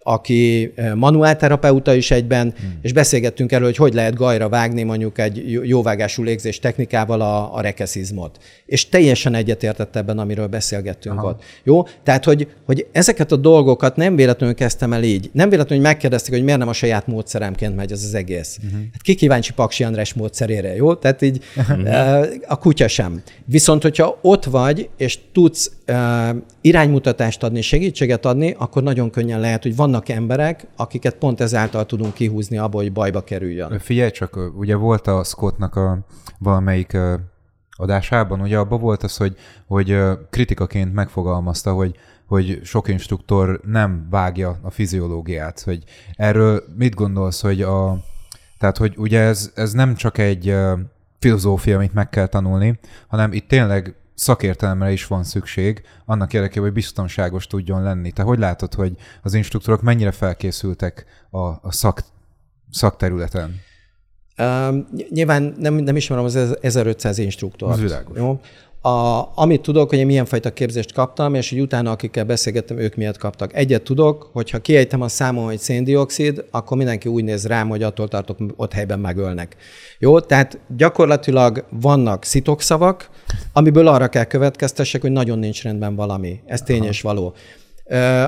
aki 0.08 0.74
manuálterapeuta 0.96 1.94
is 1.94 2.12
egyben, 2.12 2.54
hmm. 2.58 2.80
és 2.82 2.94
beszélgettünk 2.94 3.52
erről, 3.52 3.66
hogy 3.66 3.76
hogy 3.76 3.94
lehet 3.94 4.16
gajra 4.16 4.50
vágni 4.50 4.84
mondjuk 4.84 5.20
egy 5.20 5.60
jóvágású 5.64 6.24
légzés 6.24 6.60
technikával 6.60 7.22
a, 7.22 7.56
a 7.56 7.62
rekeszizmot. 7.62 8.38
És 8.66 8.90
teljesen 8.90 9.34
egyetértett 9.36 9.96
ebben, 9.96 10.20
amiről 10.20 10.48
beszélgettünk 10.48 11.18
Aha. 11.18 11.28
ott. 11.28 11.44
Jó? 11.64 11.84
Tehát, 12.04 12.24
hogy, 12.24 12.48
hogy 12.66 12.88
ezeket 12.92 13.32
a 13.32 13.36
dolgokat 13.36 13.96
nem 13.96 14.16
véletlenül 14.16 14.56
kezdtem 14.56 14.94
el 14.94 15.04
így. 15.04 15.30
Nem 15.34 15.50
véletlenül, 15.50 15.84
hogy 15.84 15.94
megkérdezték, 15.94 16.34
hogy 16.34 16.44
miért 16.44 16.60
nem 16.60 16.68
a 16.68 16.74
saját 16.74 17.08
módszeremként 17.08 17.76
megy 17.76 17.92
ez 17.92 18.04
az 18.04 18.14
egész. 18.14 18.58
Uh-huh. 18.64 18.80
Hát 18.92 19.02
ki 19.02 19.16
kíváncsi 19.16 19.54
Paksi 19.54 19.84
András 19.84 20.14
módszerére, 20.14 20.76
jó? 20.76 20.94
Tehát 20.94 21.22
így 21.22 21.44
uh-huh. 21.56 22.28
a 22.48 22.56
kutya 22.56 22.88
sem. 22.88 23.22
Viszont, 23.46 23.82
hogyha 23.82 24.18
ott 24.22 24.44
vagy, 24.44 24.90
és 24.98 25.20
tudsz 25.34 25.72
uh, 25.88 26.36
iránymutatást 26.62 27.44
adni, 27.44 27.62
segítséget 27.62 28.26
adni, 28.26 28.56
akkor 28.58 28.84
nagyon 28.84 29.10
könnyen 29.10 29.40
lehet, 29.40 29.64
hogy 29.64 29.76
vannak 29.76 29.94
emberek, 30.06 30.68
akiket 30.76 31.16
pont 31.16 31.42
ezáltal 31.42 31.86
tudunk 31.86 32.14
kihúzni 32.14 32.58
abból, 32.58 32.82
hogy 32.82 32.92
bajba 32.92 33.24
kerüljön. 33.24 33.80
Figyelj 33.80 34.12
csak, 34.12 34.40
ugye 34.58 34.76
volt 34.76 35.08
a 35.08 35.24
Scottnak 35.24 35.76
a 35.76 36.06
valamelyik 36.40 36.98
adásában, 37.78 38.42
ugye 38.42 38.58
abban 38.58 38.80
volt 38.80 39.04
az, 39.04 39.18
hogy, 39.18 39.36
hogy 39.68 39.98
kritikaként 40.30 40.94
megfogalmazta, 40.94 41.74
hogy 41.74 41.96
hogy 42.28 42.60
sok 42.64 42.88
instruktor 42.88 43.62
nem 43.66 44.08
vágja 44.10 44.60
a 44.62 44.70
fiziológiát, 44.70 45.60
hogy 45.60 45.84
erről 46.16 46.64
mit 46.78 46.96
gondolsz, 46.96 47.42
hogy 47.42 47.62
a, 47.62 47.98
tehát 48.58 48.78
hogy 48.78 48.94
ugye 48.98 49.20
ez, 49.20 49.52
ez 49.56 49.72
nem 49.72 49.96
csak 49.96 50.18
egy 50.18 50.56
filozófia, 51.20 51.76
amit 51.76 51.94
meg 51.94 52.10
kell 52.10 52.28
tanulni, 52.28 52.80
hanem 53.08 53.34
itt 53.34 53.48
tényleg 53.48 53.96
szakértelemre 54.16 54.92
is 54.92 55.08
van 55.08 55.24
szükség, 55.24 55.82
annak 56.06 56.34
érdekében, 56.34 56.64
hogy 56.64 56.74
biztonságos 56.74 57.48
tudjon 57.48 57.84
lenni. 57.84 58.12
Te 58.12 58.22
hogy 58.22 58.40
látod, 58.40 58.74
hogy 58.74 58.96
az 59.24 59.34
instruktorok 59.34 59.82
mennyire 59.82 60.12
felkészültek 60.12 61.06
a, 61.30 61.38
a 61.40 61.72
szak, 61.72 62.04
szakterületen? 62.72 63.60
Uh, 64.38 64.76
nyilván 65.10 65.56
nem, 65.58 65.74
nem 65.74 65.96
ismerem 65.96 66.24
az 66.24 66.36
1500 66.62 67.18
instruktort. 67.18 67.74
Az 67.74 67.80
világos. 67.80 68.18
Jó? 68.18 68.40
A, 68.86 69.32
amit 69.36 69.62
tudok, 69.62 69.90
hogy 69.90 69.98
én 69.98 70.06
milyen 70.06 70.26
fajta 70.26 70.54
képzést 70.54 70.94
kaptam, 70.94 71.36
és 71.36 71.50
hogy 71.50 71.60
utána, 71.60 71.92
akikkel 71.92 72.26
beszélgettem, 72.26 72.78
ők 72.78 72.96
miért 72.96 73.18
kaptak. 73.18 73.56
Egyet 73.56 73.82
tudok, 73.82 74.30
hogy 74.34 74.50
ha 74.50 74.60
kiejtem 74.60 75.02
a 75.02 75.08
számon, 75.08 75.46
hogy 75.46 75.58
széndiokszid, 75.58 76.46
akkor 76.52 76.78
mindenki 76.78 77.10
úgy 77.10 77.24
néz 77.24 77.48
rám, 77.48 77.70
hogy 77.70 77.84
attól 77.84 78.08
tartok, 78.08 78.38
ott 78.56 78.74
helyben 78.74 79.00
megölnek. 79.00 79.56
Jó, 80.00 80.20
tehát 80.20 80.60
gyakorlatilag 80.78 81.66
vannak 81.70 82.24
szitokszavak, 82.24 83.10
amiből 83.54 83.88
arra 83.88 84.08
kell 84.08 84.24
következtessek, 84.24 85.02
hogy 85.02 85.12
nagyon 85.12 85.40
nincs 85.40 85.64
rendben 85.64 85.96
valami. 85.96 86.40
Ez 86.46 86.62
tény 86.62 86.84
és 86.84 87.02
való. 87.02 87.34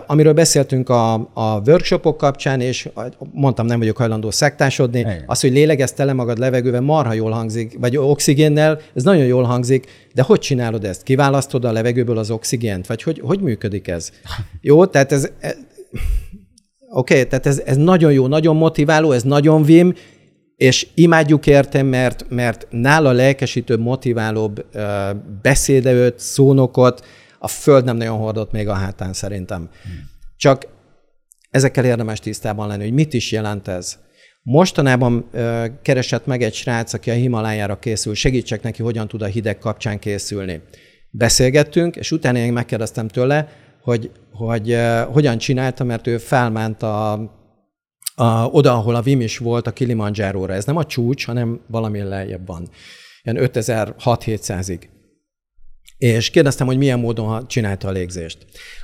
Amiről 0.07 0.33
beszéltünk 0.33 0.89
a, 0.89 1.13
a 1.33 1.61
workshopok 1.65 2.17
kapcsán, 2.17 2.61
és 2.61 2.89
mondtam, 3.31 3.65
nem 3.65 3.79
vagyok 3.79 3.97
hajlandó 3.97 4.31
szektásodni, 4.31 4.99
Igen. 4.99 5.23
az, 5.25 5.41
hogy 5.41 5.51
lélegezz 5.51 5.93
le 5.97 6.13
magad 6.13 6.37
levegővel, 6.37 6.81
marha 6.81 7.13
jól 7.13 7.31
hangzik, 7.31 7.77
vagy 7.79 7.97
oxigénnel, 7.97 8.79
ez 8.95 9.03
nagyon 9.03 9.25
jól 9.25 9.43
hangzik, 9.43 10.09
de 10.13 10.21
hogy 10.21 10.39
csinálod 10.39 10.83
ezt? 10.83 11.03
Kiválasztod 11.03 11.65
a 11.65 11.71
levegőből 11.71 12.17
az 12.17 12.31
oxigént? 12.31 12.87
Vagy 12.87 13.03
hogy, 13.03 13.21
hogy 13.23 13.39
működik 13.39 13.87
ez? 13.87 14.11
Jó, 14.61 14.85
tehát 14.85 15.11
ez... 15.11 15.29
E, 15.39 15.55
Oké, 16.89 17.13
okay, 17.13 17.27
tehát 17.27 17.45
ez, 17.45 17.61
ez 17.65 17.77
nagyon 17.77 18.11
jó, 18.11 18.27
nagyon 18.27 18.55
motiváló, 18.55 19.11
ez 19.11 19.23
nagyon 19.23 19.63
vim, 19.63 19.93
és 20.55 20.87
imádjuk 20.93 21.47
érte, 21.47 21.83
mert, 21.83 22.25
mert 22.29 22.67
nála 22.69 23.11
lelkesítőbb, 23.11 23.79
motiválóbb 23.79 24.65
beszédeőt, 25.41 26.19
szónokot, 26.19 27.05
a 27.39 27.47
Föld 27.47 27.83
nem 27.83 27.97
nagyon 27.97 28.17
hordott 28.17 28.51
még 28.51 28.67
a 28.67 28.73
hátán 28.73 29.13
szerintem. 29.13 29.69
Csak 30.37 30.67
ezekkel 31.49 31.85
érdemes 31.85 32.19
tisztában 32.19 32.67
lenni, 32.67 32.83
hogy 32.83 32.93
mit 32.93 33.13
is 33.13 33.31
jelent 33.31 33.67
ez. 33.67 33.97
Mostanában 34.41 35.27
ö, 35.31 35.65
keresett 35.81 36.25
meg 36.25 36.43
egy 36.43 36.53
srác, 36.53 36.93
aki 36.93 37.09
a 37.09 37.13
Himalájára 37.13 37.79
készül, 37.79 38.15
segítsek 38.15 38.61
neki, 38.61 38.81
hogyan 38.81 39.07
tud 39.07 39.21
a 39.21 39.25
hideg 39.25 39.57
kapcsán 39.57 39.99
készülni. 39.99 40.61
Beszélgettünk, 41.09 41.95
és 41.95 42.11
utána 42.11 42.37
én 42.37 42.53
megkérdeztem 42.53 43.07
tőle, 43.07 43.49
hogy, 43.81 44.11
hogy 44.31 44.71
ö, 44.71 45.03
hogyan 45.11 45.37
csinálta, 45.37 45.83
mert 45.83 46.07
ő 46.07 46.17
felment 46.17 46.83
a, 46.83 47.11
a, 48.15 48.45
oda, 48.45 48.73
ahol 48.73 48.95
a 48.95 49.01
Vim 49.01 49.21
is 49.21 49.37
volt, 49.37 49.67
a 49.67 49.73
Kilimanjáróra. 49.73 50.53
Ez 50.53 50.65
nem 50.65 50.77
a 50.77 50.85
csúcs, 50.85 51.25
hanem 51.25 51.61
valami 51.67 52.01
lejjebb 52.01 52.47
van. 52.47 52.69
Ilyen 53.21 53.49
5600-700-ig 53.53 54.79
és 55.97 56.29
kérdeztem, 56.29 56.67
hogy 56.67 56.77
milyen 56.77 56.99
módon 56.99 57.47
csinálta 57.47 57.87
a 57.87 57.91
légzést. 57.91 58.37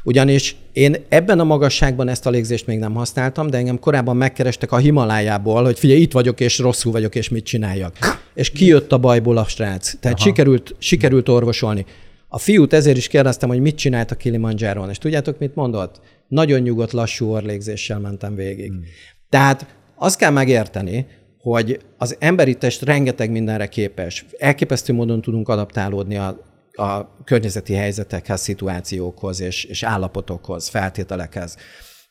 Ugyanis 0.03 0.55
én 0.71 0.95
ebben 1.09 1.39
a 1.39 1.43
magasságban 1.43 2.07
ezt 2.07 2.25
a 2.25 2.29
légzést 2.29 2.67
még 2.67 2.79
nem 2.79 2.93
használtam, 2.93 3.49
de 3.49 3.57
engem 3.57 3.79
korábban 3.79 4.17
megkerestek 4.17 4.71
a 4.71 4.77
Himalájából, 4.77 5.63
hogy 5.63 5.79
figyelj, 5.79 6.01
itt 6.01 6.11
vagyok, 6.11 6.39
és 6.39 6.57
rosszul 6.59 6.91
vagyok, 6.91 7.15
és 7.15 7.29
mit 7.29 7.45
csináljak. 7.45 7.97
És 8.33 8.49
kijött 8.49 8.91
a 8.91 8.97
bajból 8.97 9.37
a 9.37 9.45
srác. 9.47 9.99
Tehát 9.99 10.19
sikerült, 10.19 10.75
sikerült 10.77 11.29
orvosolni. 11.29 11.85
A 12.27 12.37
fiút 12.37 12.73
ezért 12.73 12.97
is 12.97 13.07
kérdeztem, 13.07 13.49
hogy 13.49 13.59
mit 13.59 13.75
csinált 13.75 14.11
a 14.11 14.15
Kilimanjáron, 14.15 14.89
és 14.89 14.97
tudjátok, 14.97 15.39
mit 15.39 15.55
mondott? 15.55 16.01
Nagyon 16.27 16.59
nyugodt, 16.59 16.91
lassú 16.91 17.31
orlégzéssel 17.31 17.99
mentem 17.99 18.35
végig. 18.35 18.67
Hmm. 18.67 18.83
Tehát 19.29 19.65
azt 19.95 20.17
kell 20.17 20.31
megérteni, 20.31 21.07
hogy 21.37 21.79
az 21.97 22.15
emberi 22.19 22.55
test 22.55 22.81
rengeteg 22.81 23.31
mindenre 23.31 23.67
képes. 23.67 24.25
Elképesztő 24.37 24.93
módon 24.93 25.21
tudunk 25.21 25.49
adaptálódni 25.49 26.15
a 26.15 26.52
a 26.77 27.23
környezeti 27.23 27.73
helyzetekhez, 27.73 28.41
szituációkhoz 28.41 29.41
és, 29.41 29.63
és 29.63 29.83
állapotokhoz, 29.83 30.67
feltételekhez. 30.67 31.57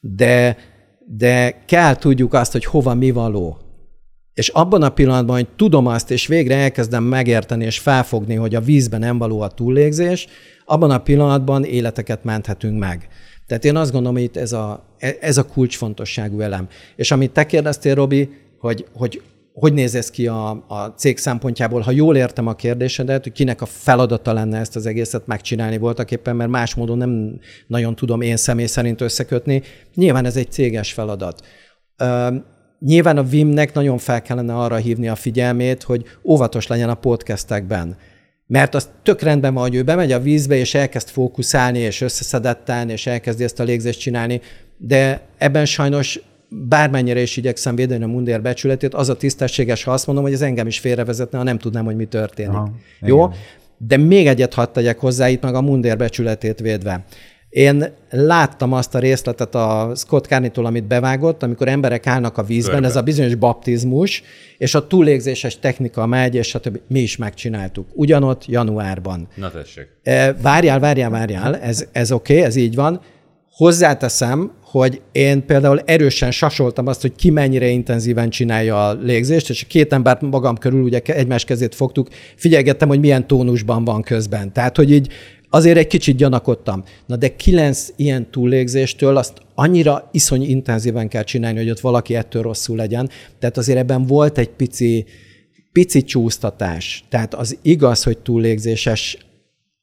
De, 0.00 0.56
de 1.06 1.62
kell 1.66 1.96
tudjuk 1.96 2.34
azt, 2.34 2.52
hogy 2.52 2.64
hova 2.64 2.94
mi 2.94 3.10
való. 3.10 3.58
És 4.34 4.48
abban 4.48 4.82
a 4.82 4.88
pillanatban, 4.88 5.36
hogy 5.36 5.48
tudom 5.56 5.86
azt, 5.86 6.10
és 6.10 6.26
végre 6.26 6.56
elkezdem 6.56 7.04
megérteni 7.04 7.64
és 7.64 7.78
felfogni, 7.78 8.34
hogy 8.34 8.54
a 8.54 8.60
vízben 8.60 9.00
nem 9.00 9.18
való 9.18 9.40
a 9.40 9.48
túllégzés, 9.48 10.26
abban 10.64 10.90
a 10.90 11.02
pillanatban 11.02 11.64
életeket 11.64 12.24
menthetünk 12.24 12.78
meg. 12.78 13.08
Tehát 13.46 13.64
én 13.64 13.76
azt 13.76 13.92
gondolom, 13.92 14.16
hogy 14.16 14.24
itt 14.24 14.36
ez 14.36 14.52
a, 14.52 14.84
ez 15.20 15.38
a 15.38 15.46
kulcsfontosságú 15.46 16.40
elem. 16.40 16.68
És 16.96 17.10
amit 17.10 17.32
te 17.32 17.46
kérdeztél, 17.46 17.94
Robi, 17.94 18.30
hogy, 18.58 18.86
hogy 18.92 19.22
hogy 19.53 19.72
néz 19.72 19.94
ez 19.94 20.11
ki 20.11 20.26
a, 20.26 20.50
a 20.68 20.94
cég 20.96 21.18
szempontjából, 21.18 21.80
ha 21.80 21.90
jól 21.90 22.16
értem 22.16 22.46
a 22.46 22.55
kérdésedet, 22.55 23.22
hogy 23.22 23.32
kinek 23.32 23.61
a 23.61 23.66
feladata 23.66 24.32
lenne 24.32 24.59
ezt 24.59 24.76
az 24.76 24.86
egészet 24.86 25.26
megcsinálni 25.26 25.78
voltak 25.78 26.11
éppen, 26.11 26.36
mert 26.36 26.50
más 26.50 26.74
módon 26.74 26.98
nem 26.98 27.40
nagyon 27.66 27.94
tudom 27.94 28.20
én 28.20 28.36
személy 28.36 28.66
szerint 28.66 29.00
összekötni. 29.00 29.62
Nyilván 29.94 30.24
ez 30.24 30.36
egy 30.36 30.50
céges 30.50 30.92
feladat. 30.92 31.46
Nyilván 32.78 33.16
a 33.16 33.22
Vimnek 33.22 33.74
nagyon 33.74 33.98
fel 33.98 34.22
kellene 34.22 34.55
arra 34.55 34.76
hívni 34.76 35.09
a 35.09 35.14
figyelmét, 35.14 35.82
hogy 35.82 36.05
óvatos 36.24 36.66
legyen 36.66 36.88
a 36.88 36.94
podcastekben. 36.94 37.96
Mert 38.46 38.74
az 38.74 38.88
tök 39.03 39.20
rendben 39.20 39.55
van, 39.55 39.62
hogy 39.62 39.74
ő 39.74 39.82
bemegy 39.82 40.12
a 40.12 40.20
vízbe, 40.20 40.57
és 40.57 40.74
elkezd 40.74 41.09
fókuszálni, 41.09 41.78
és 41.78 42.00
összeszedetten, 42.00 42.88
és 42.88 43.07
elkezdi 43.07 43.44
ezt 43.44 43.61
a 43.61 43.64
légzést 43.64 44.00
csinálni, 44.00 44.40
de 44.76 45.20
ebben 45.38 45.64
sajnos 45.64 46.20
bármennyire 46.68 47.20
is 47.20 47.36
igyekszem 47.36 47.74
védeni 47.74 48.05
a 48.05 48.07
mundér 48.07 48.42
becsületét, 48.42 48.94
az 48.94 49.09
a 49.09 49.16
tisztességes, 49.16 49.84
ha 49.84 49.92
azt 49.92 50.07
mondom, 50.07 50.24
hogy 50.24 50.32
ez 50.32 50.42
engem 50.42 50.66
is 50.66 50.78
félrevezetne, 50.78 51.38
ha 51.38 51.44
nem 51.44 51.59
tudnám, 51.59 51.84
hogy 51.84 51.96
mi 51.96 52.05
történik. 52.05 52.55
Aha, 52.55 52.70
Jó? 53.00 53.24
Igen. 53.24 53.36
De 53.76 53.96
még 53.96 54.26
egyet 54.26 54.55
hadd 54.55 54.72
tegyek 54.72 54.98
hozzá 54.98 55.28
itt 55.28 55.42
meg 55.42 55.55
a 55.55 55.61
mundér 55.61 55.96
becsületét 55.96 56.61
védve. 56.61 57.05
Én 57.53 57.86
láttam 58.11 58.72
azt 58.72 58.94
a 58.94 58.98
részletet 58.98 59.55
a 59.55 59.92
Scott 59.94 60.26
Carney-tól, 60.26 60.66
amit 60.66 60.84
bevágott, 60.84 61.42
amikor 61.42 61.68
emberek 61.68 62.07
állnak 62.07 62.38
a 62.38 62.42
vízben, 62.42 62.72
Körbe. 62.72 62.88
ez 62.88 62.96
a 62.96 63.03
bizonyos 63.03 63.34
baptizmus, 63.34 64.22
és 64.59 64.74
a 64.74 64.86
túlégzéses 64.86 65.59
technika 65.59 66.07
megy, 66.07 66.34
és 66.34 66.48
stb. 66.48 66.80
Mi 66.86 67.00
is 67.00 67.16
megcsináltuk. 67.16 67.88
Ugyanott 67.92 68.46
januárban. 68.46 69.28
Na 69.34 69.50
tessék. 69.50 69.88
Várjál, 70.42 70.80
várjál, 70.80 71.11
várjál, 71.11 71.57
ez, 71.57 71.86
ez 71.92 72.12
oké, 72.12 72.32
okay, 72.32 72.46
ez 72.46 72.57
így 72.57 72.74
van. 72.74 73.00
Hozzáteszem, 73.50 74.53
hogy 74.72 75.00
én 75.12 75.46
például 75.46 75.80
erősen 75.84 76.30
sasoltam 76.30 76.86
azt, 76.86 77.00
hogy 77.00 77.12
ki 77.14 77.30
mennyire 77.30 77.68
intenzíven 77.68 78.30
csinálja 78.30 78.88
a 78.88 78.92
légzést, 78.92 79.50
és 79.50 79.62
a 79.62 79.66
két 79.66 79.92
embert 79.92 80.20
magam 80.20 80.56
körül 80.56 80.82
ugye 80.82 81.00
egymás 81.04 81.44
kezét 81.44 81.74
fogtuk, 81.74 82.08
figyelgettem, 82.36 82.88
hogy 82.88 83.00
milyen 83.00 83.26
tónusban 83.26 83.84
van 83.84 84.02
közben. 84.02 84.52
Tehát, 84.52 84.76
hogy 84.76 84.92
így 84.92 85.08
azért 85.50 85.78
egy 85.78 85.86
kicsit 85.86 86.16
gyanakodtam. 86.16 86.82
Na 87.06 87.16
de 87.16 87.36
kilenc 87.36 87.88
ilyen 87.96 88.30
túllégzéstől 88.30 89.16
azt 89.16 89.32
annyira 89.54 90.08
iszony 90.12 90.42
intenzíven 90.42 91.08
kell 91.08 91.24
csinálni, 91.24 91.58
hogy 91.58 91.70
ott 91.70 91.80
valaki 91.80 92.14
ettől 92.14 92.42
rosszul 92.42 92.76
legyen. 92.76 93.10
Tehát 93.38 93.56
azért 93.56 93.78
ebben 93.78 94.06
volt 94.06 94.38
egy 94.38 94.50
pici, 94.50 95.04
pici 95.72 96.02
csúsztatás. 96.02 97.04
Tehát 97.08 97.34
az 97.34 97.58
igaz, 97.62 98.02
hogy 98.02 98.18
túllégzéses 98.18 99.18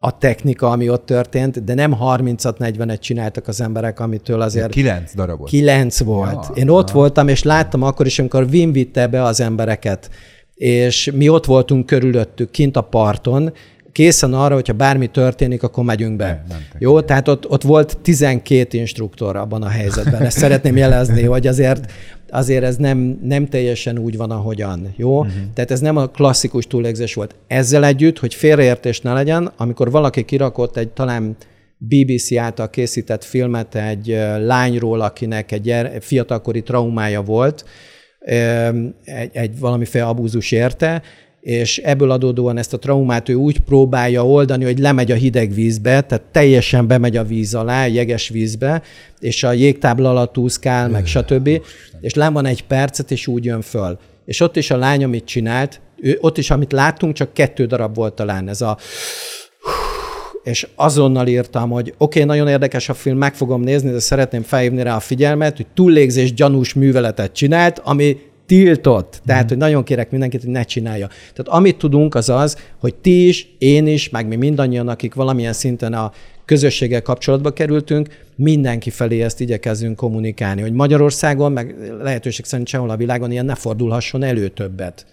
a 0.01 0.17
technika, 0.17 0.69
ami 0.69 0.89
ott 0.89 1.05
történt, 1.05 1.63
de 1.63 1.73
nem 1.73 1.95
30-40-et 2.01 2.99
csináltak 2.99 3.47
az 3.47 3.61
emberek, 3.61 3.99
amitől 3.99 4.41
azért... 4.41 4.71
Kilenc 4.71 5.15
darabot. 5.15 5.49
Kilenc 5.49 5.99
volt. 5.99 6.45
Ja, 6.47 6.53
Én 6.55 6.69
ott 6.69 6.87
na. 6.87 6.93
voltam, 6.93 7.27
és 7.27 7.43
láttam 7.43 7.83
akkor 7.83 8.05
is, 8.05 8.19
amikor 8.19 8.47
Wim 8.51 8.71
vitte 8.71 9.07
be 9.07 9.23
az 9.23 9.39
embereket, 9.39 10.09
és 10.55 11.11
mi 11.13 11.29
ott 11.29 11.45
voltunk 11.45 11.85
körülöttük, 11.85 12.51
kint 12.51 12.75
a 12.75 12.81
parton, 12.81 13.53
készen 13.91 14.33
arra, 14.33 14.53
hogyha 14.53 14.73
bármi 14.73 15.07
történik, 15.07 15.63
akkor 15.63 15.83
megyünk 15.83 16.15
be. 16.15 16.45
Nem, 16.49 16.57
Jó, 16.77 17.01
tehát 17.01 17.27
ott, 17.27 17.49
ott 17.49 17.61
volt 17.61 17.97
12 17.97 18.77
instruktor 18.77 19.35
abban 19.35 19.61
a 19.61 19.67
helyzetben. 19.67 20.21
Ezt 20.21 20.37
szeretném 20.37 20.77
jelezni, 20.77 21.23
hogy 21.23 21.47
azért 21.47 21.91
azért 22.31 22.63
ez 22.63 22.75
nem, 22.75 23.19
nem 23.23 23.47
teljesen 23.47 23.97
úgy 23.97 24.17
van, 24.17 24.31
ahogyan. 24.31 24.93
Jó? 24.95 25.19
Uh-huh. 25.19 25.33
Tehát 25.53 25.71
ez 25.71 25.79
nem 25.79 25.97
a 25.97 26.07
klasszikus 26.07 26.67
túlégzés 26.67 27.13
volt. 27.13 27.35
Ezzel 27.47 27.85
együtt, 27.85 28.19
hogy 28.19 28.33
félreértés 28.33 29.01
ne 29.01 29.13
legyen, 29.13 29.51
amikor 29.57 29.91
valaki 29.91 30.25
kirakott 30.25 30.77
egy 30.77 30.89
talán 30.89 31.35
BBC 31.77 32.35
által 32.35 32.69
készített 32.69 33.23
filmet 33.23 33.75
egy 33.75 34.07
lányról, 34.39 35.01
akinek 35.01 35.51
egy 35.51 35.75
fiatalkori 35.99 36.61
traumája 36.61 37.21
volt, 37.21 37.65
egy, 39.03 39.29
egy 39.31 39.59
valamiféle 39.59 40.05
abúzus 40.05 40.51
érte, 40.51 41.01
és 41.41 41.77
ebből 41.77 42.11
adódóan 42.11 42.57
ezt 42.57 42.73
a 42.73 42.79
traumát 42.79 43.29
ő 43.29 43.33
úgy 43.33 43.59
próbálja 43.59 44.25
oldani, 44.25 44.63
hogy 44.63 44.79
lemegy 44.79 45.11
a 45.11 45.15
hideg 45.15 45.53
vízbe, 45.53 46.01
tehát 46.01 46.23
teljesen 46.31 46.87
bemegy 46.87 47.17
a 47.17 47.23
víz 47.23 47.55
alá, 47.55 47.85
jeges 47.85 48.29
vízbe, 48.29 48.81
és 49.19 49.43
a 49.43 49.51
jégtábla 49.51 50.09
alatt 50.09 50.37
úszkál, 50.37 50.89
meg 50.89 51.05
stb. 51.05 51.61
És 52.01 52.13
le 52.13 52.29
van 52.29 52.45
egy 52.45 52.63
percet, 52.63 53.11
és 53.11 53.27
úgy 53.27 53.45
jön 53.45 53.61
föl. 53.61 53.99
És 54.25 54.39
ott 54.39 54.55
is 54.55 54.71
a 54.71 54.77
lány, 54.77 55.03
amit 55.03 55.25
csinált, 55.25 55.81
ő, 56.01 56.17
ott 56.21 56.37
is, 56.37 56.49
amit 56.49 56.71
láttunk, 56.71 57.13
csak 57.13 57.33
kettő 57.33 57.65
darab 57.65 57.95
volt 57.95 58.13
talán, 58.13 58.49
ez 58.49 58.61
a 58.61 58.77
és 60.43 60.67
azonnal 60.75 61.27
írtam, 61.27 61.69
hogy 61.69 61.93
oké, 61.97 62.21
okay, 62.21 62.23
nagyon 62.23 62.47
érdekes 62.47 62.89
a 62.89 62.93
film, 62.93 63.17
meg 63.17 63.35
fogom 63.35 63.61
nézni, 63.61 63.91
de 63.91 63.99
szeretném 63.99 64.41
felhívni 64.41 64.83
rá 64.83 64.95
a 64.95 64.99
figyelmet, 64.99 65.55
hogy 65.55 65.65
túllégzés 65.73 66.33
gyanús 66.33 66.73
műveletet 66.73 67.31
csinált, 67.31 67.79
ami 67.83 68.17
tiltott. 68.49 69.21
Tehát, 69.25 69.43
mm. 69.43 69.47
hogy 69.47 69.57
nagyon 69.57 69.83
kérek 69.83 70.11
mindenkit, 70.11 70.41
hogy 70.41 70.51
ne 70.51 70.63
csinálja. 70.63 71.07
Tehát 71.07 71.47
amit 71.47 71.77
tudunk, 71.77 72.15
az 72.15 72.29
az, 72.29 72.57
hogy 72.77 72.95
ti 72.95 73.27
is, 73.27 73.55
én 73.57 73.87
is, 73.87 74.09
meg 74.09 74.27
mi 74.27 74.35
mindannyian, 74.35 74.87
akik 74.87 75.13
valamilyen 75.13 75.53
szinten 75.53 75.93
a 75.93 76.11
közösséggel 76.45 77.01
kapcsolatba 77.01 77.53
kerültünk, 77.53 78.07
mindenki 78.35 78.89
felé 78.89 79.21
ezt 79.21 79.41
igyekezzünk 79.41 79.95
kommunikálni, 79.95 80.61
hogy 80.61 80.73
Magyarországon, 80.73 81.51
meg 81.51 81.75
lehetőség 82.01 82.45
szerint 82.45 82.67
sehol 82.67 82.89
a 82.89 82.95
világon 82.95 83.31
ilyen 83.31 83.45
ne 83.45 83.55
fordulhasson 83.55 84.23
elő 84.23 84.47
többet. 84.47 85.05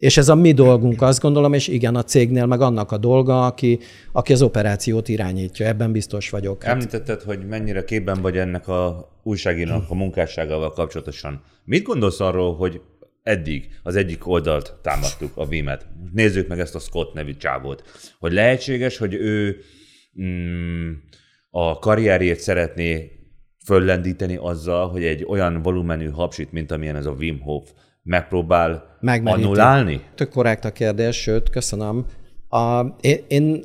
És 0.00 0.16
ez 0.16 0.28
a 0.28 0.34
mi 0.34 0.52
dolgunk, 0.52 1.02
azt 1.02 1.20
gondolom, 1.20 1.52
és 1.52 1.68
igen, 1.68 1.94
a 1.94 2.02
cégnél 2.02 2.46
meg 2.46 2.60
annak 2.60 2.92
a 2.92 2.98
dolga, 2.98 3.46
aki, 3.46 3.78
aki 4.12 4.32
az 4.32 4.42
operációt 4.42 5.08
irányítja, 5.08 5.66
ebben 5.66 5.92
biztos 5.92 6.30
vagyok. 6.30 6.64
Említetted, 6.64 7.22
hogy 7.22 7.46
mennyire 7.46 7.84
képben 7.84 8.22
vagy 8.22 8.36
ennek 8.36 8.68
a 8.68 9.10
újságírónak 9.22 9.90
a 9.90 9.94
munkásságával 9.94 10.72
kapcsolatosan. 10.72 11.42
Mit 11.64 11.82
gondolsz 11.82 12.20
arról, 12.20 12.56
hogy 12.56 12.80
eddig 13.22 13.68
az 13.82 13.96
egyik 13.96 14.26
oldalt 14.26 14.74
támadtuk, 14.82 15.36
a 15.36 15.46
Vimet. 15.46 15.86
Nézzük 16.12 16.48
meg 16.48 16.60
ezt 16.60 16.74
a 16.74 16.78
Scott 16.78 17.14
nevű 17.14 17.36
csávót. 17.36 17.82
Hogy 18.18 18.32
lehetséges, 18.32 18.96
hogy 18.96 19.14
ő 19.14 19.56
mm, 20.22 20.92
a 21.50 21.78
karrierjét 21.78 22.40
szeretné 22.40 23.10
föllendíteni 23.64 24.36
azzal, 24.36 24.88
hogy 24.88 25.04
egy 25.04 25.24
olyan 25.24 25.62
volumenű 25.62 26.08
hapsit, 26.08 26.52
mint 26.52 26.70
amilyen 26.70 26.96
ez 26.96 27.06
a 27.06 27.16
Wim 27.18 27.40
Hof, 27.40 27.70
megpróbál 28.02 28.98
annulálni? 29.24 30.02
Tök 30.14 30.30
korrekt 30.30 30.64
a 30.64 30.72
kérdés, 30.72 31.16
sőt, 31.16 31.50
köszönöm. 31.50 32.06
A, 32.48 32.80
én, 33.00 33.24
én 33.28 33.64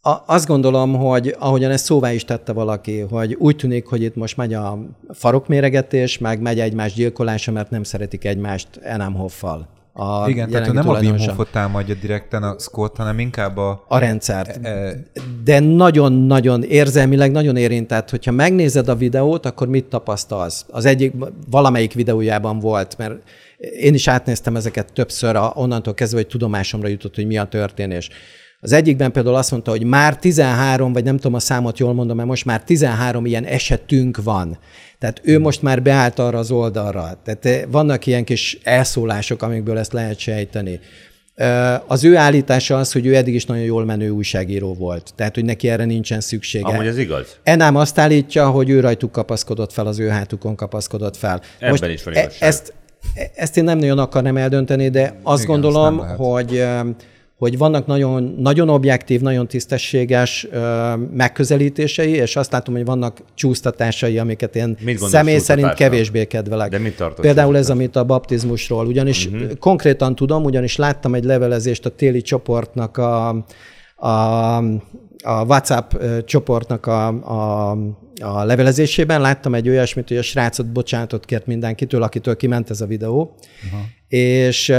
a, 0.00 0.22
azt 0.26 0.46
gondolom, 0.46 0.94
hogy 0.94 1.34
ahogyan 1.38 1.70
ezt 1.70 1.84
szóvá 1.84 2.12
is 2.12 2.24
tette 2.24 2.52
valaki, 2.52 3.00
hogy 3.00 3.34
úgy 3.34 3.56
tűnik, 3.56 3.86
hogy 3.86 4.02
itt 4.02 4.14
most 4.14 4.36
megy 4.36 4.54
a 4.54 4.78
farokméregetés, 5.08 6.18
meg 6.18 6.40
megy 6.40 6.60
egymás 6.60 6.92
gyilkolása, 6.92 7.52
mert 7.52 7.70
nem 7.70 7.82
szeretik 7.82 8.24
egymást 8.24 8.68
Enam 8.82 9.14
Hoffal. 9.14 9.68
A 9.96 10.28
Igen, 10.28 10.50
tehát 10.50 10.72
nem 10.72 10.88
a 10.88 10.98
Wim 10.98 11.16
támadja 11.52 11.94
direkten 11.94 12.42
a 12.42 12.58
Scott, 12.58 12.96
hanem 12.96 13.18
inkább 13.18 13.56
a... 13.56 13.84
A 13.88 13.98
rendszert. 13.98 14.66
E, 14.66 14.96
De 15.44 15.60
nagyon-nagyon 15.60 16.62
érzelmileg 16.62 17.30
nagyon 17.30 17.56
érintett, 17.56 18.10
hogyha 18.10 18.30
megnézed 18.30 18.88
a 18.88 18.96
videót, 18.96 19.46
akkor 19.46 19.68
mit 19.68 19.84
tapasztalsz? 19.84 20.66
Az 20.70 20.84
egyik, 20.84 21.12
valamelyik 21.50 21.92
videójában 21.92 22.58
volt, 22.58 22.98
mert 22.98 23.14
én 23.80 23.94
is 23.94 24.08
átnéztem 24.08 24.56
ezeket 24.56 24.92
többször, 24.92 25.38
onnantól 25.54 25.94
kezdve, 25.94 26.18
hogy 26.18 26.26
tudomásomra 26.26 26.88
jutott, 26.88 27.14
hogy 27.14 27.26
mi 27.26 27.38
a 27.38 27.44
történés. 27.44 28.10
Az 28.64 28.72
egyikben 28.72 29.12
például 29.12 29.36
azt 29.36 29.50
mondta, 29.50 29.70
hogy 29.70 29.84
már 29.84 30.18
13, 30.18 30.92
vagy 30.92 31.04
nem 31.04 31.16
tudom 31.16 31.34
a 31.34 31.38
számot 31.38 31.78
jól 31.78 31.94
mondom, 31.94 32.16
mert 32.16 32.28
most 32.28 32.44
már 32.44 32.62
13 32.62 33.26
ilyen 33.26 33.44
esetünk 33.44 34.22
van. 34.22 34.58
Tehát 34.98 35.20
ő 35.22 35.38
most 35.38 35.62
már 35.62 35.82
beállt 35.82 36.18
arra 36.18 36.38
az 36.38 36.50
oldalra. 36.50 37.20
Tehát 37.24 37.46
eh, 37.46 37.62
vannak 37.70 38.06
ilyen 38.06 38.24
kis 38.24 38.58
elszólások, 38.62 39.42
amikből 39.42 39.78
ezt 39.78 39.92
lehet 39.92 40.18
sejteni. 40.18 40.80
Az 41.86 42.04
ő 42.04 42.16
állítása 42.16 42.78
az, 42.78 42.92
hogy 42.92 43.06
ő 43.06 43.14
eddig 43.14 43.34
is 43.34 43.46
nagyon 43.46 43.64
jól 43.64 43.84
menő 43.84 44.10
újságíró 44.10 44.74
volt. 44.74 45.12
Tehát, 45.16 45.34
hogy 45.34 45.44
neki 45.44 45.68
erre 45.68 45.84
nincsen 45.84 46.20
szüksége. 46.20 46.66
Amúgy 46.66 46.86
ez 46.86 46.98
igaz. 46.98 47.36
Enám 47.42 47.76
azt 47.76 47.98
állítja, 47.98 48.50
hogy 48.50 48.70
ő 48.70 48.80
rajtuk 48.80 49.12
kapaszkodott 49.12 49.72
fel, 49.72 49.86
az 49.86 49.98
ő 49.98 50.08
hátukon 50.08 50.54
kapaszkodott 50.54 51.16
fel. 51.16 51.40
Ebben 51.56 51.70
Most 51.70 51.86
is 51.86 52.02
van 52.02 52.14
igazság. 52.14 52.48
Ezt, 52.48 52.72
ezt 53.34 53.56
én 53.56 53.64
nem 53.64 53.78
nagyon 53.78 53.98
akarom 53.98 54.36
eldönteni, 54.36 54.88
de 54.88 55.18
azt 55.22 55.42
Igen, 55.42 55.60
gondolom, 55.60 55.98
hogy 55.98 56.64
hogy 57.38 57.58
vannak 57.58 57.86
nagyon, 57.86 58.34
nagyon 58.38 58.68
objektív, 58.68 59.20
nagyon 59.20 59.46
tisztességes 59.46 60.46
ö, 60.50 60.92
megközelítései, 61.12 62.10
és 62.10 62.36
azt 62.36 62.52
látom, 62.52 62.74
hogy 62.74 62.84
vannak 62.84 63.18
csúsztatásai, 63.34 64.18
amiket 64.18 64.56
én 64.56 64.76
személy 64.96 65.38
szerint 65.38 65.74
kevésbé 65.74 66.24
kedvelek. 66.24 66.70
De 66.70 66.78
mit 66.78 66.96
tartott? 66.96 67.24
Például 67.24 67.56
ez, 67.56 67.70
amit 67.70 67.96
a 67.96 68.04
baptizmusról, 68.04 68.86
ugyanis 68.86 69.26
uh-huh. 69.26 69.58
konkrétan 69.58 70.14
tudom, 70.14 70.44
ugyanis 70.44 70.76
láttam 70.76 71.14
egy 71.14 71.24
levelezést 71.24 71.86
a 71.86 71.90
téli 71.90 72.22
csoportnak 72.22 72.96
a, 72.96 73.28
a 73.96 74.62
a 75.24 75.44
WhatsApp 75.44 75.92
csoportnak 76.24 76.86
a, 76.86 77.06
a, 77.06 77.70
a 78.20 78.44
levelezésében 78.44 79.20
láttam 79.20 79.54
egy 79.54 79.68
olyasmit, 79.68 80.08
hogy 80.08 80.16
a 80.16 80.22
srácot 80.22 80.66
bocsánatot 80.66 81.24
kért 81.24 81.46
mindenkitől, 81.46 82.02
akitől 82.02 82.36
kiment 82.36 82.70
ez 82.70 82.80
a 82.80 82.86
videó, 82.86 83.34
uh-huh. 83.64 83.80
és 84.08 84.72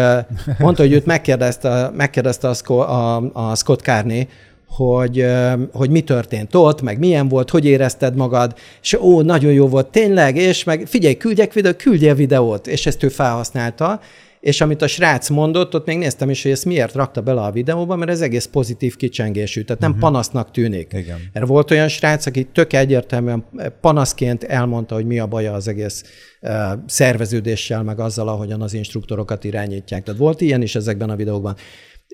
mondta, 0.59 0.81
hogy 0.81 0.93
őt 0.93 1.05
megkérdezte, 1.05 1.91
megkérdezte 1.95 2.49
a, 2.49 2.73
a, 2.73 3.29
a 3.33 3.55
Scott 3.55 3.81
Carney, 3.81 4.27
hogy, 4.67 5.25
hogy 5.71 5.89
mi 5.89 6.01
történt 6.01 6.55
ott, 6.55 6.81
meg 6.81 6.99
milyen 6.99 7.27
volt, 7.27 7.49
hogy 7.49 7.65
érezted 7.65 8.15
magad, 8.15 8.53
és 8.81 8.93
ó, 8.93 9.21
nagyon 9.21 9.51
jó 9.51 9.67
volt, 9.67 9.87
tényleg, 9.87 10.35
és 10.35 10.63
meg 10.63 10.83
figyelj, 10.87 11.17
küldjek 11.17 11.53
videót, 11.53 11.75
küldjél 11.75 12.15
videót, 12.15 12.67
és 12.67 12.85
ezt 12.85 13.03
ő 13.03 13.09
felhasználta, 13.09 13.99
és 14.45 14.61
amit 14.61 14.81
a 14.81 14.87
srác 14.87 15.29
mondott, 15.29 15.75
ott 15.75 15.85
még 15.85 15.97
néztem 15.97 16.29
is, 16.29 16.43
hogy 16.43 16.51
ezt 16.51 16.65
miért 16.65 16.93
rakta 16.93 17.21
bele 17.21 17.41
a 17.41 17.51
videóba, 17.51 17.95
mert 17.95 18.11
ez 18.11 18.21
egész 18.21 18.45
pozitív 18.45 18.95
kicsengésű, 18.95 19.61
tehát 19.61 19.81
nem 19.81 19.89
uh-huh. 19.89 20.05
panasznak 20.05 20.51
tűnik. 20.51 20.93
Igen. 20.93 21.19
Mert 21.33 21.47
volt 21.47 21.71
olyan 21.71 21.87
srác, 21.87 22.25
aki 22.25 22.43
tök 22.43 22.73
egyértelműen 22.73 23.45
panaszként 23.81 24.43
elmondta, 24.43 24.95
hogy 24.95 25.05
mi 25.05 25.19
a 25.19 25.27
baja 25.27 25.53
az 25.53 25.67
egész 25.67 26.03
uh, 26.41 26.51
szerveződéssel, 26.85 27.83
meg 27.83 27.99
azzal, 27.99 28.27
ahogyan 28.27 28.61
az 28.61 28.73
instruktorokat 28.73 29.43
irányítják. 29.43 30.03
Tehát 30.03 30.19
volt 30.19 30.41
ilyen 30.41 30.61
is 30.61 30.75
ezekben 30.75 31.09
a 31.09 31.15
videókban. 31.15 31.55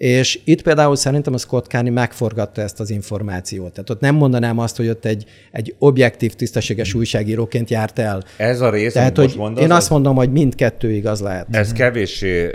És 0.02 0.40
itt 0.44 0.62
például 0.62 0.96
szerintem 0.96 1.34
a 1.34 1.38
Scott 1.38 1.66
Carney 1.66 1.92
megforgatta 1.92 2.62
ezt 2.62 2.80
az 2.80 2.90
információt. 2.90 3.72
Tehát 3.72 3.90
ott 3.90 4.00
nem 4.00 4.16
mondanám 4.16 4.58
azt, 4.58 4.78
hogy 4.78 4.90
ott 4.90 5.06
egy, 5.06 5.26
egy 5.52 5.76
objektív, 5.80 6.34
tisztességes 6.34 6.94
újságíróként 6.94 7.70
járt 7.70 8.00
el. 8.00 8.24
Ez 8.38 8.62
a 8.62 8.70
rész, 8.70 8.94
Tehát, 8.94 9.18
hogy 9.18 9.34
mondasz, 9.38 9.64
én 9.64 9.72
azt 9.72 9.90
mondom, 9.90 10.16
hogy 10.16 10.32
mindkettő 10.32 10.92
igaz 10.92 11.22
lehet. 11.22 11.48
Ez 11.56 11.74
kevéssé 11.74 12.50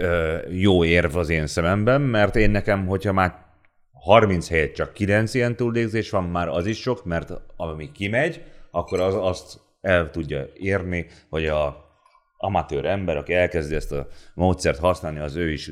jó 0.51 0.85
érv 0.85 1.17
az 1.17 1.29
én 1.29 1.47
szememben, 1.47 2.01
mert 2.01 2.37
én 2.37 2.51
nekem, 2.51 2.87
hogyha 2.87 3.13
már 3.13 3.35
30 3.93 4.49
helyet 4.49 4.75
csak 4.75 4.93
9 4.93 5.35
ilyen 5.35 5.57
túldégzés 5.57 6.11
van, 6.11 6.25
már 6.25 6.49
az 6.49 6.67
is 6.67 6.81
sok, 6.81 7.05
mert 7.05 7.33
ami 7.57 7.91
kimegy, 7.93 8.43
akkor 8.71 9.01
az 9.01 9.15
azt 9.19 9.59
el 9.81 10.11
tudja 10.11 10.47
érni, 10.55 11.07
hogy 11.29 11.47
a 11.47 11.85
amatőr 12.39 12.85
ember, 12.85 13.17
aki 13.17 13.33
elkezdi 13.33 13.75
ezt 13.75 13.93
a 13.93 14.07
módszert 14.35 14.79
használni, 14.79 15.19
az 15.19 15.37
ő 15.37 15.53
is 15.53 15.71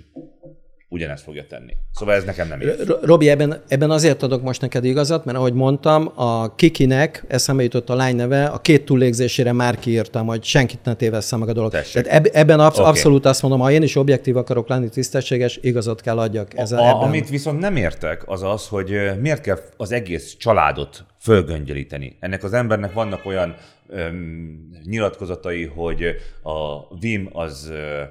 ugyanezt 0.88 1.22
fogja 1.24 1.46
tenni. 1.46 1.72
Szóval 1.92 2.14
ez 2.14 2.24
nekem 2.24 2.48
nem 2.48 2.60
ér. 2.60 2.76
Robi, 3.02 3.28
ebben, 3.28 3.62
ebben 3.68 3.90
azért 3.90 4.22
adok 4.22 4.42
most 4.42 4.60
neked 4.60 4.84
igazat, 4.84 5.24
mert 5.24 5.38
ahogy 5.38 5.52
mondtam, 5.52 6.12
a 6.14 6.54
Kikinek 6.54 7.24
eszembe 7.28 7.62
jutott 7.62 7.90
a 7.90 7.94
lány 7.94 8.16
neve, 8.16 8.44
a 8.46 8.58
két 8.60 8.84
túllégzésére 8.84 9.52
már 9.52 9.78
kiírtam, 9.78 10.26
hogy 10.26 10.44
senkit 10.44 10.78
ne 10.84 10.94
tévesszen 10.94 11.38
meg 11.38 11.48
a 11.48 11.52
dolog. 11.52 11.70
Tessék. 11.70 12.02
Tehát 12.02 12.26
eb, 12.26 12.28
ebben 12.32 12.60
absz- 12.60 12.78
Oké. 12.78 12.88
abszolút 12.88 13.26
azt 13.26 13.42
mondom, 13.42 13.60
ha 13.60 13.70
én 13.70 13.82
is 13.82 13.96
objektív 13.96 14.36
akarok 14.36 14.68
lenni, 14.68 14.88
tisztességes, 14.88 15.58
igazat 15.62 16.00
kell 16.00 16.18
adjak. 16.18 16.58
Ez 16.58 16.72
A, 16.72 16.76
ebben. 16.76 16.94
amit 16.94 17.28
viszont 17.28 17.58
nem 17.60 17.76
értek, 17.76 18.22
az 18.28 18.42
az, 18.42 18.68
hogy 18.68 19.10
miért 19.20 19.40
kell 19.40 19.58
az 19.76 19.92
egész 19.92 20.36
családot 20.36 21.04
fölgöngyölíteni. 21.20 22.16
Ennek 22.20 22.44
az 22.44 22.52
embernek 22.52 22.92
vannak 22.92 23.26
olyan 23.26 23.56
öm, 23.88 24.70
nyilatkozatai, 24.84 25.64
hogy 25.64 26.02
a 26.42 26.94
Vim 27.00 27.28
az 27.32 27.68
ö, 27.70 27.74
ö, 27.74 28.02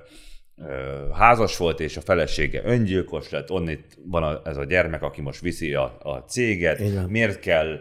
házas 1.14 1.58
volt, 1.58 1.80
és 1.80 1.98
a 1.98 2.02
felesége 2.02 2.62
öngyilkos 2.66 3.30
lett, 3.30 3.52
onnit 3.52 3.98
van 4.06 4.24
a, 4.24 4.42
ez 4.46 4.58
a 4.58 4.64
gyermek, 4.64 5.02
aki 5.02 5.22
most 5.22 5.42
viszi 5.42 5.74
a, 5.74 5.98
a 6.00 6.18
céget. 6.18 6.94
Van. 6.94 7.10
Miért 7.10 7.40
kell 7.40 7.80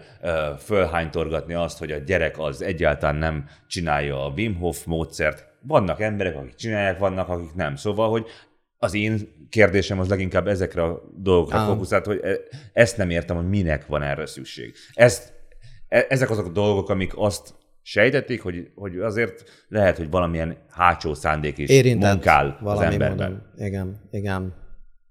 fölhánytorgatni 0.58 1.54
azt, 1.54 1.78
hogy 1.78 1.90
a 1.90 1.98
gyerek 1.98 2.38
az 2.38 2.62
egyáltalán 2.62 3.16
nem 3.16 3.48
csinálja 3.66 4.24
a 4.24 4.32
Wim 4.36 4.54
Hof 4.54 4.84
módszert? 4.84 5.50
Vannak 5.66 6.00
emberek, 6.00 6.36
akik 6.36 6.54
csinálják, 6.54 6.98
vannak, 6.98 7.28
akik 7.28 7.54
nem. 7.54 7.76
Szóval, 7.76 8.10
hogy 8.10 8.26
az 8.78 8.94
én 8.94 9.28
kérdésem 9.48 9.98
az 9.98 10.08
leginkább 10.08 10.46
ezekre 10.46 10.82
a 10.82 11.02
dolgokra 11.16 11.58
Á. 11.58 11.66
fókuszált, 11.66 12.06
hogy 12.06 12.20
e- 12.22 12.38
ezt 12.72 12.96
nem 12.96 13.10
értem, 13.10 13.36
hogy 13.36 13.48
minek 13.48 13.86
van 13.86 14.02
erre 14.02 14.26
szükség. 14.26 14.74
Ezt, 14.92 15.32
e- 15.88 16.06
ezek 16.08 16.30
azok 16.30 16.46
a 16.46 16.50
dolgok, 16.50 16.88
amik 16.88 17.12
azt 17.14 17.54
sejtették, 17.82 18.42
hogy, 18.42 18.68
hogy 18.74 18.98
azért 18.98 19.44
lehet, 19.68 19.96
hogy 19.96 20.10
valamilyen 20.10 20.56
hátsó 20.70 21.14
szándék 21.14 21.58
is 21.58 21.68
érintett 21.68 22.12
munkál 22.12 22.46
az 22.46 22.64
valami 22.64 22.92
emberben. 22.92 23.30
módon. 23.30 23.66
Igen, 23.66 24.00
igen. 24.10 24.60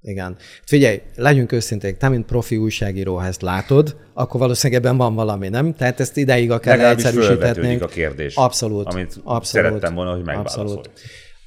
Igen. 0.03 0.35
Figyelj, 0.65 1.01
legyünk 1.15 1.51
őszinték, 1.51 1.97
te, 1.97 2.09
mint 2.09 2.25
profi 2.25 2.57
újságíró, 2.57 3.15
ha 3.15 3.25
ezt 3.25 3.41
látod, 3.41 3.95
akkor 4.13 4.39
valószínűleg 4.39 4.83
ebben 4.83 4.97
van 4.97 5.15
valami, 5.15 5.49
nem? 5.49 5.73
Tehát 5.73 5.99
ezt 5.99 6.17
ideig 6.17 6.51
akár 6.51 6.75
Legalábbis 6.75 7.03
leegyszerűsíthetnénk. 7.03 7.55
fölvetődik 7.55 7.83
a 7.83 7.87
kérdés. 7.87 8.35
Abszolút. 8.35 8.87
Amit 8.87 9.15
abszolút, 9.23 9.45
szerettem 9.67 9.95
volna, 9.95 10.11
hogy 10.11 10.23
megválaszolj. 10.23 10.65
Abszolút. 10.65 10.89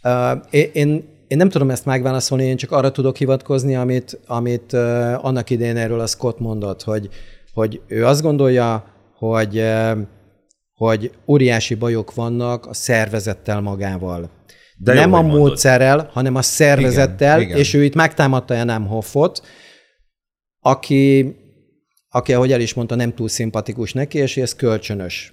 Uh, 0.03 0.71
én, 0.73 1.05
én, 1.27 1.37
nem 1.37 1.49
tudom 1.49 1.71
ezt 1.71 1.85
megválaszolni, 1.85 2.45
én 2.45 2.57
csak 2.57 2.71
arra 2.71 2.91
tudok 2.91 3.17
hivatkozni, 3.17 3.77
amit, 3.77 4.21
amit 4.27 4.73
uh, 4.73 5.25
annak 5.25 5.51
idején 5.51 5.77
erről 5.77 6.01
a 6.01 6.07
Scott 6.07 6.39
mondott, 6.39 6.83
hogy, 6.83 7.09
hogy 7.53 7.81
ő 7.87 8.07
azt 8.07 8.23
gondolja, 8.23 8.85
hogy, 9.19 9.59
uh, 9.59 9.99
hogy 10.75 11.13
óriási 11.27 11.75
bajok 11.75 12.15
vannak 12.15 12.67
a 12.67 12.75
szervezettel 12.75 13.61
magával. 13.61 14.21
De 14.77 14.93
De 14.93 14.95
jó, 14.95 15.01
nem 15.01 15.13
a 15.13 15.17
hogy 15.17 15.27
mondod. 15.27 15.47
módszerrel, 15.47 16.11
hanem 16.13 16.35
a 16.35 16.43
szervezettel, 16.43 17.37
Igen, 17.39 17.49
igen. 17.49 17.61
és 17.61 17.75
ő 17.75 17.85
itt 17.85 17.95
megtámadta 17.95 18.55
Enem 18.55 18.87
Hoffot, 18.87 19.43
aki, 20.61 21.37
aki, 22.09 22.33
ahogy 22.33 22.53
el 22.53 22.61
is 22.61 22.75
mondta, 22.75 22.95
nem 22.95 23.15
túl 23.15 23.29
szimpatikus 23.29 23.93
neki, 23.93 24.19
és 24.19 24.37
ez 24.37 24.55
kölcsönös. 24.55 25.33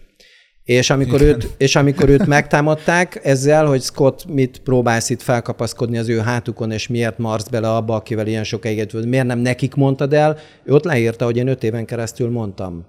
És 0.63 0.89
amikor, 0.89 1.21
őt, 1.21 1.49
és 1.57 1.75
amikor 1.75 2.09
őt 2.09 2.25
megtámadták 2.37 3.19
ezzel, 3.23 3.65
hogy 3.65 3.81
Scott 3.81 4.25
mit 4.25 4.59
próbálsz 4.59 5.09
itt 5.09 5.21
felkapaszkodni 5.21 5.97
az 5.97 6.09
ő 6.09 6.19
hátukon, 6.19 6.71
és 6.71 6.87
miért 6.87 7.17
marsz 7.17 7.47
bele 7.47 7.69
abba, 7.75 7.95
akivel 7.95 8.27
ilyen 8.27 8.43
sokáig 8.43 8.77
együtt 8.79 8.91
volt, 8.91 9.05
miért 9.05 9.25
nem 9.25 9.39
nekik 9.39 9.75
mondtad 9.75 10.13
el, 10.13 10.37
ő 10.63 10.73
ott 10.73 10.83
leírta, 10.83 11.25
hogy 11.25 11.37
én 11.37 11.47
öt 11.47 11.63
éven 11.63 11.85
keresztül 11.85 12.29
mondtam. 12.29 12.85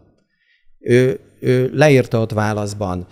Ő, 0.79 1.21
ő 1.43 1.71
leírta 1.75 2.21
ott 2.21 2.33
válaszban. 2.33 3.07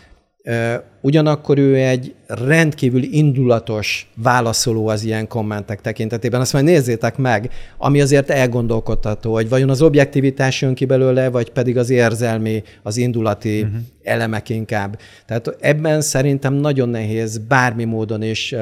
Ugyanakkor 1.01 1.59
ő 1.59 1.77
egy 1.77 2.15
rendkívül 2.27 3.03
indulatos 3.03 4.11
válaszoló 4.15 4.89
az 4.89 5.05
ilyen 5.05 5.29
kommentek 5.29 5.81
tekintetében. 5.81 6.41
Azt 6.41 6.53
majd 6.53 6.65
nézzétek 6.65 7.17
meg, 7.17 7.51
ami 7.79 8.01
azért 8.01 8.31
elgondolkodtató, 8.31 9.33
hogy 9.33 9.49
vajon 9.49 9.71
az 9.71 9.83
objektivitás 9.83 10.63
jön 10.63 10.75
ki 10.75 10.85
belőle, 10.85 11.29
vagy 11.29 11.51
pedig 11.51 11.79
az 11.79 11.91
érzelmi, 11.91 12.63
az 12.83 12.97
indulati 12.97 13.61
uh-huh. 13.61 13.77
elemek 14.03 14.49
inkább. 14.49 14.99
Tehát 15.27 15.57
ebben 15.61 16.01
szerintem 16.01 16.55
nagyon 16.55 16.89
nehéz 16.89 17.39
bármi 17.39 17.85
módon 17.85 18.23
is 18.23 18.55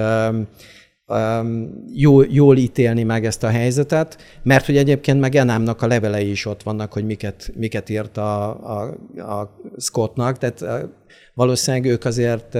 öm, 1.09 1.85
jól, 2.29 2.57
ítélni 2.57 3.03
meg 3.03 3.25
ezt 3.25 3.45
a 3.45 3.49
helyzetet, 3.49 4.19
mert 4.43 4.67
hogy 4.67 4.77
egyébként 4.77 5.21
meg 5.21 5.35
Enámnak 5.35 5.83
a 5.83 5.87
levelei 5.87 6.31
is 6.31 6.47
ott 6.47 6.63
vannak, 6.63 6.93
hogy 6.93 7.05
miket, 7.05 7.51
miket 7.55 7.89
írt 7.89 8.17
a, 8.17 8.49
a, 8.49 8.97
a 9.23 9.61
Scottnak, 9.79 10.39
tehát 10.39 10.89
valószínűleg 11.35 11.91
ők 11.91 12.05
azért 12.05 12.59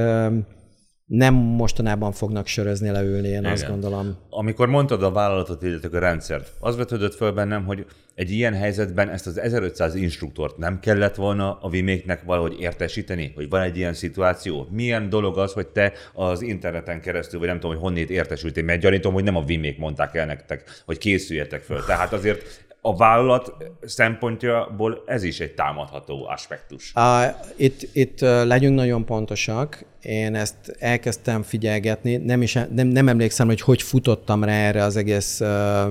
nem 1.09 1.35
mostanában 1.35 2.13
fognak 2.13 2.47
sörözni, 2.47 2.91
leülni, 2.91 3.29
én 3.29 3.45
azt 3.45 3.63
Igen. 3.63 3.71
gondolom. 3.73 4.17
Amikor 4.31 4.69
mondtad 4.69 5.03
a 5.03 5.11
vállalatot, 5.11 5.63
illetve 5.63 5.97
a 5.97 6.01
rendszert, 6.01 6.53
az 6.61 6.77
vetődött 6.77 7.15
föl 7.15 7.33
bennem, 7.33 7.65
hogy 7.65 7.87
egy 8.15 8.31
ilyen 8.31 8.55
helyzetben 8.55 9.09
ezt 9.09 9.27
az 9.27 9.39
1500 9.39 9.95
instruktort 9.95 10.57
nem 10.57 10.81
kellett 10.81 11.15
volna 11.15 11.59
a 11.61 11.69
viméknek 11.69 12.23
valahogy 12.23 12.61
értesíteni, 12.61 13.33
hogy 13.35 13.49
van 13.49 13.61
egy 13.61 13.77
ilyen 13.77 13.93
szituáció. 13.93 14.67
Milyen 14.71 15.09
dolog 15.09 15.39
az, 15.39 15.53
hogy 15.53 15.67
te 15.67 15.93
az 16.13 16.43
interneten 16.43 17.01
keresztül, 17.01 17.39
vagy 17.39 17.49
nem 17.49 17.61
tudom, 17.61 17.77
hogy 17.77 17.85
honnét 17.85 18.11
értesültél, 18.11 18.65
mert 18.65 18.81
gyanítom, 18.81 19.13
hogy 19.13 19.25
nem 19.25 19.37
a 19.37 19.45
vimék 19.45 19.79
mondták 19.79 20.15
el 20.15 20.27
nektek, 20.27 20.83
hogy 20.85 20.99
készüljetek 20.99 21.63
föl. 21.63 21.85
Tehát 21.85 22.13
azért 22.13 22.67
a 22.89 22.97
vállalat 22.97 23.55
szempontjából 23.83 25.03
ez 25.07 25.23
is 25.23 25.41
egy 25.41 25.55
támadható 25.55 26.27
aspektus. 26.29 26.95
A, 26.95 27.23
itt, 27.57 27.89
itt 27.93 28.21
legyünk 28.21 28.75
nagyon 28.75 29.05
pontosak. 29.05 29.85
Én 30.03 30.35
ezt 30.35 30.77
elkezdtem 30.79 31.43
figyelgetni. 31.43 32.17
Nem, 32.17 32.43
is, 32.43 32.53
nem, 32.53 32.87
nem 32.87 33.09
emlékszem, 33.09 33.47
hogy 33.47 33.61
hogy 33.61 33.83
futottam 33.83 34.45
rá 34.45 34.53
erre 34.53 34.83
az 34.83 34.97
egész 34.97 35.41
ö, 35.41 35.85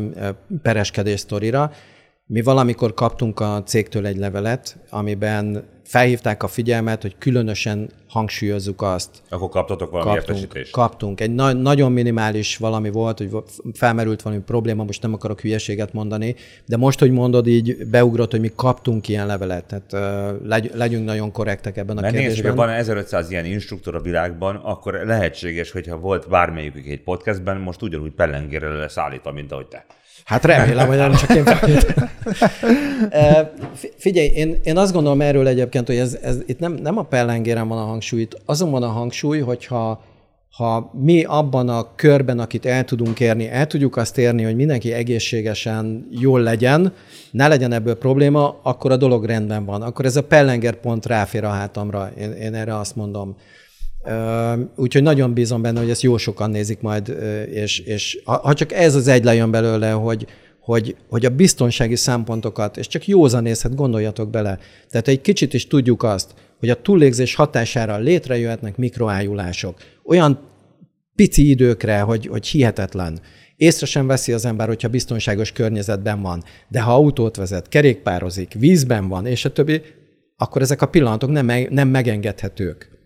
pereskedés 0.62 1.20
sztorira. 1.20 1.72
Mi 2.26 2.42
valamikor 2.42 2.94
kaptunk 2.94 3.40
a 3.40 3.64
cégtől 3.66 4.06
egy 4.06 4.18
levelet, 4.18 4.78
amiben 4.90 5.64
felhívták 5.88 6.44
a 6.44 6.48
figyelmet, 6.48 7.02
hogy 7.02 7.16
különösen 7.18 7.90
hangsúlyozzuk 8.10 8.82
azt, 8.82 9.10
Akkor 9.30 9.50
kaptatok 9.50 9.92
valami 9.92 10.10
kaptunk, 10.10 10.38
értesítést? 10.38 10.72
kaptunk. 10.72 11.22
Egy 11.22 11.34
na- 11.36 11.54
nagyon 11.54 11.92
minimális 11.92 12.58
valami 12.58 12.90
volt, 12.90 13.18
hogy 13.18 13.30
felmerült 13.74 14.22
valami 14.22 14.42
probléma, 14.42 14.84
most 14.84 15.02
nem 15.02 15.14
akarok 15.14 15.42
hülyeséget 15.42 15.94
mondani, 15.94 16.36
de 16.66 16.78
most, 16.78 17.00
hogy 17.00 17.12
mondod, 17.12 17.48
így 17.48 17.88
beugrott, 17.88 18.32
hogy 18.32 18.40
mi 18.40 18.52
kaptunk 18.56 19.08
ilyen 19.08 19.26
levelet. 19.28 19.66
Tehát 19.66 19.94
uh, 19.94 20.48
legy- 20.48 20.74
legyünk 20.74 21.06
nagyon 21.06 21.32
korrektek 21.32 21.78
ebben 21.78 21.98
a 21.98 22.02
Mert 22.02 22.14
nézd, 22.14 22.26
kérdésben. 22.26 22.58
hogy 22.58 22.66
van 22.68 22.76
1500 22.76 23.32
ilyen 23.32 23.46
instruktor 23.46 23.96
a 23.96 24.02
világban, 24.02 24.56
akkor 24.56 24.94
lehetséges, 24.94 25.72
hogyha 25.72 25.98
volt 25.98 26.30
bármelyikük 26.30 26.88
egy 26.88 27.02
podcastben, 27.04 27.58
most 27.58 27.82
ugyanúgy 27.82 28.12
pellengére 28.12 28.68
lesz 28.70 28.98
állítva, 28.98 29.32
mint 29.32 29.52
ahogy 29.52 29.68
te. 29.68 29.86
Hát 30.28 30.46
remélem, 30.46 30.88
hogy 30.88 30.98
nem 30.98 31.14
csak 31.14 31.36
én 31.36 31.44
Figyelj, 33.98 34.28
én, 34.28 34.60
én 34.64 34.78
azt 34.78 34.94
gondolom 34.94 35.22
erről 35.22 35.48
egyébként, 35.48 35.88
hogy 35.88 35.96
ez, 35.96 36.18
ez 36.22 36.38
itt 36.46 36.60
nem, 36.60 36.74
nem 36.74 36.98
a 36.98 37.04
pellengéren 37.04 37.68
van 37.68 37.78
a 37.78 37.86
hangsúly, 37.86 38.22
itt 38.22 38.42
azon 38.46 38.72
van 38.72 38.84
a 38.84 38.88
hangsúly, 38.88 39.40
hogyha 39.40 40.04
ha 40.52 40.92
mi 40.94 41.24
abban 41.24 41.70
a 41.70 41.96
körben, 41.96 42.40
akit 42.40 42.66
el 42.66 42.84
tudunk 42.84 43.20
érni, 43.20 43.50
el 43.50 43.68
tudjuk 43.68 43.98
azt 43.98 44.18
érni, 44.18 44.44
hogy 44.44 44.56
mindenki 44.56 44.94
egészségesen 44.94 46.08
jól 46.12 46.42
legyen, 46.42 46.94
ne 47.32 47.48
legyen 47.48 47.72
ebből 47.72 47.98
probléma, 47.98 48.60
akkor 48.64 48.92
a 48.92 48.98
dolog 48.98 49.26
rendben 49.26 49.66
van. 49.66 49.82
Akkor 49.82 50.06
ez 50.06 50.16
a 50.16 50.24
pellenger 50.24 50.76
pont 50.76 51.06
ráfér 51.06 51.44
a 51.44 51.50
hátamra, 51.50 52.12
én, 52.18 52.32
én 52.32 52.54
erre 52.54 52.78
azt 52.78 52.96
mondom. 52.96 53.36
Úgyhogy 54.76 55.04
nagyon 55.04 55.34
bízom 55.34 55.62
benne, 55.62 55.80
hogy 55.80 55.90
ezt 55.90 56.02
jó 56.02 56.18
sokan 56.18 56.50
nézik 56.50 56.82
majd, 56.82 57.18
és, 57.52 57.80
és 57.80 58.22
ha, 58.24 58.54
csak 58.54 58.72
ez 58.72 58.96
az 58.96 59.08
egy 59.08 59.24
lejön 59.24 59.52
belőle, 59.52 59.92
hogy, 59.92 60.28
hogy, 60.60 60.96
hogy 61.10 61.26
a 61.26 61.30
biztonsági 61.30 61.96
szempontokat, 61.96 62.78
és 62.78 62.88
csak 62.88 63.08
józanészet 63.08 63.76
gondoljatok 63.76 64.30
bele. 64.30 64.60
Tehát 64.90 65.08
egy 65.08 65.22
kicsit 65.22 65.54
is 65.54 65.68
tudjuk 65.68 66.04
azt, 66.04 66.34
hogy 66.60 66.70
a 66.70 66.82
túllégzés 66.82 67.36
hatására 67.36 67.98
létrejöhetnek 67.98 68.78
mikroájulások. 68.78 69.78
Olyan 70.06 70.40
pici 71.16 71.50
időkre, 71.50 72.00
hogy, 72.00 72.26
hogy 72.26 72.48
hihetetlen. 72.48 73.20
Észre 73.56 73.86
sem 73.86 74.08
veszi 74.08 74.34
az 74.34 74.46
ember, 74.46 74.68
hogyha 74.68 74.88
biztonságos 74.88 75.52
környezetben 75.52 76.22
van. 76.22 76.44
De 76.68 76.82
ha 76.82 76.94
autót 76.94 77.36
vezet, 77.36 77.70
kerékpározik, 77.70 78.54
vízben 78.54 79.08
van, 79.08 79.26
és 79.26 79.46
a 79.46 79.52
többi, 79.52 79.82
akkor 80.36 80.62
ezek 80.62 80.82
a 80.82 80.86
pillanatok 80.86 81.30
nem, 81.30 81.52
nem 81.70 81.88
megengedhetők. 81.88 82.97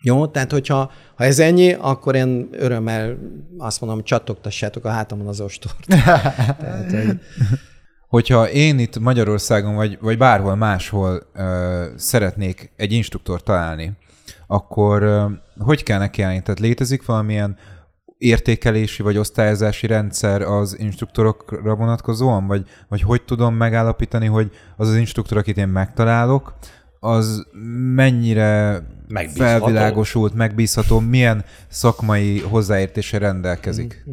Jó, 0.00 0.26
tehát 0.26 0.52
hogyha 0.52 0.90
ha 1.14 1.24
ez 1.24 1.38
ennyi, 1.38 1.72
akkor 1.72 2.14
én 2.14 2.48
örömmel 2.52 3.18
azt 3.58 3.80
mondom, 3.80 4.02
csattogtassátok 4.02 4.84
a 4.84 4.90
hátamon 4.90 5.26
az 5.26 5.40
ostort. 5.40 5.86
tehát, 6.60 6.90
hogy, 6.90 7.20
Hogyha 8.08 8.50
én 8.50 8.78
itt 8.78 8.98
Magyarországon, 8.98 9.74
vagy, 9.74 9.98
vagy 10.00 10.18
bárhol 10.18 10.54
máshol 10.54 11.22
ö, 11.34 11.84
szeretnék 11.96 12.72
egy 12.76 12.92
instruktort 12.92 13.44
találni, 13.44 13.92
akkor 14.46 15.02
ö, 15.02 15.24
hogy 15.58 15.82
kell 15.82 15.98
neki 15.98 16.22
állni? 16.22 16.42
Tehát 16.42 16.60
létezik 16.60 17.06
valamilyen 17.06 17.56
értékelési 18.18 19.02
vagy 19.02 19.18
osztályozási 19.18 19.86
rendszer 19.86 20.42
az 20.42 20.78
instruktorokra 20.78 21.74
vonatkozóan? 21.74 22.46
Vagy, 22.46 22.66
vagy 22.88 23.02
hogy 23.02 23.22
tudom 23.22 23.54
megállapítani, 23.54 24.26
hogy 24.26 24.50
az 24.76 24.88
az 24.88 24.96
instruktor, 24.96 25.38
akit 25.38 25.56
én 25.56 25.68
megtalálok, 25.68 26.54
az 27.00 27.46
mennyire 27.94 28.82
Megbízható. 29.08 29.44
felvilágosult, 29.44 30.34
megbízható, 30.34 31.00
milyen 31.00 31.44
szakmai 31.68 32.40
hozzáértése 32.40 33.18
rendelkezik? 33.18 34.04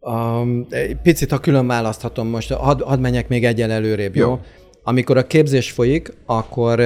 Um, 0.00 0.66
picit, 1.02 1.30
ha 1.30 1.38
külön 1.38 1.66
választhatom 1.66 2.28
most, 2.28 2.52
hadd 2.52 2.82
had 2.82 3.00
menjek 3.00 3.28
még 3.28 3.44
egyen 3.44 3.70
előrébb, 3.70 4.16
jó? 4.16 4.28
jó? 4.28 4.40
Amikor 4.82 5.16
a 5.16 5.26
képzés 5.26 5.70
folyik, 5.70 6.12
akkor, 6.26 6.80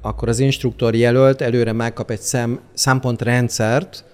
akkor 0.00 0.28
az 0.28 0.38
instruktor 0.38 0.94
jelölt 0.94 1.40
előre 1.40 1.72
megkap 1.72 2.10
egy 2.10 2.20
szem, 2.20 2.60
szempontrendszert, 2.74 4.04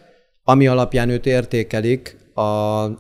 ami 0.45 0.67
alapján 0.67 1.09
őt 1.09 1.27
értékelik 1.27 2.17
a, 2.35 2.43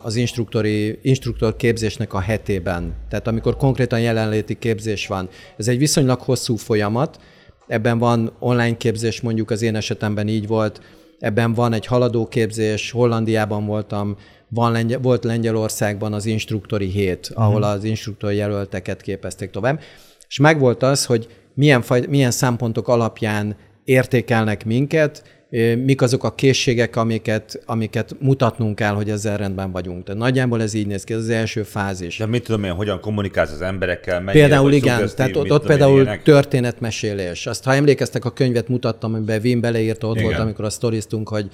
az 0.03 0.17
instruktori, 0.17 0.99
instruktor 1.03 1.57
képzésnek 1.57 2.13
a 2.13 2.21
hetében. 2.21 2.95
Tehát 3.09 3.27
amikor 3.27 3.57
konkrétan 3.57 4.01
jelenléti 4.01 4.59
képzés 4.59 5.07
van. 5.07 5.29
Ez 5.57 5.69
egy 5.69 5.79
viszonylag 5.79 6.21
hosszú 6.21 6.57
folyamat, 6.57 7.19
ebben 7.67 7.99
van 7.99 8.33
online 8.39 8.77
képzés, 8.77 9.21
mondjuk 9.21 9.51
az 9.51 9.63
én 9.63 9.75
esetemben 9.75 10.29
így 10.29 10.47
volt, 10.47 10.81
ebben 11.19 11.55
van 11.55 11.73
egy 11.73 11.87
haladó 11.87 12.27
képzés, 12.27 12.91
Hollandiában 12.91 13.67
voltam, 13.67 14.17
van 14.49 14.73
Lengy- 14.73 15.03
volt 15.03 15.25
Lengyelországban 15.25 16.13
az 16.13 16.27
instruktori 16.27 16.87
hét, 16.87 17.31
ahol 17.35 17.61
uh-huh. 17.61 17.71
az 17.71 17.85
instruktor 17.85 18.33
jelölteket 18.33 19.03
képezték 19.03 19.51
tovább, 19.51 19.81
és 20.29 20.39
megvolt 20.39 20.83
az, 20.83 21.05
hogy 21.05 21.29
milyen, 21.55 21.83
faj, 21.83 22.05
milyen 22.09 22.31
szempontok 22.31 22.89
alapján 22.89 23.57
értékelnek 23.85 24.65
minket, 24.65 25.42
mik 25.85 26.03
azok 26.03 26.25
a 26.25 26.35
készségek, 26.35 26.97
amiket, 26.97 27.63
amiket 27.67 28.17
mutatnunk 28.21 28.75
kell, 28.75 28.95
hogy 28.95 29.11
ezzel 29.11 29.37
rendben 29.37 29.73
vagyunk. 29.73 30.05
Tehát 30.05 30.21
nagyjából 30.21 30.63
ez 30.63 30.75
így 30.75 30.87
néz 30.87 31.05
ki, 31.05 31.13
ez 31.13 31.19
az 31.19 31.29
első 31.29 31.63
fázis. 31.63 32.17
De 32.17 32.27
mit 32.27 32.45
tudom 32.45 32.65
én, 32.65 32.73
hogyan 32.73 33.01
kommunikálsz 33.01 33.53
az 33.53 33.63
emberekkel? 33.63 34.21
Mennyire, 34.21 34.47
például 34.47 34.73
igen, 34.73 35.09
tehát 35.17 35.37
ott, 35.37 35.51
ott 35.51 35.67
például 35.67 35.95
ilyenek? 36.01 36.23
történetmesélés. 36.23 37.47
Azt, 37.47 37.65
ha 37.65 37.75
emlékeztek, 37.75 38.25
a 38.25 38.31
könyvet 38.31 38.69
mutattam, 38.69 39.15
amiben 39.15 39.41
Wim 39.45 39.61
beleírta, 39.61 40.07
ott 40.07 40.17
igen. 40.17 40.27
volt, 40.27 40.39
amikor 40.39 40.65
a 40.65 40.71
sztoriztunk, 40.71 41.29
hogy 41.29 41.51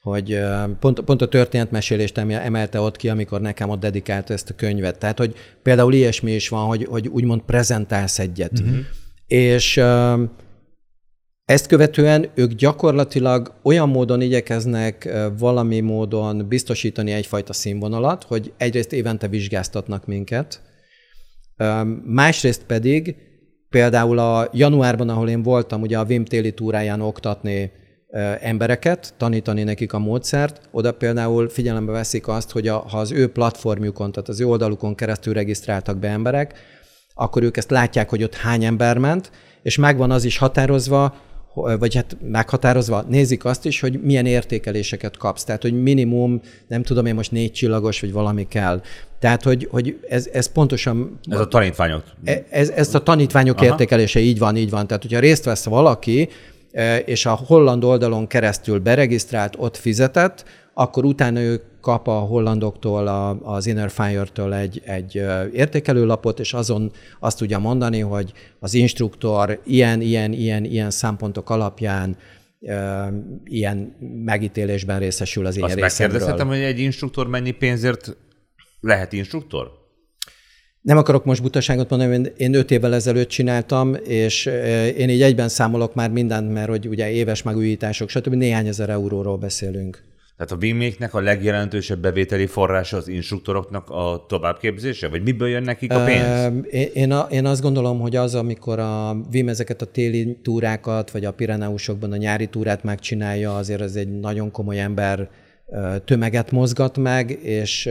hogy 0.00 0.40
pont, 0.80 1.00
pont 1.00 1.22
a 1.22 1.28
történetmesélést 1.28 2.18
emelte 2.18 2.80
ott 2.80 2.96
ki, 2.96 3.08
amikor 3.08 3.40
nekem 3.40 3.68
ott 3.68 3.80
dedikálta 3.80 4.32
ezt 4.32 4.50
a 4.50 4.54
könyvet. 4.54 4.98
Tehát, 4.98 5.18
hogy 5.18 5.34
például 5.62 5.92
ilyesmi 5.92 6.32
is 6.32 6.48
van, 6.48 6.66
hogy, 6.66 6.86
hogy 6.90 7.08
úgymond 7.08 7.40
prezentálsz 7.40 8.18
egyet. 8.18 8.60
Uh-huh. 8.60 8.76
És 9.26 9.80
ezt 11.50 11.66
követően 11.66 12.30
ők 12.34 12.52
gyakorlatilag 12.52 13.54
olyan 13.62 13.88
módon 13.88 14.20
igyekeznek 14.20 15.08
valami 15.38 15.80
módon 15.80 16.48
biztosítani 16.48 17.12
egyfajta 17.12 17.52
színvonalat, 17.52 18.24
hogy 18.24 18.52
egyrészt 18.56 18.92
évente 18.92 19.28
vizsgáztatnak 19.28 20.06
minket, 20.06 20.62
másrészt 22.04 22.64
pedig 22.64 23.16
például 23.68 24.18
a 24.18 24.48
januárban, 24.52 25.08
ahol 25.08 25.28
én 25.28 25.42
voltam, 25.42 25.80
ugye 25.80 25.98
a 25.98 26.04
Vim 26.04 26.24
téli 26.24 26.52
túráján 26.52 27.00
oktatni 27.00 27.72
embereket, 28.40 29.14
tanítani 29.16 29.62
nekik 29.62 29.92
a 29.92 29.98
módszert, 29.98 30.60
oda 30.70 30.92
például 30.92 31.48
figyelembe 31.48 31.92
veszik 31.92 32.28
azt, 32.28 32.50
hogy 32.50 32.68
a, 32.68 32.76
ha 32.76 32.98
az 32.98 33.12
ő 33.12 33.28
platformjukon, 33.32 34.12
tehát 34.12 34.28
az 34.28 34.40
ő 34.40 34.46
oldalukon 34.46 34.94
keresztül 34.94 35.32
regisztráltak 35.32 35.98
be 35.98 36.08
emberek, 36.08 36.54
akkor 37.14 37.42
ők 37.42 37.56
ezt 37.56 37.70
látják, 37.70 38.08
hogy 38.08 38.22
ott 38.22 38.34
hány 38.34 38.64
ember 38.64 38.98
ment, 38.98 39.30
és 39.62 39.76
megvan 39.76 40.10
az 40.10 40.24
is 40.24 40.38
határozva, 40.38 41.28
vagy 41.54 41.94
hát 41.94 42.16
meghatározva, 42.22 43.04
nézik 43.08 43.44
azt 43.44 43.66
is, 43.66 43.80
hogy 43.80 44.00
milyen 44.02 44.26
értékeléseket 44.26 45.16
kapsz. 45.16 45.44
Tehát, 45.44 45.62
hogy 45.62 45.82
minimum, 45.82 46.40
nem 46.68 46.82
tudom 46.82 47.06
én 47.06 47.14
most 47.14 47.32
négy 47.32 47.52
csillagos, 47.52 48.00
vagy 48.00 48.12
valami 48.12 48.48
kell. 48.48 48.82
Tehát, 49.18 49.42
hogy, 49.42 49.68
hogy 49.70 49.98
ez, 50.08 50.28
ez 50.32 50.52
pontosan... 50.52 51.18
Ez 51.30 51.38
a 51.38 51.48
tanítványok. 51.48 52.02
E, 52.24 52.44
ez, 52.50 52.68
ez 52.68 52.94
a 52.94 53.02
tanítványok 53.02 53.56
Aha. 53.56 53.64
értékelése, 53.64 54.20
így 54.20 54.38
van, 54.38 54.56
így 54.56 54.70
van. 54.70 54.86
Tehát, 54.86 55.02
hogyha 55.02 55.18
részt 55.18 55.44
vesz 55.44 55.64
valaki, 55.64 56.28
e, 56.72 56.98
és 56.98 57.26
a 57.26 57.40
holland 57.46 57.84
oldalon 57.84 58.26
keresztül 58.26 58.78
beregisztrált, 58.78 59.54
ott 59.58 59.76
fizetett, 59.76 60.44
akkor 60.74 61.04
utána 61.04 61.40
ő 61.40 61.62
kap 61.80 62.08
a 62.08 62.18
hollandoktól, 62.18 63.06
a, 63.06 63.38
az 63.42 63.66
Inner 63.66 63.90
Fire-től 63.90 64.54
egy, 64.54 64.82
egy 64.84 65.14
értékelőlapot, 65.52 66.40
és 66.40 66.54
azon 66.54 66.92
azt 67.20 67.38
tudja 67.38 67.58
mondani, 67.58 68.00
hogy 68.00 68.32
az 68.58 68.74
instruktor 68.74 69.60
ilyen, 69.64 70.00
ilyen, 70.00 70.32
ilyen, 70.32 70.64
ilyen 70.64 70.90
szempontok 70.90 71.50
alapján 71.50 72.16
ilyen 73.44 73.96
megítélésben 74.24 74.98
részesül 74.98 75.46
az 75.46 75.56
én 75.56 75.62
Azt 75.62 75.74
részemről. 75.74 76.06
megkérdezhetem, 76.06 76.48
hogy 76.48 76.64
egy 76.64 76.78
instruktor 76.78 77.26
mennyi 77.26 77.50
pénzért 77.50 78.16
lehet 78.80 79.12
instruktor? 79.12 79.78
Nem 80.80 80.96
akarok 80.96 81.24
most 81.24 81.42
butaságot 81.42 81.90
mondani, 81.90 82.32
én 82.36 82.54
öt 82.54 82.70
évvel 82.70 82.94
ezelőtt 82.94 83.28
csináltam, 83.28 83.94
és 83.94 84.46
én 84.96 85.08
így 85.08 85.22
egyben 85.22 85.48
számolok 85.48 85.94
már 85.94 86.10
mindent, 86.10 86.52
mert 86.52 86.68
hogy 86.68 86.88
ugye 86.88 87.10
éves 87.10 87.42
megújítások, 87.42 88.08
stb. 88.08 88.34
néhány 88.34 88.66
ezer 88.66 88.88
euróról 88.88 89.36
beszélünk. 89.36 90.09
Tehát 90.40 90.54
a 90.54 90.58
Viméknek 90.58 91.14
a 91.14 91.20
legjelentősebb 91.20 91.98
bevételi 91.98 92.46
forrása 92.46 92.96
az 92.96 93.08
instruktoroknak 93.08 93.90
a 93.90 94.24
továbbképzése? 94.28 95.08
Vagy 95.08 95.22
miből 95.22 95.48
jön 95.48 95.62
nekik 95.62 95.92
a 95.92 96.04
pénz? 96.04 96.52
Én, 96.92 97.12
a, 97.12 97.26
én 97.30 97.46
azt 97.46 97.62
gondolom, 97.62 98.00
hogy 98.00 98.16
az, 98.16 98.34
amikor 98.34 98.78
a 98.78 99.16
Vim 99.30 99.48
ezeket 99.48 99.82
a 99.82 99.84
téli 99.84 100.38
túrákat, 100.42 101.10
vagy 101.10 101.24
a 101.24 101.32
Pireneusokban 101.32 102.12
a 102.12 102.16
nyári 102.16 102.46
túrát 102.46 102.84
megcsinálja, 102.84 103.56
azért 103.56 103.80
ez 103.80 103.94
egy 103.94 104.20
nagyon 104.20 104.50
komoly 104.50 104.80
ember 104.80 105.28
tömeget 106.04 106.50
mozgat 106.50 106.98
meg, 106.98 107.30
és, 107.42 107.88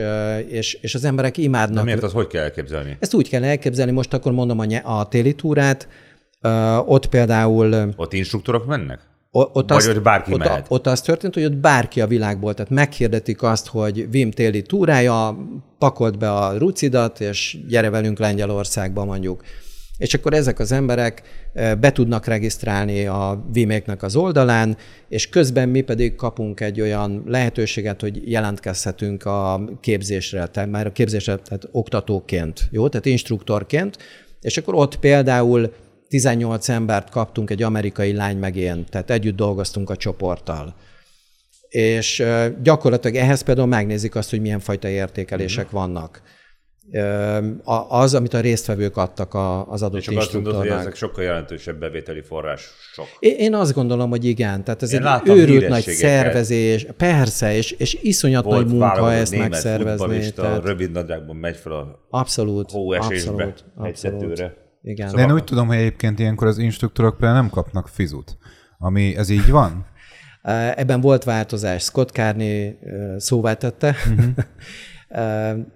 és, 0.48 0.78
és 0.80 0.94
az 0.94 1.04
emberek 1.04 1.36
imádnak. 1.36 1.76
De 1.76 1.82
miért 1.82 2.02
az 2.02 2.12
hogy 2.12 2.26
kell 2.26 2.42
elképzelni? 2.42 2.96
Ezt 3.00 3.14
úgy 3.14 3.28
kell 3.28 3.44
elképzelni, 3.44 3.92
most 3.92 4.14
akkor 4.14 4.32
mondom 4.32 4.58
a, 4.58 4.98
a 4.98 5.08
téli 5.08 5.34
túrát, 5.34 5.88
ott 6.86 7.06
például... 7.06 7.92
Ott 7.96 8.12
instruktorok 8.12 8.66
mennek? 8.66 9.09
Ott 9.32 9.68
Vagy 9.68 9.76
azt, 9.76 9.86
hogy 9.86 10.02
bárki 10.02 10.32
ott, 10.32 10.38
mehet? 10.38 10.66
Ott 10.68 10.86
az 10.86 11.00
történt, 11.00 11.34
hogy 11.34 11.44
ott 11.44 11.56
bárki 11.56 12.00
a 12.00 12.06
világból, 12.06 12.54
tehát 12.54 12.70
meghirdetik 12.70 13.42
azt, 13.42 13.66
hogy 13.66 14.10
Vim 14.10 14.30
téli 14.30 14.62
túrája, 14.62 15.36
pakolt 15.78 16.18
be 16.18 16.32
a 16.32 16.58
rucidat, 16.58 17.20
és 17.20 17.58
gyere 17.68 17.90
velünk 17.90 18.18
Lengyelországba 18.18 19.04
mondjuk. 19.04 19.42
És 19.98 20.14
akkor 20.14 20.34
ezek 20.34 20.58
az 20.58 20.72
emberek 20.72 21.22
be 21.80 21.92
tudnak 21.92 22.26
regisztrálni 22.26 23.06
a 23.06 23.44
Viméknek 23.52 24.02
az 24.02 24.16
oldalán, 24.16 24.76
és 25.08 25.28
közben 25.28 25.68
mi 25.68 25.80
pedig 25.80 26.14
kapunk 26.14 26.60
egy 26.60 26.80
olyan 26.80 27.22
lehetőséget, 27.26 28.00
hogy 28.00 28.30
jelentkezhetünk 28.30 29.24
a 29.24 29.64
képzésre, 29.80 30.46
tehát 30.46 30.70
már 30.70 30.86
a 30.86 30.92
képzésre, 30.92 31.36
tehát 31.36 31.68
oktatóként, 31.72 32.68
jó, 32.70 32.88
tehát 32.88 33.06
instruktorként, 33.06 33.98
és 34.40 34.56
akkor 34.56 34.74
ott 34.74 34.96
például 34.96 35.72
18 36.10 36.68
embert 36.68 37.10
kaptunk, 37.10 37.50
egy 37.50 37.62
amerikai 37.62 38.12
lány 38.12 38.36
meg 38.36 38.56
én, 38.56 38.84
tehát 38.88 39.10
együtt 39.10 39.36
dolgoztunk 39.36 39.90
a 39.90 39.96
csoporttal. 39.96 40.74
És 41.68 42.24
gyakorlatilag 42.62 43.16
ehhez 43.16 43.42
például 43.42 43.66
megnézik 43.66 44.14
azt, 44.14 44.30
hogy 44.30 44.40
milyen 44.40 44.60
fajta 44.60 44.88
értékelések 44.88 45.66
mm. 45.66 45.72
vannak. 45.72 46.22
Az, 47.88 48.14
amit 48.14 48.34
a 48.34 48.40
résztvevők 48.40 48.96
adtak 48.96 49.34
az 49.68 49.82
adott 49.82 50.00
És 50.00 50.06
azt 50.06 50.32
mondod, 50.32 50.56
hogy 50.56 50.68
ezek 50.68 50.94
sokkal 50.94 51.24
jelentősebb 51.24 51.78
bevételi 51.78 52.20
források. 52.20 52.74
Én 53.18 53.54
azt 53.54 53.74
gondolom, 53.74 54.10
hogy 54.10 54.24
igen. 54.24 54.64
Tehát 54.64 54.82
ez 54.82 54.92
Én 54.92 55.06
egy 55.06 55.28
őrült 55.28 55.68
nagy 55.68 55.82
szervezés. 55.82 56.86
Persze, 56.96 57.56
és, 57.56 57.70
és 57.70 57.98
iszonyat 58.02 58.44
Volt 58.44 58.64
nagy 58.64 58.74
munka 58.74 59.12
ezt 59.12 59.36
megszervezni. 59.36 60.32
Tehát... 60.32 60.64
rövid 60.64 60.90
nadrágban 60.90 61.36
megy 61.36 61.56
fel 61.56 61.72
a 61.72 62.06
abszolút, 62.10 62.70
hóesésbe 62.70 63.30
abszolút, 63.30 63.64
abszolút. 63.76 64.68
Igen. 64.82 65.08
Szóval... 65.08 65.24
De 65.24 65.30
én 65.30 65.36
úgy 65.36 65.44
tudom, 65.44 65.66
hogy 65.66 65.76
egyébként 65.76 66.18
ilyenkor 66.18 66.46
az 66.46 66.58
instruktorok 66.58 67.16
például 67.16 67.40
nem 67.40 67.50
kapnak 67.50 67.88
fizut. 67.88 68.38
Ami, 68.78 69.16
ez 69.16 69.28
így 69.28 69.50
van? 69.50 69.86
Ebben 70.74 71.00
volt 71.00 71.24
változás. 71.24 71.82
Scott 71.82 72.10
Carney 72.10 72.78
szóvá 73.16 73.54
tette. 73.54 73.96
Uh-huh. 74.10 74.24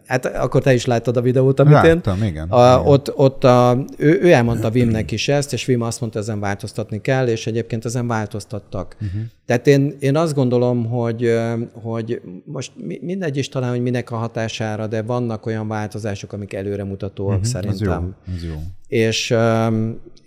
Hát 0.07 0.27
akkor 0.27 0.63
te 0.63 0.75
is 0.75 0.85
láttad 0.85 1.17
a 1.17 1.21
videót, 1.21 1.61
amit 1.61 1.73
Láttam, 1.73 2.23
én. 2.23 2.29
igen. 2.29 2.49
A, 2.49 2.75
igen. 2.75 2.87
Ott, 2.87 3.17
ott 3.17 3.45
a, 3.45 3.85
ő, 3.97 4.19
ő 4.23 4.33
elmondta 4.33 4.71
Vimnek 4.71 5.11
is 5.11 5.29
ezt, 5.29 5.53
és 5.53 5.65
Vim 5.65 5.83
azt 5.83 6.01
mondta, 6.01 6.19
ezen 6.19 6.41
változtatni 6.41 7.01
kell, 7.01 7.27
és 7.27 7.47
egyébként 7.47 7.85
ezen 7.85 8.07
változtattak. 8.07 8.97
Uh-huh. 9.01 9.21
Tehát 9.47 9.67
én, 9.67 9.97
én 9.99 10.17
azt 10.17 10.35
gondolom, 10.35 10.87
hogy, 10.87 11.39
hogy 11.73 12.21
most 12.45 12.73
mindegy 13.01 13.37
is 13.37 13.49
talán, 13.49 13.71
hogy 13.71 13.83
minek 13.83 14.11
a 14.11 14.17
hatására, 14.17 14.87
de 14.87 15.03
vannak 15.03 15.47
olyan 15.47 15.69
változások, 15.69 16.33
amik 16.33 16.53
előremutatóak 16.53 17.31
uh-huh. 17.31 17.45
szerintem. 17.45 18.17
Ez 18.35 18.43
jó. 18.43 18.51
Ez 18.51 18.55
jó. 18.55 18.63
És, 18.89 19.35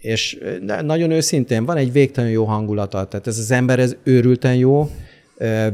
és 0.02 0.40
nagyon 0.84 1.12
őszintén 1.12 1.66
van 1.66 1.78
egy 1.78 1.92
végtelenül 1.92 2.36
jó 2.36 2.46
hangulata. 2.46 3.06
Tehát 3.06 3.28
ez 3.28 3.38
az 3.38 3.52
ember, 3.52 3.80
ez 3.80 3.96
őrülten 4.04 4.56
jó, 4.56 4.90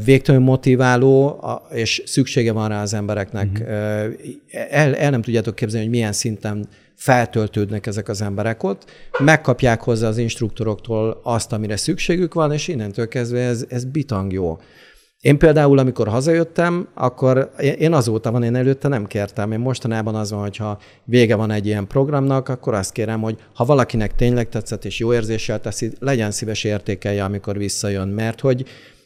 végtelenül 0.05 0.47
motiváló, 0.47 1.43
és 1.69 2.03
szüksége 2.05 2.51
van 2.51 2.69
rá 2.69 2.81
az 2.81 2.93
embereknek. 2.93 3.47
Uh-huh. 3.51 3.67
El, 4.69 4.95
el 4.95 5.09
nem 5.09 5.21
tudjátok 5.21 5.55
képzelni, 5.55 5.85
hogy 5.85 5.95
milyen 5.95 6.13
szinten 6.13 6.67
feltöltődnek 6.95 7.85
ezek 7.85 8.09
az 8.09 8.21
emberek 8.21 8.63
ott, 8.63 8.85
megkapják 9.19 9.81
hozzá 9.81 10.07
az 10.07 10.17
instruktoroktól 10.17 11.19
azt, 11.23 11.53
amire 11.53 11.77
szükségük 11.77 12.33
van, 12.33 12.51
és 12.51 12.67
innentől 12.67 13.07
kezdve 13.07 13.39
ez, 13.39 13.65
ez 13.69 13.85
bitang 13.85 14.31
jó. 14.31 14.57
Én 15.19 15.37
például, 15.37 15.77
amikor 15.77 16.07
hazajöttem, 16.07 16.87
akkor 16.93 17.51
én 17.77 17.93
azóta 17.93 18.31
van, 18.31 18.43
én 18.43 18.55
előtte 18.55 18.87
nem 18.87 19.05
kértem. 19.05 19.51
Én 19.51 19.59
mostanában 19.59 20.15
az 20.15 20.31
van, 20.31 20.41
hogyha 20.41 20.79
vége 21.03 21.35
van 21.35 21.51
egy 21.51 21.65
ilyen 21.65 21.87
programnak, 21.87 22.49
akkor 22.49 22.73
azt 22.73 22.91
kérem, 22.91 23.21
hogy 23.21 23.37
ha 23.53 23.65
valakinek 23.65 24.15
tényleg 24.15 24.49
tetszett 24.49 24.85
és 24.85 24.99
jó 24.99 25.13
érzéssel 25.13 25.59
teszi, 25.59 25.91
legyen 25.99 26.31
szíves 26.31 26.63
értékelje, 26.63 27.23
amikor 27.23 27.57
visszajön, 27.57 28.07
mert 28.07 28.39
hogy 28.39 28.65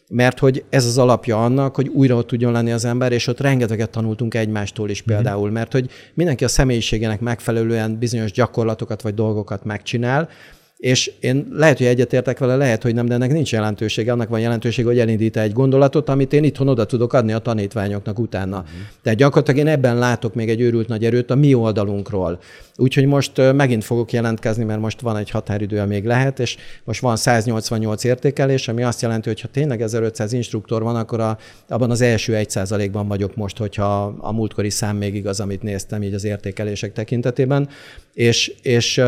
mert 0.09 0.39
hogy 0.39 0.63
ez 0.69 0.85
az 0.85 0.97
alapja 0.97 1.43
annak, 1.43 1.75
hogy 1.75 1.87
újra 1.87 2.15
ott 2.15 2.27
tudjon 2.27 2.51
lenni 2.51 2.71
az 2.71 2.85
ember, 2.85 3.11
és 3.11 3.27
ott 3.27 3.39
rengeteget 3.39 3.89
tanultunk 3.89 4.33
egymástól 4.33 4.89
is 4.89 5.01
például, 5.01 5.51
mert 5.51 5.71
hogy 5.71 5.89
mindenki 6.13 6.43
a 6.43 6.47
személyiségének 6.47 7.19
megfelelően 7.19 7.97
bizonyos 7.97 8.31
gyakorlatokat 8.31 9.01
vagy 9.01 9.13
dolgokat 9.13 9.63
megcsinál, 9.63 10.29
és 10.77 11.11
én 11.19 11.47
lehet, 11.51 11.77
hogy 11.77 11.87
egyetértek 11.87 12.39
vele, 12.39 12.55
lehet, 12.55 12.83
hogy 12.83 12.93
nem, 12.93 13.05
de 13.05 13.13
ennek 13.13 13.31
nincs 13.31 13.51
jelentősége. 13.51 14.11
Annak 14.11 14.29
van 14.29 14.39
jelentősége, 14.39 14.87
hogy 14.87 14.99
elindít 14.99 15.37
egy 15.37 15.53
gondolatot, 15.53 16.09
amit 16.09 16.33
én 16.33 16.43
itthon 16.43 16.67
oda 16.67 16.85
tudok 16.85 17.13
adni 17.13 17.33
a 17.33 17.39
tanítványoknak 17.39 18.19
utána. 18.19 18.57
Uh-huh. 18.57 18.71
Tehát 19.01 19.17
gyakorlatilag 19.17 19.59
én 19.59 19.73
ebben 19.73 19.97
látok 19.97 20.33
még 20.35 20.49
egy 20.49 20.61
őrült 20.61 20.87
nagy 20.87 21.05
erőt 21.05 21.31
a 21.31 21.35
mi 21.35 21.53
oldalunkról. 21.53 22.39
Úgyhogy 22.75 23.05
most 23.05 23.53
megint 23.53 23.83
fogok 23.83 24.11
jelentkezni, 24.11 24.63
mert 24.63 24.79
most 24.79 25.01
van 25.01 25.17
egy 25.17 25.29
határidő, 25.29 25.85
még 25.85 26.05
lehet, 26.05 26.39
és 26.39 26.57
most 26.83 27.01
van 27.01 27.15
188 27.15 28.03
értékelés, 28.03 28.67
ami 28.67 28.83
azt 28.83 29.01
jelenti, 29.01 29.27
hogy 29.27 29.41
ha 29.41 29.47
tényleg 29.47 29.81
1500 29.81 30.33
instruktor 30.33 30.83
van, 30.83 30.95
akkor 30.95 31.19
a, 31.19 31.37
abban 31.67 31.91
az 31.91 32.01
első 32.01 32.33
1%-ban 32.35 33.07
vagyok 33.07 33.35
most, 33.35 33.57
hogyha 33.57 34.15
a 34.17 34.31
múltkori 34.31 34.69
szám 34.69 34.97
még 34.97 35.15
igaz, 35.15 35.39
amit 35.39 35.61
néztem 35.61 36.03
így 36.03 36.13
az 36.13 36.23
értékelések 36.23 36.93
tekintetében. 36.93 37.69
És, 38.13 38.53
és 38.61 39.01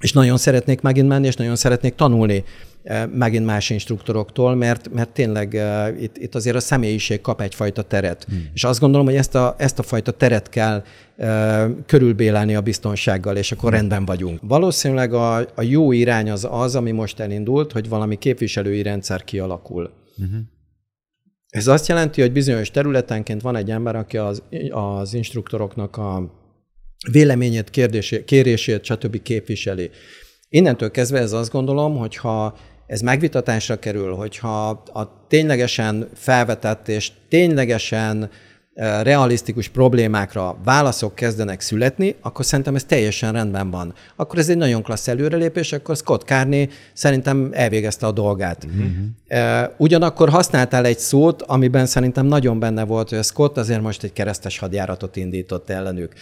és 0.00 0.12
nagyon 0.12 0.36
szeretnék 0.36 0.80
megint 0.80 1.08
menni, 1.08 1.26
és 1.26 1.34
nagyon 1.34 1.56
szeretnék 1.56 1.94
tanulni 1.94 2.44
eh, 2.82 3.06
megint 3.06 3.46
más 3.46 3.70
instruktoroktól, 3.70 4.54
mert, 4.54 4.92
mert 4.92 5.08
tényleg 5.08 5.52
uh, 5.54 6.02
itt, 6.02 6.16
itt 6.16 6.34
azért 6.34 6.56
a 6.56 6.60
személyiség 6.60 7.20
kap 7.20 7.40
egyfajta 7.40 7.82
teret. 7.82 8.24
Hmm. 8.28 8.48
És 8.54 8.64
azt 8.64 8.80
gondolom, 8.80 9.06
hogy 9.06 9.16
ezt 9.16 9.34
a, 9.34 9.54
ezt 9.58 9.78
a 9.78 9.82
fajta 9.82 10.10
teret 10.10 10.48
kell 10.48 10.84
uh, 11.16 11.64
körülbélelni 11.86 12.54
a 12.54 12.60
biztonsággal, 12.60 13.36
és 13.36 13.52
akkor 13.52 13.70
hmm. 13.70 13.78
rendben 13.78 14.04
vagyunk. 14.04 14.40
Valószínűleg 14.42 15.12
a, 15.12 15.36
a 15.36 15.62
jó 15.62 15.92
irány 15.92 16.30
az 16.30 16.46
az, 16.50 16.76
ami 16.76 16.90
most 16.90 17.20
elindult, 17.20 17.72
hogy 17.72 17.88
valami 17.88 18.16
képviselői 18.16 18.82
rendszer 18.82 19.24
kialakul. 19.24 19.90
Hmm. 20.16 20.56
Ez 21.48 21.66
azt 21.66 21.88
jelenti, 21.88 22.20
hogy 22.20 22.32
bizonyos 22.32 22.70
területenként 22.70 23.42
van 23.42 23.56
egy 23.56 23.70
ember, 23.70 23.96
aki 23.96 24.16
az, 24.16 24.42
az 24.70 25.14
instruktoroknak 25.14 25.96
a 25.96 26.36
véleményét, 27.10 27.70
kérdését, 27.70 28.24
kérését, 28.24 28.84
stb. 28.84 29.22
képviseli. 29.22 29.90
Innentől 30.48 30.90
kezdve 30.90 31.18
ez 31.18 31.32
azt 31.32 31.50
gondolom, 31.50 31.96
hogyha 31.96 32.56
ez 32.86 33.00
megvitatásra 33.00 33.78
kerül, 33.78 34.14
hogyha 34.14 34.68
a 34.92 35.26
ténylegesen 35.28 36.08
felvetett 36.14 36.88
és 36.88 37.10
ténylegesen 37.28 38.30
e, 38.74 39.02
realisztikus 39.02 39.68
problémákra 39.68 40.58
válaszok 40.64 41.14
kezdenek 41.14 41.60
születni, 41.60 42.14
akkor 42.20 42.44
szerintem 42.44 42.74
ez 42.74 42.84
teljesen 42.84 43.32
rendben 43.32 43.70
van. 43.70 43.94
Akkor 44.16 44.38
ez 44.38 44.48
egy 44.48 44.56
nagyon 44.56 44.82
klassz 44.82 45.08
előrelépés, 45.08 45.72
akkor 45.72 45.96
Scott 45.96 46.22
Carney 46.26 46.68
szerintem 46.92 47.50
elvégezte 47.52 48.06
a 48.06 48.12
dolgát. 48.12 48.64
Uh-huh. 48.64 49.70
Ugyanakkor 49.76 50.28
használtál 50.28 50.84
egy 50.84 50.98
szót, 50.98 51.42
amiben 51.42 51.86
szerintem 51.86 52.26
nagyon 52.26 52.58
benne 52.58 52.84
volt, 52.84 53.08
hogy 53.08 53.24
Scott 53.24 53.56
azért 53.56 53.82
most 53.82 54.02
egy 54.02 54.12
keresztes 54.12 54.58
hadjáratot 54.58 55.16
indított 55.16 55.70
ellenük 55.70 56.12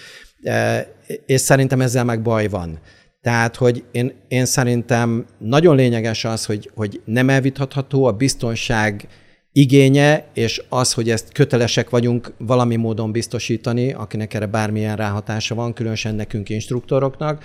és 1.26 1.40
szerintem 1.40 1.80
ezzel 1.80 2.04
meg 2.04 2.22
baj 2.22 2.48
van. 2.48 2.78
Tehát, 3.26 3.56
hogy 3.56 3.84
én, 3.92 4.12
én 4.28 4.44
szerintem 4.44 5.26
nagyon 5.38 5.76
lényeges 5.76 6.24
az, 6.24 6.44
hogy, 6.44 6.70
hogy 6.74 7.00
nem 7.04 7.28
elvitatható 7.28 8.04
a 8.04 8.12
biztonság 8.12 9.08
igénye, 9.52 10.26
és 10.34 10.62
az, 10.68 10.92
hogy 10.92 11.10
ezt 11.10 11.32
kötelesek 11.32 11.90
vagyunk 11.90 12.32
valami 12.38 12.76
módon 12.76 13.12
biztosítani, 13.12 13.92
akinek 13.92 14.34
erre 14.34 14.46
bármilyen 14.46 14.96
ráhatása 14.96 15.54
van, 15.54 15.72
különösen 15.72 16.14
nekünk 16.14 16.48
instruktoroknak. 16.48 17.44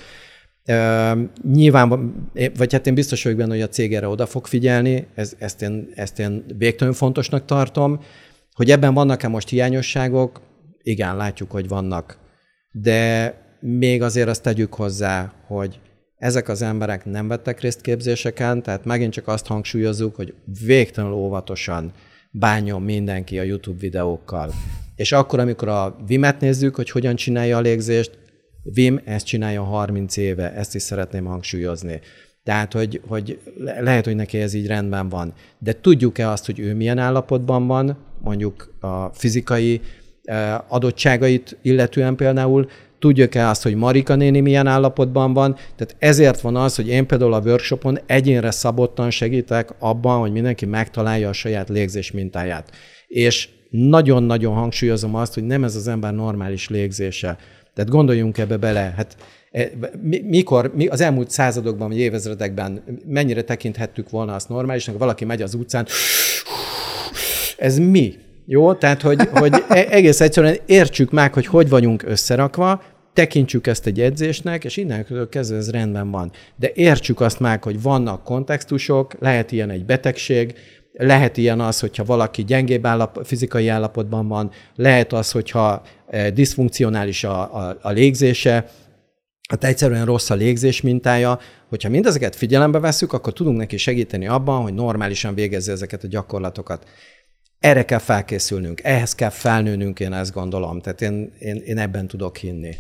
Uh, 0.68 1.20
nyilván, 1.44 2.14
vagy 2.58 2.74
hát 2.74 2.88
én 2.88 2.94
biztos 2.94 3.24
vagyok 3.24 3.38
benne, 3.38 3.54
hogy 3.54 3.62
a 3.62 3.68
cég 3.68 3.94
erre 3.94 4.08
oda 4.08 4.26
fog 4.26 4.48
figyelni, 4.48 5.08
ez, 5.16 5.34
ezt, 5.40 5.62
én, 5.62 5.92
ezt 5.96 6.20
én 6.20 6.46
végtelenül 6.58 6.98
fontosnak 6.98 7.46
tartom. 7.46 8.00
Hogy 8.54 8.72
ebben 8.72 8.94
vannak-e 8.94 9.28
most 9.28 9.50
hiányosságok? 9.50 10.42
Igen, 10.84 11.16
látjuk, 11.16 11.52
hogy 11.52 11.68
vannak 11.68 12.21
de 12.72 13.34
még 13.60 14.02
azért 14.02 14.28
azt 14.28 14.44
tegyük 14.44 14.74
hozzá, 14.74 15.34
hogy 15.48 15.80
ezek 16.18 16.50
az 16.50 16.62
emberek 16.62 17.06
nem 17.06 17.28
vettek 17.28 17.60
részt 17.60 17.82
képzéseken, 17.82 18.64
tehát 18.64 18.86
megint 18.86 19.14
csak 19.14 19.28
azt 19.28 19.48
hangsúlyozzuk, 19.48 20.16
hogy 20.16 20.34
végtelenül 20.66 21.16
óvatosan 21.18 21.92
bánjon 22.32 22.82
mindenki 22.82 23.40
a 23.40 23.44
YouTube 23.44 23.80
videókkal. 23.80 24.54
És 24.96 25.12
akkor, 25.12 25.40
amikor 25.40 25.68
a 25.68 25.96
Vimet 26.08 26.40
nézzük, 26.40 26.76
hogy 26.76 26.90
hogyan 26.90 27.16
csinálja 27.16 27.58
a 27.58 27.62
légzést, 27.62 28.20
Vim 28.64 29.02
ezt 29.06 29.26
csinálja 29.26 29.64
30 29.64 30.18
éve, 30.18 30.54
ezt 30.54 30.76
is 30.76 30.82
szeretném 30.82 31.26
hangsúlyozni. 31.26 32.00
Tehát, 32.44 32.74
hogy, 32.74 33.02
hogy 33.08 33.40
lehet, 33.80 34.06
hogy 34.06 34.16
neki 34.16 34.38
ez 34.38 34.54
így 34.54 34.68
rendben 34.68 35.10
van. 35.10 35.34
De 35.60 35.74
tudjuk-e 35.74 36.30
azt, 36.30 36.46
hogy 36.46 36.60
ő 36.60 36.76
milyen 36.76 36.98
állapotban 36.98 37.68
van, 37.68 37.98
mondjuk 38.22 38.76
a 38.80 39.06
fizikai 39.14 39.82
adottságait 40.68 41.58
illetően 41.62 42.16
például, 42.16 42.68
tudjuk-e 43.02 43.48
azt, 43.48 43.64
hogy 43.64 43.76
Marika 43.76 44.16
néni 44.16 44.40
milyen 44.40 44.68
állapotban 44.68 45.34
van. 45.34 45.54
Tehát 45.54 45.96
ezért 46.00 46.42
van 46.42 46.56
az, 46.56 46.76
hogy 46.76 46.88
én 46.88 47.08
például 47.08 47.34
a 47.34 47.42
workshopon 47.46 48.00
egyénre 48.06 48.52
szabottan 48.52 49.10
segítek 49.10 49.70
abban, 49.80 50.20
hogy 50.20 50.32
mindenki 50.32 50.66
megtalálja 50.66 51.30
a 51.30 51.34
saját 51.34 51.70
légzés 51.70 52.12
mintáját. 52.12 52.72
És 53.08 53.50
nagyon-nagyon 53.70 54.54
hangsúlyozom 54.54 55.16
azt, 55.16 55.34
hogy 55.34 55.44
nem 55.44 55.64
ez 55.64 55.76
az 55.76 55.88
ember 55.88 56.14
normális 56.14 56.70
légzése. 56.70 57.38
Tehát 57.74 57.92
gondoljunk 57.92 58.38
ebbe 58.38 58.58
bele. 58.58 58.94
Hát 58.98 59.18
e, 59.52 59.70
mikor, 60.24 60.72
mi 60.76 60.88
az 60.88 61.02
elmúlt 61.02 61.30
századokban, 61.30 61.88
vagy 61.88 62.00
évezredekben 62.00 62.84
mennyire 63.08 63.42
tekinthettük 63.42 64.10
volna 64.10 64.36
azt 64.36 64.50
normálisnak, 64.50 64.98
valaki 64.98 65.26
megy 65.26 65.42
az 65.42 65.54
utcán, 65.54 65.86
ez 67.58 67.80
mi? 67.80 68.16
Jó, 68.46 68.74
tehát 68.74 69.02
hogy, 69.02 69.22
hogy 69.34 69.54
e- 69.70 69.88
egész 69.90 70.22
egyszerűen 70.22 70.58
értsük 70.66 71.12
meg, 71.12 71.34
hogy 71.34 71.46
hogy 71.46 71.70
vagyunk 71.70 72.04
összerakva, 72.04 72.82
tekintsük 73.14 73.68
ezt 73.68 73.86
egy 73.86 74.02
edzésnek, 74.02 74.64
és 74.64 74.78
innen 74.78 75.06
kezdve 75.30 75.58
ez 75.58 75.72
rendben 75.72 76.12
van. 76.12 76.32
De 76.56 76.72
értsük 76.74 77.20
azt 77.20 77.40
meg, 77.40 77.64
hogy 77.64 77.82
vannak 77.82 78.24
kontextusok, 78.24 79.14
lehet 79.20 79.52
ilyen 79.52 79.70
egy 79.70 79.86
betegség, 79.86 80.54
lehet 80.94 81.38
ilyen 81.38 81.60
az, 81.60 81.80
hogyha 81.80 82.04
valaki 82.04 82.44
gyengébb 82.44 82.86
állap, 82.86 83.20
fizikai 83.24 83.68
állapotban 83.68 84.28
van, 84.28 84.52
lehet 84.76 85.14
az, 85.14 85.32
hogyha 85.32 85.82
e, 86.08 86.32
diszfunkcionális 86.32 87.24
a, 87.24 87.56
a, 87.56 87.78
a 87.82 87.90
légzése, 87.90 88.66
hát 89.50 89.64
egyszerűen 89.64 90.06
rossz 90.06 90.30
a 90.30 90.36
légzés 90.36 90.82
mintája, 90.82 91.40
hogyha 91.70 91.90
mindezeket 91.90 92.36
figyelembe 92.36 92.80
veszük, 92.80 93.14
akkor 93.14 93.34
tudunk 93.34 93.58
neki 93.58 93.78
segíteni 93.78 94.28
abban, 94.28 94.62
hogy 94.62 94.74
normálisan 94.74 95.34
végezze 95.34 95.72
ezeket 95.72 96.04
a 96.04 96.08
gyakorlatokat 96.08 96.86
erre 97.62 97.86
kell 97.86 98.00
felkészülnünk, 98.00 98.84
ehhez 98.84 99.16
kell 99.16 99.30
felnőnünk, 99.30 100.00
én 100.00 100.14
ezt 100.14 100.34
gondolom. 100.34 100.82
Tehát 100.82 101.02
én, 101.02 101.34
én, 101.40 101.56
én 101.56 101.78
ebben 101.78 102.08
tudok 102.08 102.38
hinni. 102.38 102.76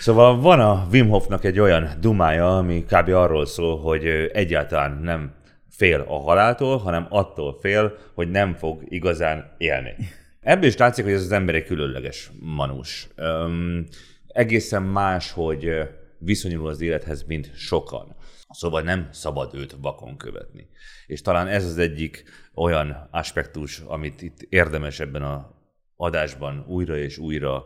Szóval 0.00 0.40
van 0.40 0.60
a 0.60 0.86
Wim 0.92 1.08
Hofnak 1.08 1.44
egy 1.44 1.58
olyan 1.58 1.88
dumája, 2.00 2.56
ami 2.56 2.84
kb. 2.84 3.08
arról 3.08 3.46
szól, 3.46 3.80
hogy 3.80 4.06
egyáltalán 4.32 5.00
nem 5.02 5.34
fél 5.70 6.04
a 6.08 6.20
haláltól, 6.20 6.78
hanem 6.78 7.06
attól 7.08 7.58
fél, 7.60 7.96
hogy 8.14 8.30
nem 8.30 8.54
fog 8.54 8.82
igazán 8.88 9.54
élni. 9.58 9.94
Ebből 10.40 10.68
is 10.68 10.76
látszik, 10.76 11.04
hogy 11.04 11.12
ez 11.12 11.22
az 11.22 11.32
ember 11.32 11.54
egy 11.54 11.64
különleges 11.64 12.30
manus. 12.40 13.08
Öm, 13.14 13.86
egészen 14.26 14.82
más, 14.82 15.32
hogy 15.32 15.70
viszonyul 16.18 16.68
az 16.68 16.80
élethez, 16.80 17.24
mint 17.26 17.50
sokan. 17.54 18.16
Szóval 18.50 18.82
nem 18.82 19.08
szabad 19.12 19.54
őt 19.54 19.76
vakon 19.80 20.16
követni. 20.16 20.68
És 21.06 21.20
talán 21.20 21.46
ez 21.46 21.64
az 21.64 21.78
egyik 21.78 22.24
olyan 22.58 23.08
aspektus, 23.10 23.78
amit 23.78 24.22
itt 24.22 24.42
érdemes 24.48 25.00
ebben 25.00 25.22
a 25.22 25.56
adásban 25.96 26.64
újra 26.68 26.96
és 26.96 27.18
újra 27.18 27.64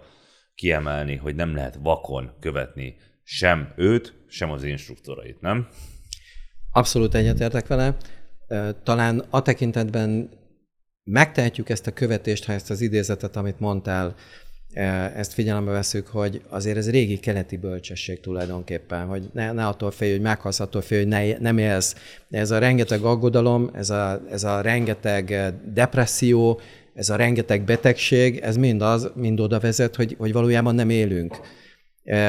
kiemelni, 0.54 1.16
hogy 1.16 1.34
nem 1.34 1.54
lehet 1.54 1.78
vakon 1.82 2.32
követni 2.40 2.96
sem 3.22 3.72
őt, 3.76 4.14
sem 4.28 4.50
az 4.50 4.64
instruktorait, 4.64 5.40
nem? 5.40 5.68
Abszolút 6.72 7.14
egyetértek 7.14 7.66
vele. 7.66 7.96
Talán 8.82 9.24
a 9.30 9.42
tekintetben 9.42 10.30
megtehetjük 11.04 11.68
ezt 11.68 11.86
a 11.86 11.92
követést, 11.92 12.44
ha 12.44 12.52
ezt 12.52 12.70
az 12.70 12.80
idézetet, 12.80 13.36
amit 13.36 13.60
mondtál, 13.60 14.14
ezt 14.74 15.32
figyelembe 15.32 15.70
veszük, 15.70 16.06
hogy 16.06 16.42
azért 16.48 16.76
ez 16.76 16.90
régi 16.90 17.18
keleti 17.18 17.56
bölcsesség 17.56 18.20
tulajdonképpen, 18.20 19.06
hogy 19.06 19.22
ne, 19.32 19.52
ne 19.52 19.66
attól 19.66 19.90
félj, 19.90 20.10
hogy 20.10 20.20
meghalsz, 20.20 20.60
attól 20.60 20.82
félj, 20.82 21.02
hogy 21.02 21.10
ne, 21.10 21.38
nem 21.38 21.58
élsz. 21.58 21.94
Ez 22.30 22.50
a 22.50 22.58
rengeteg 22.58 23.02
aggodalom, 23.02 23.70
ez 23.74 23.90
a, 23.90 24.22
ez 24.30 24.44
a 24.44 24.60
rengeteg 24.60 25.54
depresszió, 25.72 26.60
ez 26.94 27.10
a 27.10 27.16
rengeteg 27.16 27.64
betegség, 27.64 28.38
ez 28.38 28.56
mind 28.56 28.82
az, 28.82 29.10
mind 29.14 29.40
oda 29.40 29.60
vezet, 29.60 29.96
hogy, 29.96 30.14
hogy 30.18 30.32
valójában 30.32 30.74
nem 30.74 30.90
élünk 30.90 31.40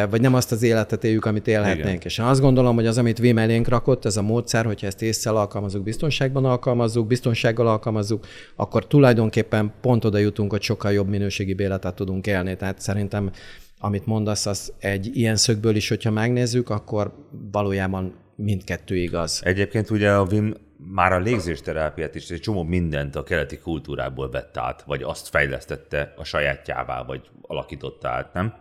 vagy 0.10 0.22
nem 0.22 0.34
azt 0.34 0.52
az 0.52 0.64
életet 0.64 1.04
éljük, 1.04 1.26
amit 1.26 1.48
élhetnénk. 1.48 1.88
Igen. 1.88 2.02
És 2.04 2.20
azt 2.20 2.42
gondolom, 2.42 2.76
hogy 2.76 2.88
az, 2.88 2.98
amit 2.98 3.18
Vim 3.18 3.38
elénk 3.38 3.68
rakott, 3.68 4.06
ez 4.06 4.18
a 4.18 4.22
módszer, 4.22 4.66
hogyha 4.66 4.88
ezt 4.88 5.02
észszel 5.02 5.36
alkalmazunk, 5.36 5.84
biztonságban 5.84 6.46
alkalmazzuk, 6.46 7.08
biztonsággal 7.08 7.68
alkalmazzuk, 7.68 8.26
akkor 8.56 8.88
tulajdonképpen 8.88 9.74
pont 9.82 10.06
oda 10.06 10.18
jutunk, 10.18 10.52
hogy 10.52 10.62
sokkal 10.62 10.92
jobb 10.92 11.08
minőségi 11.08 11.56
életet 11.58 11.96
tudunk 11.96 12.28
élni. 12.28 12.56
Tehát 12.56 12.82
szerintem, 12.82 13.32
amit 13.80 14.06
mondasz, 14.06 14.46
az 14.46 14.74
egy 14.80 15.10
ilyen 15.14 15.36
szögből 15.36 15.76
is, 15.76 15.90
hogyha 15.90 16.12
megnézzük, 16.12 16.70
akkor 16.70 17.14
valójában 17.52 18.14
mindkettő 18.36 18.96
igaz. 18.96 19.42
Egyébként 19.44 19.90
ugye 19.90 20.12
a 20.12 20.26
Vim 20.26 20.54
már 20.78 21.12
a 21.12 21.20
légzésterápiát 21.20 22.16
is 22.16 22.30
egy 22.30 22.40
csomó 22.40 22.64
mindent 22.64 23.16
a 23.16 23.24
keleti 23.24 23.58
kultúrából 23.58 24.30
vett 24.30 24.58
át, 24.58 24.82
vagy 24.82 25.04
azt 25.04 25.28
fejlesztette 25.28 26.14
a 26.18 26.24
sajátjává, 26.24 27.04
vagy 27.04 27.22
alakította 27.42 28.10
át, 28.10 28.34
nem? 28.34 28.54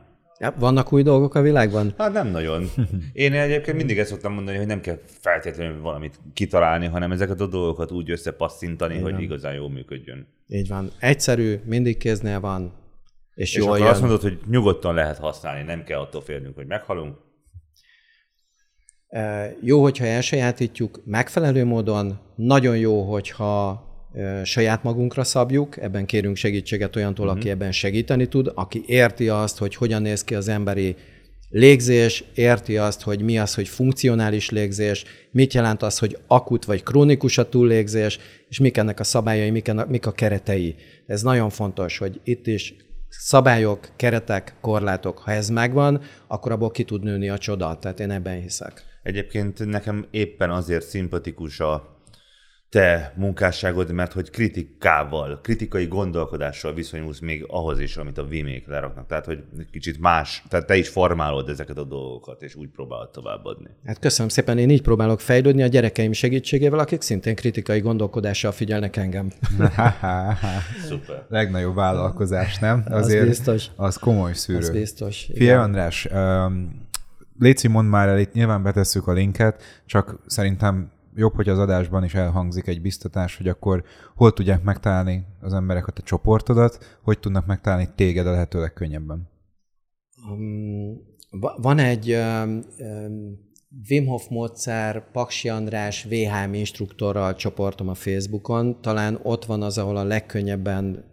Ja, 0.43 0.55
vannak 0.59 0.93
új 0.93 1.03
dolgok 1.03 1.34
a 1.34 1.40
világban? 1.40 1.95
Hát 1.99 2.12
nem 2.12 2.28
nagyon. 2.28 2.64
Én 3.12 3.32
egyébként 3.32 3.76
mindig 3.76 3.99
ezt 3.99 4.11
szoktam 4.11 4.32
mondani, 4.32 4.57
hogy 4.57 4.66
nem 4.66 4.80
kell 4.80 4.99
feltétlenül 5.07 5.80
valamit 5.80 6.20
kitalálni, 6.32 6.86
hanem 6.86 7.12
ezeket 7.12 7.40
a 7.40 7.47
dolgokat 7.47 7.90
úgy 7.90 8.11
összepasszintani, 8.11 8.99
hogy 8.99 9.20
igazán 9.20 9.55
jól 9.55 9.70
működjön. 9.70 10.26
Így 10.49 10.68
van. 10.68 10.90
Egyszerű, 10.99 11.61
mindig 11.64 11.97
kéznél 11.97 12.40
van, 12.40 12.72
és, 13.34 13.51
És 13.51 13.57
jól 13.57 13.66
akkor 13.66 13.78
jön. 13.78 13.88
azt 13.88 14.01
mondod, 14.01 14.22
hogy 14.22 14.38
nyugodtan 14.47 14.95
lehet 14.95 15.18
használni, 15.18 15.62
nem 15.62 15.84
kell 15.84 15.99
attól 15.99 16.20
félnünk, 16.20 16.55
hogy 16.55 16.66
meghalunk. 16.66 17.16
Jó, 19.61 19.82
hogyha 19.82 20.05
elsajátítjuk 20.05 21.01
megfelelő 21.05 21.64
módon, 21.64 22.18
nagyon 22.36 22.78
jó, 22.78 23.03
hogyha 23.11 23.84
saját 24.44 24.82
magunkra 24.82 25.24
szabjuk, 25.24 25.76
ebben 25.76 26.06
kérünk 26.06 26.36
segítséget 26.36 26.96
olyantól, 26.96 27.28
aki 27.28 27.50
ebben 27.50 27.72
segíteni 27.72 28.26
tud, 28.26 28.52
aki 28.54 28.82
érti 28.86 29.28
azt, 29.28 29.58
hogy 29.58 29.74
hogyan 29.74 30.02
néz 30.02 30.24
ki 30.24 30.34
az 30.34 30.48
emberi 30.48 30.96
légzés, 31.48 32.24
érti 32.34 32.76
azt, 32.76 33.02
hogy 33.02 33.22
mi 33.22 33.38
az, 33.38 33.54
hogy 33.54 33.68
funkcionális 33.68 34.50
légzés, 34.50 35.04
mit 35.30 35.54
jelent 35.54 35.82
az, 35.82 35.98
hogy 35.98 36.18
akut 36.26 36.64
vagy 36.64 36.82
krónikus 36.82 37.38
a 37.38 37.48
túllégzés, 37.48 38.18
és 38.48 38.58
mik 38.58 38.76
ennek 38.76 39.00
a 39.00 39.04
szabályai, 39.04 39.50
mik, 39.50 39.68
ennek, 39.68 39.86
mik 39.86 40.06
a 40.06 40.12
keretei. 40.12 40.74
Ez 41.06 41.22
nagyon 41.22 41.50
fontos, 41.50 41.98
hogy 41.98 42.20
itt 42.24 42.46
is 42.46 42.74
szabályok, 43.08 43.88
keretek, 43.96 44.54
korlátok, 44.60 45.18
ha 45.18 45.30
ez 45.30 45.48
megvan, 45.48 46.00
akkor 46.26 46.52
abból 46.52 46.70
ki 46.70 46.84
tud 46.84 47.02
nőni 47.02 47.28
a 47.28 47.38
csoda. 47.38 47.78
Tehát 47.80 48.00
én 48.00 48.10
ebben 48.10 48.40
hiszek. 48.40 48.82
Egyébként 49.02 49.66
nekem 49.66 50.06
éppen 50.10 50.50
azért 50.50 50.86
szimpatikus 50.86 51.60
a 51.60 51.91
te 52.72 53.12
munkásságod, 53.16 53.92
mert 53.92 54.12
hogy 54.12 54.30
kritikával, 54.30 55.40
kritikai 55.42 55.86
gondolkodással 55.86 56.74
viszonyulsz 56.74 57.18
még 57.18 57.44
ahhoz 57.48 57.80
is, 57.80 57.96
amit 57.96 58.18
a 58.18 58.24
vimék 58.24 58.66
leraknak. 58.66 59.06
Tehát, 59.06 59.24
hogy 59.24 59.44
kicsit 59.70 60.00
más, 60.00 60.42
tehát 60.48 60.66
te 60.66 60.76
is 60.76 60.88
formálod 60.88 61.48
ezeket 61.48 61.78
a 61.78 61.84
dolgokat, 61.84 62.42
és 62.42 62.54
úgy 62.54 62.68
próbálod 62.68 63.10
továbbadni. 63.10 63.66
Hát 63.86 63.98
köszönöm 63.98 64.28
szépen, 64.28 64.58
én 64.58 64.70
így 64.70 64.82
próbálok 64.82 65.20
fejlődni 65.20 65.62
a 65.62 65.66
gyerekeim 65.66 66.12
segítségével, 66.12 66.78
akik 66.78 67.00
szintén 67.00 67.34
kritikai 67.34 67.80
gondolkodással 67.80 68.52
figyelnek 68.52 68.96
engem. 68.96 69.30
Szuper. 70.88 71.26
Legnagyobb 71.28 71.74
vállalkozás, 71.74 72.58
nem? 72.58 72.84
Az 72.90 73.14
biztos. 73.24 73.66
Az 73.76 73.96
komoly 73.96 74.32
szűrő. 74.32 74.58
Az 74.58 74.70
biztos. 74.70 75.28
Igen. 75.28 75.58
András, 75.58 76.08
um, 76.12 76.80
Léci, 77.38 77.68
mondd 77.68 77.88
már 77.88 78.08
el, 78.08 78.18
itt 78.18 78.32
nyilván 78.32 78.62
betesszük 78.62 79.06
a 79.06 79.12
linket, 79.12 79.62
csak 79.86 80.18
szerintem 80.26 80.91
jobb, 81.14 81.34
hogy 81.34 81.48
az 81.48 81.58
adásban 81.58 82.04
is 82.04 82.14
elhangzik 82.14 82.66
egy 82.66 82.80
biztatás, 82.80 83.36
hogy 83.36 83.48
akkor 83.48 83.84
hol 84.14 84.32
tudják 84.32 84.62
megtalálni 84.62 85.26
az 85.40 85.52
emberek 85.52 85.86
a 85.86 85.92
te 85.92 86.02
csoportodat, 86.02 86.98
hogy 87.02 87.18
tudnak 87.18 87.46
megtalálni 87.46 87.88
téged 87.94 88.26
a 88.26 88.30
lehető 88.30 88.60
legkönnyebben. 88.60 89.28
Um, 90.30 91.00
va- 91.30 91.62
van 91.62 91.78
egy 91.78 92.12
um, 92.14 92.60
um, 92.78 93.50
Wim 93.88 94.06
Hof 94.06 94.28
módszer, 94.28 95.04
Paksi 95.12 95.48
András 95.48 96.04
VHM 96.04 96.54
instruktorral 96.54 97.34
csoportom 97.34 97.88
a 97.88 97.94
Facebookon. 97.94 98.80
Talán 98.80 99.18
ott 99.22 99.44
van 99.44 99.62
az, 99.62 99.78
ahol 99.78 99.96
a 99.96 100.04
legkönnyebben 100.04 101.04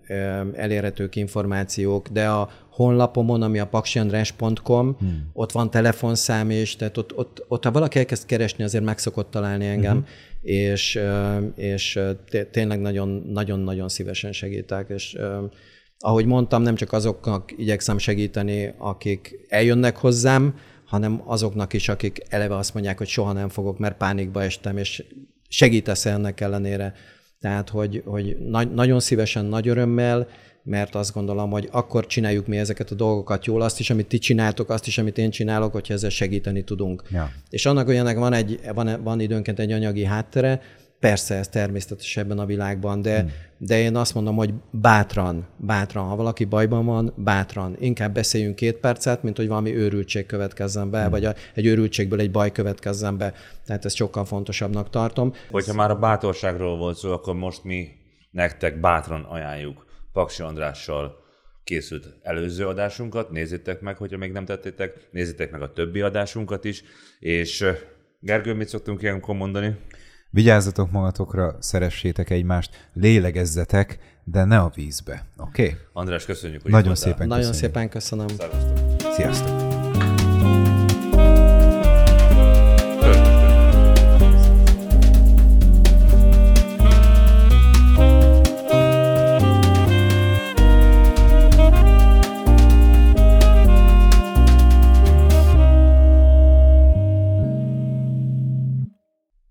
elérhetők 0.53 1.15
információk, 1.15 2.07
de 2.07 2.27
a 2.27 2.49
honlapomon, 2.71 3.41
ami 3.41 3.59
a 3.59 3.67
paksiandrás.com, 3.67 4.95
hmm. 4.99 5.29
ott 5.33 5.51
van 5.51 5.69
telefonszám 5.69 6.51
is, 6.51 6.75
tehát 6.75 6.97
ott, 6.97 7.17
ott, 7.17 7.45
ott, 7.47 7.63
ha 7.63 7.71
valaki 7.71 7.99
elkezd 7.99 8.25
keresni, 8.25 8.63
azért 8.63 8.83
meg 8.83 8.97
szokott 8.97 9.31
találni 9.31 9.65
engem, 9.65 9.97
uh-huh. 9.97 10.09
és, 10.41 10.99
és 11.55 11.99
té- 12.29 12.47
tényleg 12.47 12.79
nagyon- 12.79 13.23
nagyon-nagyon 13.27 13.89
szívesen 13.89 14.31
segítek, 14.31 14.89
és 14.89 15.17
ahogy 15.99 16.25
mondtam, 16.25 16.61
nem 16.61 16.75
csak 16.75 16.93
azoknak 16.93 17.51
igyekszem 17.57 17.97
segíteni, 17.97 18.73
akik 18.77 19.45
eljönnek 19.47 19.97
hozzám, 19.97 20.55
hanem 20.89 21.21
azoknak 21.25 21.73
is, 21.73 21.89
akik 21.89 22.21
eleve 22.29 22.55
azt 22.55 22.73
mondják, 22.73 22.97
hogy 22.97 23.07
soha 23.07 23.31
nem 23.31 23.49
fogok, 23.49 23.79
mert 23.79 23.97
pánikba 23.97 24.43
estem, 24.43 24.77
és 24.77 25.03
segítesz 25.47 26.05
ennek 26.05 26.41
ellenére. 26.41 26.93
Tehát, 27.39 27.69
hogy, 27.69 28.01
hogy 28.05 28.37
nagy, 28.39 28.73
nagyon 28.73 28.99
szívesen, 28.99 29.45
nagy 29.45 29.67
örömmel, 29.67 30.27
mert 30.63 30.95
azt 30.95 31.13
gondolom, 31.13 31.51
hogy 31.51 31.67
akkor 31.71 32.05
csináljuk 32.05 32.47
mi 32.47 32.57
ezeket 32.57 32.91
a 32.91 32.95
dolgokat 32.95 33.45
jól, 33.45 33.61
azt 33.61 33.79
is, 33.79 33.89
amit 33.89 34.07
ti 34.07 34.17
csináltok, 34.17 34.69
azt 34.69 34.87
is, 34.87 34.97
amit 34.97 35.17
én 35.17 35.29
csinálok, 35.29 35.71
hogyha 35.71 35.93
ezzel 35.93 36.09
segíteni 36.09 36.63
tudunk. 36.63 37.03
Ja. 37.11 37.31
És 37.49 37.65
annak 37.65 37.87
olyanak 37.87 38.17
van, 38.17 38.33
egy, 38.33 38.59
van, 38.73 39.03
van 39.03 39.19
időnként 39.19 39.59
egy 39.59 39.71
anyagi 39.71 40.03
háttere, 40.03 40.61
persze 40.99 41.35
ez 41.35 41.47
természetes 41.47 42.17
ebben 42.17 42.39
a 42.39 42.45
világban, 42.45 43.01
de, 43.01 43.19
hmm. 43.19 43.31
de 43.57 43.79
én 43.79 43.95
azt 43.95 44.13
mondom, 44.13 44.35
hogy 44.35 44.53
bátran, 44.71 45.47
bátran, 45.57 46.07
ha 46.07 46.15
valaki 46.15 46.45
bajban 46.45 46.85
van, 46.85 47.13
bátran. 47.15 47.75
Inkább 47.79 48.13
beszéljünk 48.13 48.55
két 48.55 48.77
percet, 48.77 49.23
mint 49.23 49.37
hogy 49.37 49.47
valami 49.47 49.75
őrültség 49.75 50.25
következzen 50.25 50.89
be, 50.89 51.01
hmm. 51.01 51.09
vagy 51.09 51.25
a, 51.25 51.33
egy 51.53 51.65
őrültségből 51.65 52.19
egy 52.19 52.31
baj 52.31 52.51
következzen 52.51 53.17
be. 53.17 53.33
Tehát 53.65 53.85
ezt 53.85 53.95
sokkal 53.95 54.25
fontosabbnak 54.25 54.89
tartom. 54.89 55.33
Hogyha 55.51 55.73
már 55.73 55.91
a 55.91 55.99
bátorságról 55.99 56.77
volt 56.77 56.97
szó, 56.97 57.11
akkor 57.11 57.35
most 57.35 57.63
mi 57.63 57.87
nektek 58.31 58.79
bátran 58.79 59.23
ajánljuk 59.23 59.85
Paksi 60.13 60.43
Andrással 60.43 61.17
készült 61.63 62.07
előző 62.21 62.67
adásunkat, 62.67 63.29
nézzétek 63.29 63.81
meg, 63.81 63.97
hogyha 63.97 64.17
még 64.17 64.31
nem 64.31 64.45
tettétek, 64.45 65.07
nézzétek 65.11 65.51
meg 65.51 65.61
a 65.61 65.73
többi 65.73 66.01
adásunkat 66.01 66.65
is, 66.65 66.83
és 67.19 67.61
eh, 67.61 67.77
Gergő, 68.21 68.53
mit 68.53 68.67
szoktunk 68.67 69.01
ilyenkor 69.01 69.35
mondani? 69.35 69.75
Vigyázzatok 70.29 70.91
magatokra, 70.91 71.55
szeressétek 71.59 72.29
egymást, 72.29 72.89
lélegezzetek, 72.93 73.99
de 74.23 74.43
ne 74.43 74.59
a 74.59 74.71
vízbe. 74.75 75.25
Oké? 75.37 75.63
Okay? 75.63 75.75
András, 75.93 76.25
köszönjük, 76.25 76.61
hogy 76.61 76.71
Nagyon 76.71 76.95
szépen 76.95 77.27
Nagyon 77.27 77.49
köszönjük. 77.49 77.73
szépen 77.73 77.89
köszönöm. 77.89 78.27
Szervusztok. 78.27 79.13
Sziasztok! 79.13 79.68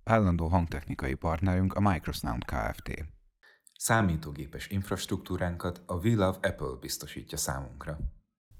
Állandó 0.08 0.46
hangtechnikai 0.46 1.14
partnerünk 1.14 1.74
a 1.74 1.80
Microsound 1.80 2.44
Kft. 2.44 3.04
Számítógépes 3.74 4.68
infrastruktúránkat 4.68 5.82
a 5.86 5.94
We 5.94 6.14
Love 6.14 6.38
Apple 6.48 6.76
biztosítja 6.80 7.38
számunkra. 7.38 7.98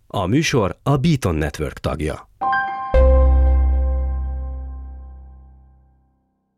A 0.07 0.27
műsor 0.27 0.79
a 0.83 0.97
Beaton 0.97 1.35
Network 1.35 1.79
tagja. 1.79 2.29